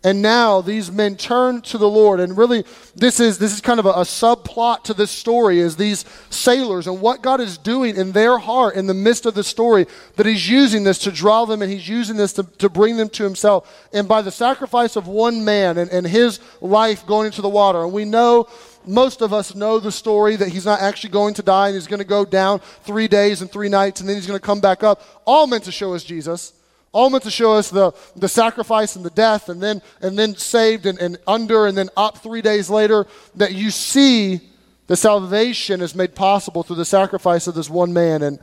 And 0.04 0.24
now 0.24 0.62
these 0.62 0.92
men 0.92 1.16
turn 1.16 1.62
to 1.62 1.78
the 1.78 1.88
Lord. 1.88 2.20
And 2.20 2.36
really, 2.36 2.66
this 2.96 3.20
is, 3.20 3.38
this 3.38 3.54
is 3.54 3.62
kind 3.62 3.80
of 3.80 3.86
a, 3.86 3.90
a, 3.90 4.02
subplot 4.02 4.84
to 4.86 4.96
this 4.96 5.12
story 5.12 5.60
is 5.60 5.76
these 5.76 6.06
sailors 6.32 6.88
and 6.88 7.02
what 7.02 7.22
God 7.22 7.40
is 7.40 7.60
doing 7.60 7.96
in 7.96 8.12
their 8.12 8.40
heart 8.40 8.76
in 8.76 8.88
the 8.88 8.96
midst 8.96 9.28
of 9.28 9.36
the 9.36 9.44
story, 9.44 9.86
that 10.16 10.26
He's 10.26 10.50
using 10.50 10.84
this 10.84 10.98
to 11.00 11.12
draw 11.12 11.46
them 11.46 11.62
and 11.62 11.72
He's 11.72 11.88
using 11.88 12.18
this 12.18 12.34
to, 12.34 12.44
to 12.44 12.68
bring 12.68 12.98
them 12.98 13.10
to 13.10 13.24
Himself. 13.24 13.88
And 13.94 14.08
by 14.08 14.24
the 14.24 14.32
sacrifice 14.32 14.96
of 14.96 15.08
one 15.08 15.46
man 15.46 15.78
and, 15.78 15.92
and 15.92 16.08
his 16.08 16.40
life 16.62 17.06
going 17.06 17.28
into 17.28 17.44
the 17.44 17.50
water, 17.50 17.84
and 17.84 17.94
we 17.94 18.04
know 18.04 18.48
most 18.86 19.22
of 19.22 19.34
us 19.34 19.56
know 19.56 19.80
the 19.80 19.92
story 19.92 20.36
that 20.36 20.50
he's 20.50 20.66
not 20.66 20.82
actually 20.82 21.12
going 21.12 21.34
to 21.36 21.44
die 21.44 21.68
and 21.68 21.76
he's 21.76 21.88
going 21.88 22.00
to 22.00 22.06
go 22.06 22.26
down 22.26 22.60
three 22.84 23.08
days 23.08 23.42
and 23.42 23.52
three 23.52 23.70
nights 23.70 24.00
and 24.00 24.10
then 24.10 24.16
he's 24.16 24.28
going 24.28 24.40
to 24.40 24.46
come 24.46 24.60
back 24.60 24.84
up. 24.84 25.02
All 25.26 25.48
meant 25.48 25.64
to 25.66 25.72
show 25.72 25.94
us 25.94 26.04
Jesus 26.04 26.54
all 26.94 27.10
meant 27.10 27.24
to 27.24 27.32
show 27.32 27.54
us 27.54 27.70
the, 27.70 27.92
the 28.16 28.28
sacrifice 28.28 28.96
and 28.96 29.06
the 29.06 29.12
death 29.12 29.50
and 29.50 29.62
then 29.62 29.82
and 30.02 30.18
then 30.18 30.36
saved 30.36 30.86
and, 30.86 31.00
and 31.00 31.18
under 31.26 31.66
and 31.66 31.78
then 31.78 31.90
up 31.96 32.18
three 32.18 32.42
days 32.42 32.70
later 32.70 33.06
that 33.36 33.54
you 33.54 33.72
see 33.72 34.42
the 34.88 34.96
salvation 34.96 35.82
is 35.82 35.96
made 35.96 36.16
possible 36.16 36.64
through 36.64 36.76
the 36.76 36.86
sacrifice 36.86 37.48
of 37.48 37.56
this 37.56 37.70
one 37.70 37.94
man 37.94 38.22
and 38.22 38.40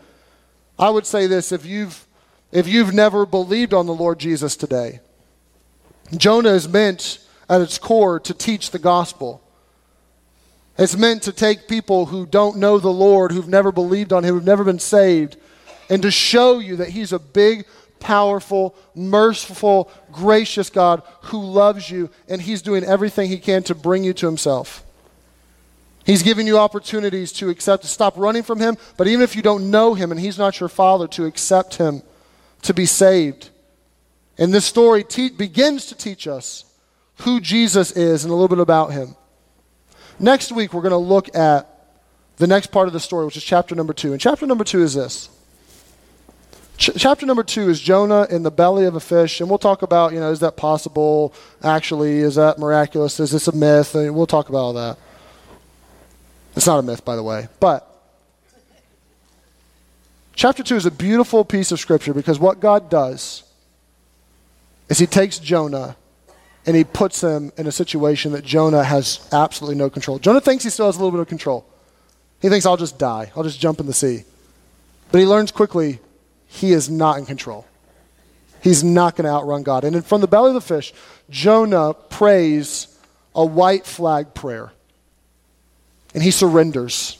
i 0.78 0.88
would 0.88 1.06
say 1.06 1.26
this 1.26 1.52
if 1.52 1.66
you've 1.66 2.06
if 2.50 2.66
you've 2.66 2.94
never 2.94 3.26
believed 3.26 3.74
on 3.74 3.86
the 3.86 3.94
lord 3.94 4.18
jesus 4.18 4.56
today 4.56 5.00
jonah 6.16 6.52
is 6.52 6.68
meant 6.68 7.18
at 7.50 7.60
its 7.60 7.78
core 7.78 8.18
to 8.18 8.32
teach 8.32 8.70
the 8.70 8.78
gospel 8.78 9.42
it's 10.78 10.96
meant 10.96 11.22
to 11.24 11.32
take 11.32 11.68
people 11.68 12.06
who 12.06 12.24
don't 12.26 12.56
know 12.56 12.78
the 12.78 12.88
lord 12.88 13.32
who've 13.32 13.48
never 13.48 13.72
believed 13.72 14.12
on 14.12 14.24
him 14.24 14.34
who've 14.34 14.44
never 14.44 14.64
been 14.64 14.78
saved 14.78 15.36
and 15.90 16.02
to 16.02 16.10
show 16.10 16.58
you 16.58 16.76
that 16.76 16.90
he's 16.90 17.12
a 17.12 17.18
big 17.18 17.64
powerful, 18.00 18.74
merciful, 18.94 19.90
gracious 20.12 20.70
God 20.70 21.02
who 21.22 21.42
loves 21.42 21.90
you, 21.90 22.10
and 22.28 22.40
He's 22.40 22.62
doing 22.62 22.84
everything 22.84 23.28
He 23.28 23.38
can 23.38 23.62
to 23.64 23.74
bring 23.74 24.04
you 24.04 24.12
to 24.14 24.26
Himself. 24.26 24.84
He's 26.04 26.22
giving 26.22 26.46
you 26.46 26.58
opportunities 26.58 27.32
to 27.32 27.50
accept, 27.50 27.82
to 27.82 27.88
stop 27.88 28.16
running 28.16 28.42
from 28.42 28.60
Him, 28.60 28.76
but 28.96 29.06
even 29.08 29.22
if 29.22 29.36
you 29.36 29.42
don't 29.42 29.70
know 29.70 29.94
Him 29.94 30.10
and 30.10 30.20
He's 30.20 30.38
not 30.38 30.60
your 30.60 30.68
Father, 30.68 31.06
to 31.08 31.26
accept 31.26 31.76
Him, 31.76 32.02
to 32.62 32.74
be 32.74 32.86
saved. 32.86 33.50
And 34.38 34.54
this 34.54 34.64
story 34.64 35.04
te- 35.04 35.30
begins 35.30 35.86
to 35.86 35.94
teach 35.94 36.26
us 36.26 36.64
who 37.22 37.40
Jesus 37.40 37.90
is 37.92 38.24
and 38.24 38.30
a 38.30 38.34
little 38.34 38.48
bit 38.48 38.60
about 38.60 38.92
Him. 38.92 39.16
Next 40.20 40.50
week, 40.50 40.72
we're 40.72 40.82
going 40.82 40.90
to 40.90 40.96
look 40.96 41.34
at 41.34 41.66
the 42.38 42.46
next 42.46 42.68
part 42.68 42.86
of 42.88 42.92
the 42.92 43.00
story, 43.00 43.24
which 43.24 43.36
is 43.36 43.44
chapter 43.44 43.74
number 43.74 43.92
two. 43.92 44.12
And 44.12 44.20
chapter 44.20 44.46
number 44.46 44.64
two 44.64 44.82
is 44.82 44.94
this 44.94 45.28
Ch- 46.76 46.90
chapter 46.96 47.26
number 47.26 47.42
two 47.42 47.68
is 47.68 47.80
Jonah 47.80 48.26
in 48.30 48.44
the 48.44 48.50
belly 48.52 48.84
of 48.84 48.94
a 48.94 49.00
fish, 49.00 49.40
and 49.40 49.50
we'll 49.50 49.58
talk 49.58 49.82
about, 49.82 50.12
you 50.12 50.20
know, 50.20 50.30
is 50.30 50.40
that 50.40 50.56
possible? 50.56 51.34
Actually, 51.62 52.18
is 52.18 52.36
that 52.36 52.58
miraculous? 52.58 53.18
Is 53.18 53.32
this 53.32 53.48
a 53.48 53.52
myth? 53.52 53.94
And 53.96 54.14
we'll 54.14 54.28
talk 54.28 54.48
about 54.48 54.58
all 54.58 54.72
that. 54.74 54.96
It's 56.54 56.66
not 56.66 56.78
a 56.78 56.82
myth, 56.82 57.04
by 57.04 57.16
the 57.16 57.22
way. 57.22 57.48
But 57.58 57.84
chapter 60.34 60.62
two 60.62 60.76
is 60.76 60.86
a 60.86 60.90
beautiful 60.90 61.44
piece 61.44 61.72
of 61.72 61.80
scripture 61.80 62.14
because 62.14 62.38
what 62.38 62.60
God 62.60 62.88
does 62.88 63.42
is 64.88 64.98
He 64.98 65.06
takes 65.06 65.38
Jonah 65.38 65.96
and 66.68 66.76
He 66.76 66.84
puts 66.84 67.22
him 67.22 67.50
in 67.56 67.66
a 67.66 67.72
situation 67.72 68.32
that 68.32 68.44
Jonah 68.44 68.84
has 68.84 69.26
absolutely 69.32 69.76
no 69.76 69.88
control. 69.88 70.18
Jonah 70.18 70.42
thinks 70.42 70.64
he 70.64 70.68
still 70.68 70.84
has 70.84 70.96
a 70.96 70.98
little 70.98 71.12
bit 71.12 71.20
of 71.22 71.26
control. 71.26 71.64
He 72.42 72.50
thinks, 72.50 72.66
I'll 72.66 72.76
just 72.76 72.98
die, 72.98 73.32
I'll 73.34 73.42
just 73.42 73.58
jump 73.58 73.80
in 73.80 73.86
the 73.86 73.94
sea. 73.94 74.24
But 75.10 75.18
he 75.18 75.26
learns 75.26 75.50
quickly 75.50 75.98
he 76.46 76.72
is 76.72 76.90
not 76.90 77.16
in 77.16 77.24
control. 77.24 77.66
He's 78.62 78.84
not 78.84 79.16
going 79.16 79.24
to 79.24 79.30
outrun 79.30 79.62
God. 79.62 79.84
And 79.84 80.04
from 80.04 80.20
the 80.20 80.26
belly 80.26 80.48
of 80.48 80.54
the 80.54 80.60
fish, 80.60 80.92
Jonah 81.30 81.94
prays 81.94 82.94
a 83.34 83.46
white 83.46 83.86
flag 83.86 84.34
prayer. 84.34 84.70
And 86.12 86.22
he 86.22 86.30
surrenders. 86.30 87.16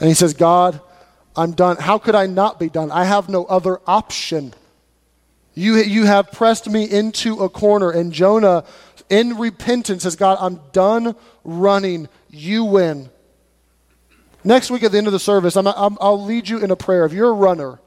And 0.00 0.06
he 0.06 0.14
says, 0.14 0.34
God, 0.34 0.82
I'm 1.34 1.52
done. 1.52 1.78
How 1.78 1.96
could 1.96 2.14
I 2.14 2.26
not 2.26 2.60
be 2.60 2.68
done? 2.68 2.90
I 2.90 3.04
have 3.04 3.30
no 3.30 3.46
other 3.46 3.80
option. 3.86 4.52
You, 5.60 5.76
you 5.76 6.06
have 6.06 6.32
pressed 6.32 6.70
me 6.70 6.84
into 6.84 7.42
a 7.42 7.50
corner. 7.50 7.90
And 7.90 8.14
Jonah, 8.14 8.64
in 9.10 9.36
repentance, 9.36 10.04
says, 10.04 10.16
God, 10.16 10.38
I'm 10.40 10.58
done 10.72 11.14
running. 11.44 12.08
You 12.30 12.64
win. 12.64 13.10
Next 14.42 14.70
week 14.70 14.84
at 14.84 14.92
the 14.92 14.96
end 14.96 15.06
of 15.06 15.12
the 15.12 15.18
service, 15.18 15.58
i 15.58 15.60
will 15.60 16.24
lead 16.24 16.48
you 16.48 16.60
in 16.60 16.70
a 16.70 16.76
prayer. 16.76 17.04
If 17.04 17.12
you're 17.12 17.28
a 17.28 17.34
runner, 17.34 17.78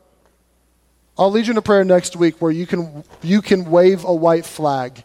I'll 1.17 1.31
lead 1.31 1.47
you 1.47 1.51
in 1.51 1.57
a 1.57 1.63
prayer 1.63 1.83
next 1.83 2.15
week 2.15 2.39
where 2.39 2.51
you 2.51 2.67
can, 2.67 3.03
you 3.23 3.41
can 3.41 3.65
wave 3.71 4.03
a 4.03 4.13
white 4.13 4.45
flag 4.45 5.03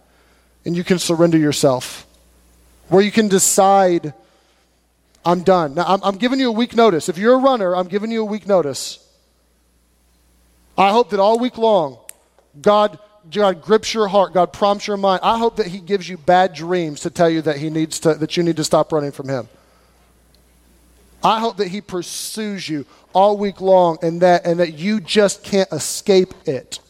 and 0.66 0.76
you 0.76 0.84
can 0.84 0.98
surrender 0.98 1.38
yourself. 1.38 2.06
Where 2.88 3.00
you 3.00 3.10
can 3.10 3.28
decide, 3.28 4.12
I'm 5.24 5.42
done. 5.42 5.74
Now, 5.74 5.86
I'm, 5.86 6.00
I'm 6.04 6.16
giving 6.18 6.38
you 6.38 6.50
a 6.50 6.52
week 6.52 6.76
notice. 6.76 7.08
If 7.08 7.16
you're 7.16 7.32
a 7.32 7.38
runner, 7.38 7.74
I'm 7.74 7.88
giving 7.88 8.10
you 8.10 8.20
a 8.20 8.26
week 8.26 8.46
notice. 8.46 9.02
I 10.76 10.90
hope 10.90 11.08
that 11.10 11.18
all 11.18 11.38
week 11.38 11.56
long, 11.56 11.98
God, 12.60 12.98
God 13.30 13.62
grips 13.62 13.92
your 13.94 14.08
heart, 14.08 14.32
God 14.32 14.52
prompts 14.52 14.86
your 14.86 14.96
mind. 14.96 15.20
I 15.22 15.38
hope 15.38 15.56
that 15.56 15.66
He 15.66 15.78
gives 15.78 16.08
you 16.08 16.16
bad 16.16 16.54
dreams 16.54 17.00
to 17.00 17.10
tell 17.10 17.30
you 17.30 17.42
that 17.42 17.56
He 17.56 17.70
needs 17.70 18.00
to, 18.00 18.14
that 18.14 18.36
you 18.36 18.42
need 18.42 18.56
to 18.56 18.64
stop 18.64 18.92
running 18.92 19.12
from 19.12 19.28
Him. 19.28 19.48
I 21.22 21.40
hope 21.40 21.56
that 21.56 21.68
He 21.68 21.80
pursues 21.80 22.68
you 22.68 22.86
all 23.12 23.36
week 23.36 23.60
long 23.60 23.98
and 24.02 24.20
that, 24.22 24.46
and 24.46 24.60
that 24.60 24.74
you 24.74 25.00
just 25.00 25.42
can't 25.42 25.70
escape 25.72 26.34
it 26.46 26.80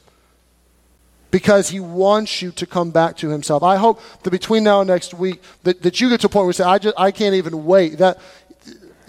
because 1.31 1.69
he 1.69 1.81
wants 1.81 2.41
you 2.41 2.51
to 2.53 2.67
come 2.67 2.91
back 2.91 3.17
to 3.19 3.29
himself. 3.29 3.63
I 3.63 3.77
hope 3.77 4.01
that 4.23 4.31
between 4.31 4.65
now 4.65 4.81
and 4.81 4.89
next 4.89 5.15
week 5.15 5.43
that, 5.63 5.83
that 5.83 6.01
you 6.01 6.09
get 6.09 6.21
to 6.23 6.27
a 6.27 6.31
point 6.31 6.45
where 6.45 6.51
you 6.51 6.55
say, 6.55 6.65
I, 6.65 6.79
just, 6.79 6.99
I 6.99 7.11
can't 7.11 7.35
even 7.35 7.65
wait. 7.65 7.99
That 7.99 8.19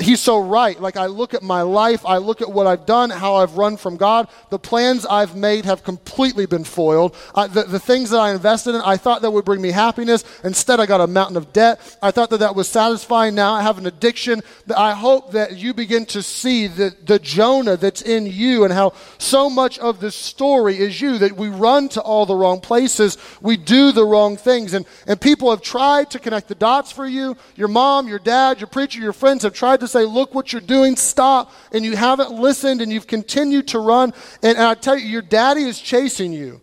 he's 0.01 0.21
so 0.21 0.39
right. 0.39 0.79
Like 0.79 0.97
I 0.97 1.07
look 1.07 1.33
at 1.33 1.43
my 1.43 1.61
life, 1.61 2.05
I 2.05 2.17
look 2.17 2.41
at 2.41 2.51
what 2.51 2.67
I've 2.67 2.85
done, 2.85 3.09
how 3.09 3.35
I've 3.35 3.57
run 3.57 3.77
from 3.77 3.97
God. 3.97 4.27
The 4.49 4.59
plans 4.59 5.05
I've 5.05 5.35
made 5.35 5.65
have 5.65 5.83
completely 5.83 6.45
been 6.45 6.63
foiled. 6.63 7.15
I, 7.35 7.47
the, 7.47 7.63
the 7.63 7.79
things 7.79 8.09
that 8.11 8.19
I 8.19 8.31
invested 8.31 8.75
in, 8.75 8.81
I 8.81 8.97
thought 8.97 9.21
that 9.21 9.31
would 9.31 9.45
bring 9.45 9.61
me 9.61 9.71
happiness. 9.71 10.23
Instead, 10.43 10.79
I 10.79 10.85
got 10.85 11.01
a 11.01 11.07
mountain 11.07 11.37
of 11.37 11.51
debt. 11.53 11.97
I 12.01 12.11
thought 12.11 12.29
that 12.29 12.39
that 12.39 12.55
was 12.55 12.69
satisfying. 12.69 13.35
Now 13.35 13.53
I 13.53 13.61
have 13.61 13.77
an 13.77 13.85
addiction. 13.85 14.41
I 14.75 14.93
hope 14.93 15.31
that 15.31 15.57
you 15.57 15.73
begin 15.73 16.05
to 16.07 16.23
see 16.23 16.67
the, 16.67 16.95
the 17.03 17.19
Jonah 17.19 17.77
that's 17.77 18.01
in 18.01 18.25
you 18.25 18.63
and 18.63 18.73
how 18.73 18.93
so 19.17 19.49
much 19.49 19.79
of 19.79 19.99
the 19.99 20.11
story 20.11 20.77
is 20.77 21.01
you, 21.01 21.17
that 21.17 21.33
we 21.33 21.49
run 21.49 21.89
to 21.89 22.01
all 22.01 22.25
the 22.25 22.35
wrong 22.35 22.61
places. 22.61 23.17
We 23.41 23.57
do 23.57 23.91
the 23.91 24.05
wrong 24.05 24.37
things. 24.37 24.73
And, 24.73 24.85
and 25.07 25.19
people 25.19 25.49
have 25.49 25.61
tried 25.61 26.09
to 26.11 26.19
connect 26.19 26.47
the 26.47 26.55
dots 26.55 26.91
for 26.91 27.05
you. 27.05 27.35
Your 27.55 27.67
mom, 27.67 28.07
your 28.07 28.19
dad, 28.19 28.59
your 28.59 28.67
preacher, 28.67 28.99
your 28.99 29.13
friends 29.13 29.43
have 29.43 29.53
tried 29.53 29.81
to 29.81 29.88
say, 29.89 30.05
Look 30.05 30.33
what 30.33 30.53
you're 30.53 30.61
doing, 30.61 30.95
stop. 30.95 31.51
And 31.71 31.83
you 31.83 31.95
haven't 31.95 32.31
listened 32.31 32.81
and 32.81 32.91
you've 32.91 33.07
continued 33.07 33.69
to 33.69 33.79
run. 33.79 34.13
And, 34.41 34.57
and 34.57 34.67
I 34.67 34.73
tell 34.75 34.97
you, 34.97 35.07
your 35.07 35.21
daddy 35.21 35.63
is 35.63 35.79
chasing 35.79 36.33
you. 36.33 36.61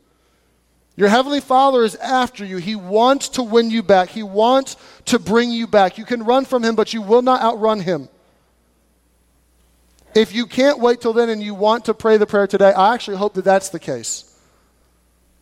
Your 0.97 1.09
heavenly 1.09 1.41
father 1.41 1.85
is 1.85 1.95
after 1.97 2.45
you. 2.45 2.57
He 2.57 2.75
wants 2.75 3.29
to 3.31 3.43
win 3.43 3.71
you 3.71 3.83
back, 3.83 4.09
he 4.09 4.23
wants 4.23 4.77
to 5.07 5.19
bring 5.19 5.51
you 5.51 5.67
back. 5.67 5.99
You 5.99 6.05
can 6.05 6.23
run 6.23 6.45
from 6.45 6.65
him, 6.65 6.75
but 6.75 6.95
you 6.95 7.03
will 7.03 7.23
not 7.23 7.43
outrun 7.43 7.81
him. 7.81 8.09
If 10.15 10.35
you 10.35 10.47
can't 10.47 10.79
wait 10.79 11.03
till 11.03 11.13
then 11.13 11.29
and 11.29 11.43
you 11.43 11.55
want 11.55 11.85
to 11.85 11.95
pray 11.95 12.17
the 12.17 12.27
prayer 12.27 12.47
today, 12.47 12.73
I 12.73 12.95
actually 12.95 13.19
hope 13.19 13.35
that 13.35 13.45
that's 13.45 13.69
the 13.69 13.79
case. 13.79 14.25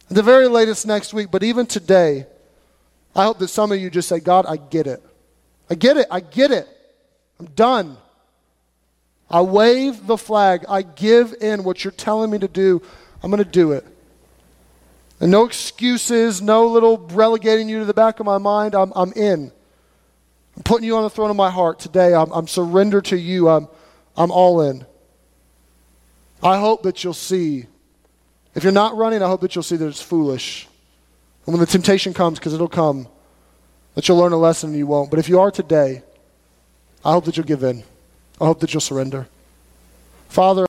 The 0.09 0.23
very 0.23 0.49
latest 0.49 0.85
next 0.85 1.15
week, 1.15 1.31
but 1.31 1.45
even 1.45 1.67
today, 1.67 2.27
I 3.15 3.23
hope 3.23 3.39
that 3.39 3.49
some 3.49 3.71
of 3.71 3.79
you 3.79 3.89
just 3.89 4.09
say, 4.09 4.19
God, 4.19 4.47
I 4.47 4.57
get 4.57 4.89
it. 4.89 5.01
I 5.71 5.77
get 5.77 5.97
it. 5.97 6.09
I 6.11 6.19
get 6.19 6.51
it. 6.51 6.69
I'm 7.39 7.47
done. 7.47 7.97
I 9.31 9.41
wave 9.41 10.07
the 10.07 10.17
flag. 10.17 10.65
I 10.69 10.83
give 10.83 11.35
in 11.41 11.65
what 11.65 11.85
you're 11.85 11.91
telling 11.91 12.31
me 12.31 12.39
to 12.39 12.49
do. 12.49 12.83
I'm 13.23 13.31
going 13.31 13.43
to 13.43 13.51
do 13.51 13.73
it. 13.73 13.87
And 15.21 15.31
no 15.31 15.45
excuses, 15.45 16.43
no 16.43 16.67
little 16.67 16.99
relegating 16.99 17.69
you 17.69 17.79
to 17.79 17.85
the 17.85 17.95
back 17.95 18.21
of 18.21 18.27
my 18.27 18.39
mind. 18.39 18.75
I'm, 18.75 18.93
I'm 18.95 19.13
in. 19.13 19.51
I'm 20.57 20.63
putting 20.63 20.87
you 20.87 20.97
on 20.97 21.03
the 21.03 21.11
throne 21.11 21.31
of 21.31 21.37
my 21.37 21.51
heart 21.51 21.81
today. 21.81 22.15
I'm, 22.15 22.31
I'm 22.33 22.47
surrendered 22.47 23.07
to 23.07 23.19
you. 23.19 23.49
I'm, 23.49 23.69
I'm 24.17 24.31
all 24.31 24.61
in. 24.61 24.85
I 26.43 26.59
hope 26.59 26.83
that 26.83 27.03
you'll 27.03 27.15
see. 27.15 27.67
If 28.55 28.63
you're 28.63 28.73
not 28.73 28.97
running, 28.97 29.23
I 29.23 29.27
hope 29.27 29.41
that 29.41 29.55
you'll 29.55 29.63
see 29.63 29.77
that 29.77 29.87
it's 29.87 30.03
foolish. 30.03 30.69
And 31.47 31.55
when 31.55 31.61
the 31.61 31.67
temptation 31.67 32.15
comes, 32.15 32.39
because 32.39 32.55
it'll 32.55 32.69
come, 32.69 33.09
that 33.95 34.07
you'll 34.07 34.19
learn 34.19 34.33
a 34.33 34.37
lesson 34.37 34.71
and 34.71 34.79
you 34.79 34.87
won't. 34.87 35.11
But 35.11 35.19
if 35.19 35.29
you 35.29 35.41
are 35.41 35.51
today, 35.51 36.03
I 37.05 37.13
hope 37.13 37.25
that 37.27 37.37
you'll 37.37 37.47
give 37.47 37.63
in. 37.63 37.83
I 38.41 38.47
hope 38.47 38.61
that 38.61 38.73
you'll 38.73 38.81
surrender. 38.81 39.27
Father, 40.29 40.63